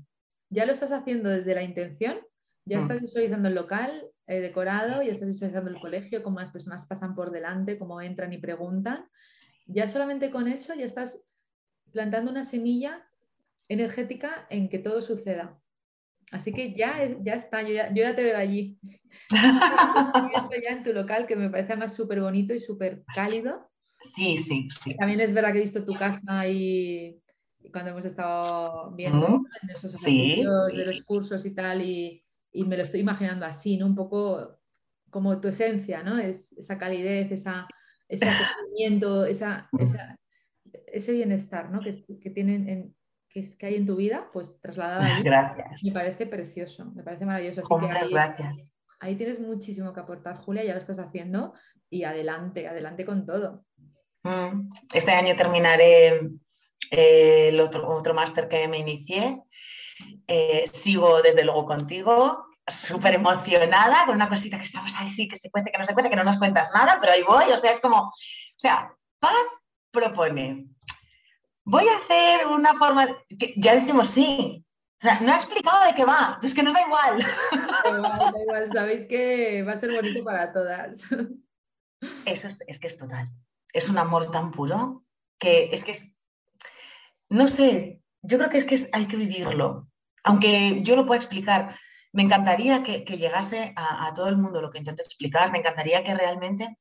¿Ya 0.52 0.66
lo 0.66 0.74
estás 0.74 0.92
haciendo 0.92 1.30
desde 1.30 1.56
la 1.56 1.64
intención? 1.64 2.20
¿Ya 2.66 2.78
mm. 2.78 2.82
estás 2.82 3.02
visualizando 3.02 3.48
el 3.48 3.56
local 3.56 4.06
eh, 4.30 4.42
decorado? 4.42 5.02
¿Ya 5.02 5.12
estás 5.12 5.28
visualizando 5.28 5.72
el 5.72 5.80
colegio? 5.80 6.22
¿Cómo 6.22 6.40
las 6.40 6.52
personas 6.52 6.86
pasan 6.86 7.16
por 7.16 7.32
delante? 7.32 7.80
¿Cómo 7.80 8.00
entran 8.00 8.32
y 8.32 8.38
preguntan? 8.38 9.10
Ya 9.66 9.88
solamente 9.88 10.30
con 10.30 10.48
eso 10.48 10.76
ya 10.76 10.86
estás 10.86 11.20
plantando 11.92 12.30
una 12.30 12.44
semilla 12.44 13.10
energética 13.70 14.46
en 14.52 14.70
que 14.70 14.78
todo 14.78 15.02
suceda. 15.02 15.60
Así 16.32 16.54
que 16.54 16.74
ya, 16.74 17.00
ya 17.24 17.34
está, 17.34 17.64
yo 17.64 17.74
ya, 17.74 18.16
te 18.16 18.24
veo 18.24 18.38
allí. 18.38 18.78
ya 19.32 20.74
en 20.74 20.84
tu 20.84 20.94
local, 20.94 21.26
que 21.26 21.36
me 21.36 21.50
parece 21.50 21.74
además 21.74 21.96
súper 21.96 22.22
bonito 22.22 22.54
y 22.54 22.60
súper 22.60 23.04
cálido. 23.16 23.68
Sí, 24.00 24.38
sí, 24.38 24.68
sí. 24.70 24.96
También 24.96 25.22
es 25.22 25.34
verdad 25.34 25.54
que 25.54 25.58
he 25.58 25.62
visto 25.62 25.84
tu 25.84 25.96
casa 25.96 26.48
y 26.48 27.20
cuando 27.72 27.90
hemos 27.90 28.06
estado 28.06 28.92
viendo 28.92 29.42
en 29.64 29.70
esos 29.72 29.92
ejercicios 29.96 30.68
de 30.68 30.86
los 30.86 31.02
cursos 31.02 31.44
y 31.48 31.56
tal, 31.56 31.82
y, 31.82 32.24
me 32.54 32.78
lo 32.78 32.84
estoy 32.84 33.00
imaginando 33.02 33.46
así, 33.46 33.78
¿no? 33.78 33.86
Un 33.86 33.96
poco 33.96 34.60
como 35.10 35.40
tu 35.40 35.48
esencia, 35.48 36.04
¿no? 36.04 36.18
Es, 36.18 36.52
esa 36.54 36.78
calidez, 36.78 37.32
esa, 37.32 37.68
ese 38.08 38.28
acogimiento, 38.30 39.26
esa, 39.26 39.70
ese 40.88 41.12
bienestar, 41.14 41.72
¿no? 41.72 41.80
Que, 41.80 41.92
que 42.20 42.30
tienen 42.30 42.70
en, 42.70 42.96
que, 43.30 43.66
hay 43.66 43.76
en 43.76 43.86
tu 43.86 43.96
vida, 43.96 44.30
pues 44.34 44.60
trasladada 44.62 45.06
ahí. 45.06 45.24
Gracias. 45.24 45.84
Me 45.84 45.92
parece 45.92 46.26
precioso, 46.26 46.86
me 46.94 47.04
parece 47.04 47.26
maravilloso. 47.26 47.62
Muchas 47.70 48.04
ahí, 48.04 48.12
gracias. 48.12 48.64
Ahí 49.00 49.16
tienes 49.16 49.40
muchísimo 49.40 49.94
que 49.94 50.00
aportar, 50.00 50.38
Julia, 50.38 50.64
ya 50.64 50.74
lo 50.74 50.80
estás 50.80 51.00
haciendo 51.00 51.54
y 51.90 52.04
adelante, 52.04 52.68
adelante 52.68 53.06
con 53.06 53.26
todo. 53.26 53.66
Mm, 54.24 54.72
este 54.94 55.12
año 55.12 55.36
terminaré 55.36 56.30
eh, 56.92 57.50
el 57.50 57.60
otro, 57.60 57.88
otro 57.90 58.14
máster 58.14 58.48
que 58.48 58.68
me 58.68 58.80
inicié. 58.80 59.42
Eh, 60.28 60.66
sigo 60.72 61.22
desde 61.22 61.44
luego 61.44 61.66
contigo, 61.66 62.46
súper 62.68 63.16
emocionada 63.16 64.06
con 64.06 64.16
una 64.16 64.30
cosita 64.30 64.58
que 64.58 64.66
estamos 64.66 64.96
ahí, 64.96 65.10
sí, 65.10 65.28
que 65.28 65.36
se 65.36 65.50
cuente, 65.50 65.72
que 65.72 65.78
no 65.78 65.86
se 65.86 65.94
cuente, 65.94 66.10
que 66.10 66.16
no 66.16 66.24
nos 66.24 66.38
cuentas 66.38 66.70
nada, 66.74 66.98
pero 67.00 67.14
ahí 67.14 67.24
voy, 67.24 67.52
o 67.52 67.58
sea, 67.58 67.72
es 67.72 67.80
como, 67.80 67.98
o 67.98 68.14
sea, 68.58 68.94
Paz 69.20 69.34
propone 69.92 70.70
voy 71.70 71.88
a 71.88 71.98
hacer 71.98 72.48
una 72.48 72.74
forma, 72.74 73.08
que 73.38 73.54
ya 73.56 73.76
decimos 73.76 74.10
sí. 74.10 74.66
O 75.02 75.02
sea, 75.02 75.20
no 75.22 75.32
ha 75.32 75.36
explicado 75.36 75.86
de 75.86 75.96
qué 75.96 76.04
va, 76.04 76.40
es 76.42 76.54
que 76.54 76.64
nos 76.64 76.74
da 76.74 76.82
igual. 76.82 77.26
Da 77.84 77.90
igual, 77.90 78.34
da 78.34 78.42
igual, 78.42 78.72
sabéis 78.72 79.06
que 79.06 79.64
va 79.64 79.74
a 79.74 79.78
ser 79.78 79.94
bonito 79.94 80.24
para 80.26 80.52
todas. 80.52 81.04
Eso 82.26 82.48
es, 82.48 82.80
que 82.80 82.88
es 82.88 82.98
total. 82.98 83.30
Es 83.72 83.88
un 83.88 83.98
amor 83.98 84.32
tan 84.32 84.52
puro 84.52 85.06
que 85.40 85.70
es 85.72 85.86
que 85.86 85.92
es, 85.92 86.06
no 87.30 87.48
sé, 87.48 88.02
yo 88.24 88.38
creo 88.38 88.50
que 88.50 88.58
es 88.58 88.66
que 88.66 88.90
hay 88.92 89.06
que 89.08 89.16
vivirlo. 89.16 89.89
Aunque 90.24 90.82
yo 90.84 90.96
lo 90.96 91.06
pueda 91.06 91.18
explicar, 91.18 91.76
me 92.12 92.24
encantaría 92.24 92.84
que, 92.84 93.04
llegase 93.18 93.74
a, 93.76 94.12
todo 94.14 94.30
el 94.30 94.38
mundo 94.38 94.62
lo 94.62 94.72
que 94.72 94.80
intento 94.80 95.04
explicar, 95.04 95.52
me 95.52 95.60
encantaría 95.60 96.04
que 96.04 96.16
realmente 96.16 96.78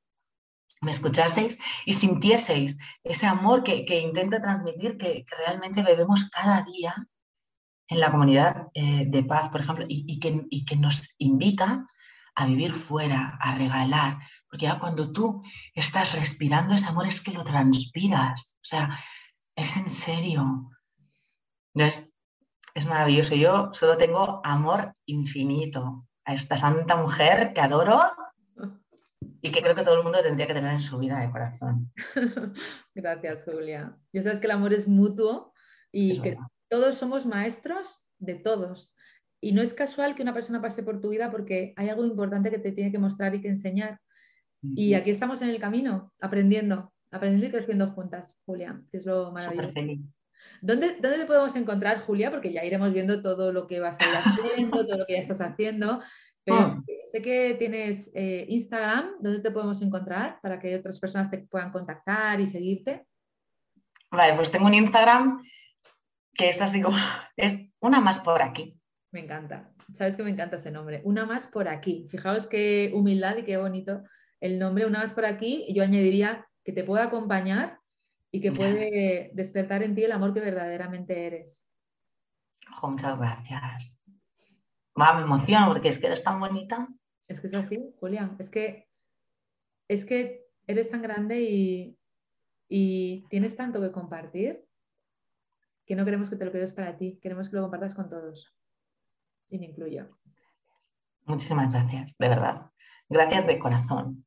me 0.80 0.90
escuchaseis 0.90 1.58
y 1.84 1.92
sintieseis 1.92 2.76
ese 3.02 3.26
amor 3.26 3.64
que, 3.64 3.84
que 3.84 4.00
intento 4.00 4.40
transmitir, 4.40 4.96
que, 4.96 5.26
realmente 5.44 5.82
bebemos 5.82 6.30
cada 6.30 6.62
día 6.62 6.94
en 7.88 8.00
la 8.00 8.10
comunidad 8.10 8.68
eh, 8.74 9.04
de 9.06 9.22
paz, 9.22 9.48
por 9.48 9.60
ejemplo, 9.60 9.84
y, 9.88 10.18
que, 10.20 10.46
y, 10.50 10.64
que, 10.64 10.76
nos 10.76 11.14
invita 11.18 11.86
a 12.34 12.46
vivir 12.46 12.72
fuera, 12.74 13.38
a 13.40 13.56
regalar, 13.56 14.18
porque 14.48 14.66
ya 14.66 14.78
cuando 14.78 15.10
tú 15.10 15.42
estás 15.74 16.12
respirando 16.12 16.74
ese 16.74 16.88
amor 16.88 17.06
es 17.06 17.20
que 17.20 17.32
lo 17.32 17.44
transpiras, 17.44 18.56
o 18.56 18.64
sea, 18.64 18.98
es 19.56 19.76
en 19.76 19.90
serio. 19.90 20.70
Entonces, 21.74 22.14
es 22.74 22.86
maravilloso. 22.86 23.34
Yo 23.34 23.70
solo 23.72 23.96
tengo 23.96 24.40
amor 24.44 24.94
infinito 25.06 26.06
a 26.24 26.34
esta 26.34 26.56
santa 26.56 26.96
mujer 26.96 27.52
que 27.52 27.60
adoro 27.60 28.00
y 29.40 29.50
que 29.50 29.62
creo 29.62 29.74
que 29.74 29.82
todo 29.82 29.96
el 29.96 30.02
mundo 30.02 30.22
tendría 30.22 30.46
que 30.46 30.54
tener 30.54 30.72
en 30.72 30.80
su 30.80 30.98
vida 30.98 31.20
de 31.20 31.30
corazón. 31.30 31.92
Gracias, 32.94 33.44
Julia. 33.44 33.96
Ya 34.12 34.22
sabes 34.22 34.40
que 34.40 34.46
el 34.46 34.52
amor 34.52 34.72
es 34.72 34.88
mutuo 34.88 35.52
y 35.92 36.20
que 36.20 36.36
todos 36.68 36.96
somos 36.96 37.26
maestros 37.26 38.04
de 38.18 38.34
todos. 38.34 38.92
Y 39.40 39.52
no 39.52 39.62
es 39.62 39.72
casual 39.72 40.14
que 40.14 40.22
una 40.22 40.34
persona 40.34 40.60
pase 40.60 40.82
por 40.82 41.00
tu 41.00 41.10
vida 41.10 41.30
porque 41.30 41.72
hay 41.76 41.88
algo 41.88 42.04
importante 42.04 42.50
que 42.50 42.58
te 42.58 42.72
tiene 42.72 42.90
que 42.90 42.98
mostrar 42.98 43.34
y 43.34 43.40
que 43.40 43.48
enseñar. 43.48 44.00
Y 44.60 44.94
aquí 44.94 45.10
estamos 45.10 45.40
en 45.40 45.50
el 45.50 45.60
camino, 45.60 46.12
aprendiendo, 46.20 46.92
aprendiendo 47.12 47.46
y 47.46 47.50
creciendo 47.50 47.86
juntas, 47.92 48.36
Julia, 48.44 48.82
que 48.90 48.96
es 48.96 49.06
lo 49.06 49.30
maravilloso. 49.30 49.80
¿Dónde, 50.60 50.96
¿Dónde 51.00 51.18
te 51.18 51.26
podemos 51.26 51.54
encontrar, 51.56 52.00
Julia? 52.00 52.30
Porque 52.30 52.52
ya 52.52 52.64
iremos 52.64 52.92
viendo 52.92 53.22
todo 53.22 53.52
lo 53.52 53.66
que 53.66 53.80
vas 53.80 53.98
a 54.00 54.04
ir 54.04 54.14
haciendo, 54.14 54.86
todo 54.86 54.98
lo 54.98 55.06
que 55.06 55.14
ya 55.14 55.20
estás 55.20 55.40
haciendo. 55.40 56.00
Pero 56.44 56.58
ah. 56.58 56.82
sé 57.12 57.22
que 57.22 57.56
tienes 57.58 58.10
eh, 58.14 58.46
Instagram, 58.48 59.16
¿dónde 59.20 59.40
te 59.40 59.50
podemos 59.50 59.82
encontrar 59.82 60.38
para 60.40 60.58
que 60.58 60.76
otras 60.76 60.98
personas 60.98 61.30
te 61.30 61.38
puedan 61.38 61.70
contactar 61.70 62.40
y 62.40 62.46
seguirte? 62.46 63.06
Vale, 64.10 64.34
pues 64.34 64.50
tengo 64.50 64.66
un 64.66 64.74
Instagram 64.74 65.42
que 66.32 66.48
es 66.48 66.62
así 66.62 66.80
como, 66.80 66.96
es 67.36 67.58
una 67.80 68.00
más 68.00 68.20
por 68.20 68.40
aquí. 68.42 68.80
Me 69.10 69.20
encanta, 69.20 69.70
sabes 69.92 70.16
que 70.16 70.22
me 70.22 70.30
encanta 70.30 70.56
ese 70.56 70.70
nombre, 70.70 71.02
una 71.04 71.26
más 71.26 71.48
por 71.48 71.68
aquí. 71.68 72.06
Fijaos 72.10 72.46
qué 72.46 72.92
humildad 72.94 73.36
y 73.36 73.44
qué 73.44 73.56
bonito 73.56 74.02
el 74.40 74.58
nombre, 74.58 74.86
una 74.86 75.00
más 75.00 75.12
por 75.12 75.26
aquí. 75.26 75.64
Y 75.68 75.74
yo 75.74 75.82
añadiría 75.82 76.46
que 76.64 76.72
te 76.72 76.84
pueda 76.84 77.04
acompañar 77.04 77.77
y 78.30 78.40
que 78.40 78.52
puede 78.52 79.30
despertar 79.34 79.82
en 79.82 79.94
ti 79.94 80.04
el 80.04 80.12
amor 80.12 80.34
que 80.34 80.40
verdaderamente 80.40 81.26
eres. 81.26 81.66
muchas 82.82 83.18
gracias. 83.18 83.96
me 84.94 85.20
emociono 85.22 85.68
porque 85.68 85.88
es 85.88 85.98
que 85.98 86.06
eres 86.06 86.22
tan 86.22 86.40
bonita. 86.40 86.88
Es 87.26 87.40
que 87.40 87.46
es 87.46 87.54
así, 87.54 87.94
Julia. 88.00 88.34
Es 88.38 88.50
que, 88.50 88.88
es 89.88 90.04
que 90.04 90.46
eres 90.66 90.90
tan 90.90 91.02
grande 91.02 91.40
y, 91.42 91.98
y 92.68 93.26
tienes 93.28 93.56
tanto 93.56 93.80
que 93.80 93.92
compartir 93.92 94.64
que 95.86 95.96
no 95.96 96.04
queremos 96.04 96.28
que 96.28 96.36
te 96.36 96.44
lo 96.44 96.52
quedes 96.52 96.74
para 96.74 96.98
ti, 96.98 97.18
queremos 97.22 97.48
que 97.48 97.56
lo 97.56 97.62
compartas 97.62 97.94
con 97.94 98.10
todos. 98.10 98.54
Y 99.48 99.58
me 99.58 99.66
incluyo. 99.66 100.10
Muchísimas 101.24 101.72
gracias, 101.72 102.14
de 102.18 102.28
verdad. 102.28 102.70
Gracias 103.08 103.46
de 103.46 103.58
corazón. 103.58 104.26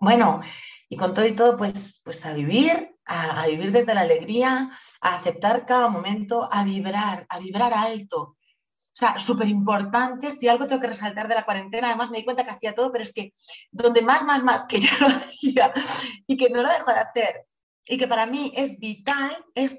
Bueno, 0.00 0.40
y 0.88 0.96
con 0.96 1.14
todo 1.14 1.26
y 1.26 1.34
todo, 1.34 1.56
pues, 1.56 2.00
pues 2.04 2.24
a 2.26 2.32
vivir, 2.32 2.96
a, 3.06 3.46
vivir 3.46 3.72
desde 3.72 3.94
la 3.94 4.02
alegría, 4.02 4.70
a 5.00 5.16
aceptar 5.16 5.66
cada 5.66 5.88
momento, 5.88 6.48
a 6.50 6.64
vibrar, 6.64 7.26
a 7.28 7.38
vibrar 7.38 7.72
alto. 7.72 8.20
O 8.20 8.96
sea, 8.96 9.18
súper 9.18 9.48
importante, 9.48 10.30
si 10.30 10.46
algo 10.46 10.66
tengo 10.66 10.80
que 10.80 10.86
resaltar 10.88 11.26
de 11.26 11.34
la 11.34 11.44
cuarentena, 11.44 11.88
además 11.88 12.10
me 12.10 12.18
di 12.18 12.24
cuenta 12.24 12.44
que 12.44 12.52
hacía 12.52 12.74
todo, 12.74 12.92
pero 12.92 13.02
es 13.02 13.12
que 13.12 13.32
donde 13.72 14.02
más, 14.02 14.24
más, 14.24 14.42
más, 14.44 14.64
que 14.64 14.80
ya 14.80 14.96
lo 15.00 15.08
hacía 15.08 15.72
y 16.26 16.36
que 16.36 16.48
no 16.48 16.62
lo 16.62 16.68
dejo 16.68 16.92
de 16.92 17.00
hacer, 17.00 17.46
y 17.86 17.98
que 17.98 18.06
para 18.06 18.26
mí 18.26 18.52
es 18.54 18.78
vital, 18.78 19.44
es 19.54 19.78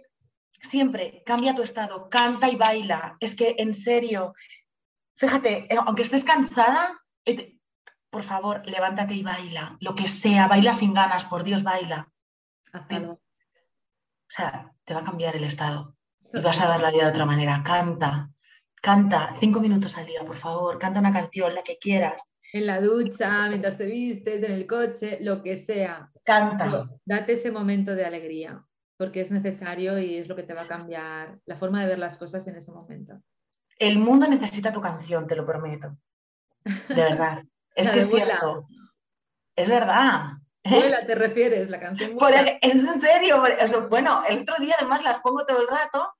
siempre 0.61 1.23
cambia 1.25 1.55
tu 1.55 1.61
estado, 1.61 2.09
canta 2.09 2.49
y 2.49 2.55
baila. 2.55 3.17
Es 3.19 3.35
que 3.35 3.55
en 3.57 3.73
serio, 3.73 4.33
fíjate, 5.15 5.67
eh, 5.73 5.77
aunque 5.85 6.03
estés 6.03 6.25
cansada, 6.25 6.99
eh, 7.25 7.54
por 8.15 8.23
favor, 8.23 8.61
levántate 8.65 9.13
y 9.13 9.23
baila, 9.23 9.75
lo 9.81 9.93
que 9.93 10.07
sea, 10.07 10.47
baila 10.47 10.73
sin 10.73 10.93
ganas, 10.93 11.25
por 11.25 11.43
Dios, 11.43 11.63
baila. 11.63 12.09
O 12.73 13.19
sea, 14.29 14.71
te 14.85 14.93
va 14.93 15.01
a 15.01 15.03
cambiar 15.03 15.35
el 15.35 15.43
estado 15.43 15.97
y 16.31 16.39
vas 16.39 16.61
a 16.61 16.69
ver 16.69 16.79
la 16.79 16.91
vida 16.91 17.03
de 17.03 17.09
otra 17.09 17.25
manera. 17.25 17.61
Canta, 17.61 18.31
canta 18.81 19.35
cinco 19.37 19.59
minutos 19.59 19.97
al 19.97 20.05
día, 20.05 20.23
por 20.23 20.37
favor, 20.37 20.79
canta 20.79 21.01
una 21.01 21.11
canción, 21.11 21.53
la 21.53 21.61
que 21.61 21.77
quieras. 21.77 22.23
En 22.53 22.67
la 22.67 22.79
ducha, 22.79 23.49
mientras 23.49 23.77
te 23.77 23.85
vistes, 23.85 24.43
en 24.43 24.53
el 24.53 24.65
coche, 24.65 25.17
lo 25.19 25.43
que 25.43 25.57
sea. 25.57 26.09
Canta. 26.23 26.87
date 27.03 27.33
ese 27.33 27.51
momento 27.51 27.95
de 27.95 28.05
alegría, 28.05 28.65
porque 28.95 29.19
es 29.19 29.29
necesario 29.29 29.99
y 29.99 30.15
es 30.15 30.29
lo 30.29 30.37
que 30.37 30.43
te 30.43 30.53
va 30.53 30.61
a 30.61 30.67
cambiar 30.67 31.37
la 31.45 31.57
forma 31.57 31.81
de 31.81 31.87
ver 31.87 31.99
las 31.99 32.17
cosas 32.17 32.47
en 32.47 32.55
ese 32.55 32.71
momento. 32.71 33.21
El 33.77 33.97
mundo 33.99 34.25
necesita 34.25 34.71
tu 34.71 34.79
canción, 34.79 35.27
te 35.27 35.35
lo 35.35 35.45
prometo. 35.45 35.97
De 36.63 36.95
verdad. 36.95 37.43
Es 37.75 37.91
que 37.91 37.99
es 37.99 38.09
cierto. 38.09 38.67
Es 39.55 39.69
verdad. 39.69 40.37
Vuela, 40.63 41.05
te 41.05 41.13
refieres, 41.13 41.69
la 41.69 41.79
canción. 41.79 42.17
es 42.61 42.75
en 42.75 42.99
serio. 42.99 43.43
bueno, 43.89 44.23
el 44.27 44.41
otro 44.41 44.55
día 44.59 44.75
además 44.79 45.03
las 45.03 45.19
pongo 45.19 45.45
todo 45.45 45.61
el 45.61 45.67
rato. 45.67 46.13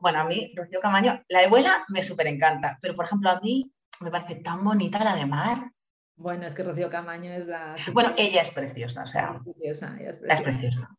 Bueno, 0.00 0.20
a 0.20 0.24
mí, 0.24 0.52
Rocío 0.54 0.80
Camaño, 0.80 1.22
la 1.28 1.40
de 1.40 1.46
vuela 1.48 1.84
me 1.88 2.02
súper 2.02 2.26
encanta. 2.26 2.78
Pero, 2.82 2.94
por 2.94 3.06
ejemplo, 3.06 3.30
a 3.30 3.40
mí 3.40 3.72
me 4.00 4.10
parece 4.10 4.36
tan 4.36 4.62
bonita 4.62 5.02
la 5.02 5.16
de 5.16 5.24
mar. 5.24 5.70
Bueno, 6.16 6.46
es 6.46 6.54
que 6.54 6.62
Rocío 6.62 6.90
Camaño 6.90 7.32
es 7.32 7.46
la. 7.46 7.76
Bueno, 7.92 8.12
ella 8.16 8.42
es 8.42 8.50
preciosa, 8.50 9.04
o 9.04 9.06
sea. 9.06 9.34
es 9.34 9.42
preciosa, 9.42 9.96
ella 9.98 10.10
es 10.10 10.18
preciosa. 10.18 10.34
es 10.34 10.42
preciosa. 10.42 10.96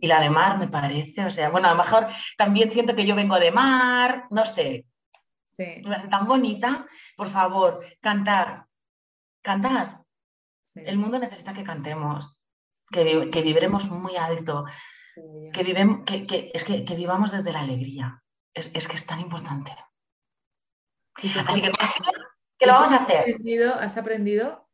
Y 0.00 0.06
la 0.06 0.20
de 0.20 0.30
mar 0.30 0.58
me 0.58 0.68
parece, 0.68 1.24
o 1.24 1.30
sea, 1.30 1.50
bueno, 1.50 1.66
a 1.66 1.72
lo 1.72 1.78
mejor 1.78 2.06
también 2.36 2.70
siento 2.70 2.94
que 2.94 3.04
yo 3.04 3.16
vengo 3.16 3.40
de 3.40 3.50
mar, 3.50 4.24
no 4.30 4.46
sé. 4.46 4.86
Sí. 5.44 5.80
Me 5.82 5.90
parece 5.90 6.08
tan 6.08 6.26
bonita. 6.26 6.86
Por 7.16 7.26
favor, 7.26 7.84
cantar, 8.00 8.67
cantar. 9.48 10.04
El 10.74 10.98
mundo 10.98 11.18
necesita 11.18 11.54
que 11.54 11.64
cantemos, 11.64 12.36
que, 12.90 13.30
que 13.30 13.42
vibremos 13.42 13.88
muy 13.90 14.14
alto, 14.16 14.66
que, 15.52 15.62
vivemos, 15.62 16.04
que, 16.04 16.50
es 16.52 16.64
que, 16.64 16.94
vivamos 16.94 17.32
desde 17.32 17.52
la 17.52 17.60
alegría. 17.60 18.22
Es, 18.54 18.88
que 18.88 18.96
es 18.96 19.06
tan 19.06 19.20
importante. 19.20 19.72
Así 21.46 21.62
que, 21.62 21.70
¿qué 22.58 22.66
lo 22.66 22.72
vamos 22.74 22.92
a 22.92 22.96
hacer? 22.96 23.16
Has 23.16 23.22
aprendido, 23.22 23.74
has 23.74 23.96
aprendido, 23.96 24.68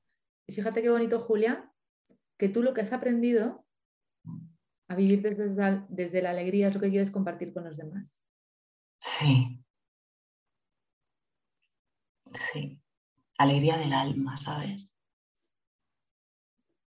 y 0.49 0.53
fíjate 0.53 0.83
qué 0.83 0.91
bonito, 0.91 1.21
Julia, 1.21 1.71
que 2.39 2.49
tú 2.49 2.63
lo 2.63 2.75
que 2.75 2.81
has 2.81 2.93
aprendido 2.93 3.65
a 4.89 4.95
vivir 4.97 5.23
desde, 5.23 5.85
desde 5.89 6.23
la 6.23 6.31
alegría 6.31 6.69
es 6.69 6.75
lo 6.75 6.81
que 6.81 6.91
quieres 6.91 7.11
compartir 7.11 7.53
con 7.53 7.65
los 7.65 7.77
demás. 7.77 8.23
Sí. 9.01 9.61
Sí 12.51 12.84
alegría 13.39 13.79
del 13.79 13.93
alma, 13.93 14.41
¿sabes? 14.41 14.91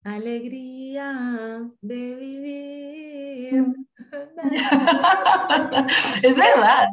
Alegría 0.03 1.71
de 1.81 2.17
vivir. 2.17 3.65
es 6.23 6.37
verdad. 6.37 6.89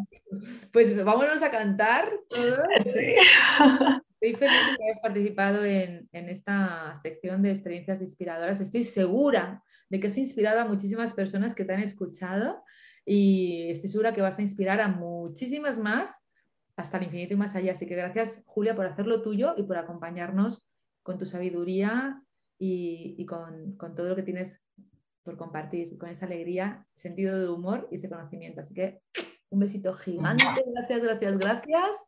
Pues 0.71 1.03
vámonos 1.03 1.43
a 1.43 1.51
cantar. 1.51 2.09
Sí. 2.85 3.15
Estoy 4.21 4.35
feliz 4.35 4.71
de 4.71 4.77
que 4.77 4.83
hayas 4.83 5.01
participado 5.01 5.65
en, 5.65 6.07
en, 6.13 6.29
esta 6.29 6.93
sección 7.01 7.41
de 7.41 7.49
experiencias 7.49 7.99
inspiradoras. 8.01 8.61
Estoy 8.61 8.85
segura 8.85 9.61
de 9.89 9.99
que 9.99 10.07
has 10.07 10.17
inspirado 10.17 10.61
a 10.61 10.65
muchísimas 10.65 11.13
personas 11.13 11.53
que 11.53 11.65
te 11.65 11.73
han 11.73 11.81
escuchado 11.81 12.63
y 13.05 13.67
estoy 13.71 13.89
segura 13.89 14.13
que 14.13 14.21
vas 14.21 14.39
a 14.39 14.43
inspirar 14.43 14.79
a 14.79 14.87
muchísimas 14.87 15.79
más 15.79 16.23
hasta 16.81 16.97
el 16.97 17.05
infinito 17.05 17.33
y 17.33 17.37
más 17.37 17.55
allá. 17.55 17.73
Así 17.73 17.85
que 17.85 17.95
gracias, 17.95 18.43
Julia, 18.45 18.75
por 18.75 18.85
hacerlo 18.85 19.21
tuyo 19.21 19.53
y 19.57 19.63
por 19.63 19.77
acompañarnos 19.77 20.65
con 21.03 21.17
tu 21.17 21.25
sabiduría 21.25 22.21
y, 22.59 23.25
con, 23.25 23.77
todo 23.95 24.09
lo 24.09 24.15
que 24.15 24.23
tienes 24.23 24.63
por 25.23 25.37
compartir, 25.37 25.97
con 25.97 26.09
esa 26.09 26.25
alegría, 26.25 26.85
sentido 26.93 27.39
de 27.39 27.47
humor 27.47 27.87
y 27.91 27.95
ese 27.95 28.09
conocimiento. 28.09 28.61
Así 28.61 28.73
que 28.73 29.01
un 29.49 29.59
besito 29.59 29.93
gigante. 29.93 30.43
Gracias, 30.73 31.03
gracias, 31.03 31.37
gracias. 31.37 32.07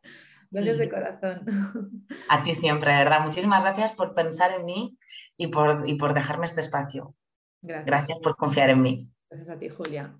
Gracias 0.50 0.78
de 0.78 0.88
corazón. 0.88 1.44
A 2.28 2.42
ti 2.42 2.54
siempre, 2.54 2.92
de 2.92 2.98
verdad. 2.98 3.24
Muchísimas 3.24 3.62
gracias 3.62 3.92
por 3.92 4.14
pensar 4.14 4.52
en 4.52 4.64
mí 4.64 4.98
y 5.36 5.48
por, 5.48 5.88
y 5.88 5.94
por 5.94 6.14
dejarme 6.14 6.46
este 6.46 6.60
espacio. 6.60 7.14
Gracias. 7.60 7.86
gracias 7.86 8.18
por 8.18 8.36
confiar 8.36 8.70
en 8.70 8.82
mí. 8.82 9.08
Gracias 9.30 9.56
a 9.56 9.58
ti, 9.58 9.68
Julia. 9.68 10.14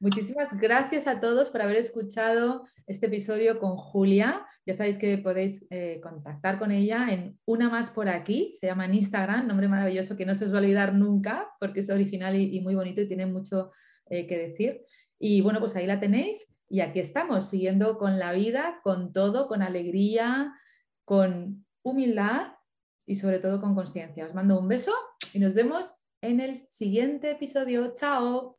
Muchísimas 0.00 0.48
gracias 0.58 1.06
a 1.06 1.20
todos 1.20 1.50
por 1.50 1.62
haber 1.62 1.76
escuchado 1.76 2.66
este 2.86 3.06
episodio 3.06 3.58
con 3.58 3.76
Julia. 3.76 4.46
Ya 4.66 4.74
sabéis 4.74 4.98
que 4.98 5.18
podéis 5.18 5.64
eh, 5.70 6.00
contactar 6.02 6.58
con 6.58 6.70
ella 6.70 7.08
en 7.10 7.38
Una 7.44 7.68
Más 7.68 7.90
por 7.90 8.08
aquí, 8.08 8.52
se 8.58 8.66
llama 8.66 8.86
en 8.86 8.94
Instagram, 8.94 9.46
nombre 9.46 9.68
maravilloso 9.68 10.16
que 10.16 10.26
no 10.26 10.34
se 10.34 10.46
os 10.46 10.52
va 10.52 10.58
a 10.58 10.60
olvidar 10.60 10.94
nunca 10.94 11.48
porque 11.60 11.80
es 11.80 11.90
original 11.90 12.36
y, 12.36 12.60
muy 12.60 12.74
bonito 12.74 13.00
y 13.00 13.08
tiene 13.08 13.26
mucho 13.26 13.70
eh, 14.10 14.26
que 14.26 14.38
decir. 14.38 14.82
Y 15.18 15.40
bueno, 15.40 15.60
pues 15.60 15.76
ahí 15.76 15.86
la 15.86 16.00
tenéis 16.00 16.48
y 16.68 16.80
aquí 16.80 17.00
estamos, 17.00 17.48
siguiendo 17.48 17.98
con 17.98 18.18
la 18.18 18.32
vida, 18.32 18.80
con 18.82 19.12
todo, 19.12 19.46
con 19.46 19.62
alegría, 19.62 20.54
con 21.04 21.64
humildad 21.82 22.54
y 23.06 23.14
sobre 23.16 23.38
todo 23.38 23.60
con 23.60 23.74
conciencia. 23.74 24.26
Os 24.26 24.34
mando 24.34 24.58
un 24.58 24.68
beso 24.68 24.92
y 25.32 25.38
nos 25.38 25.54
vemos 25.54 25.94
en 26.20 26.40
el 26.40 26.56
siguiente 26.56 27.30
episodio. 27.30 27.94
Chao. 27.94 28.58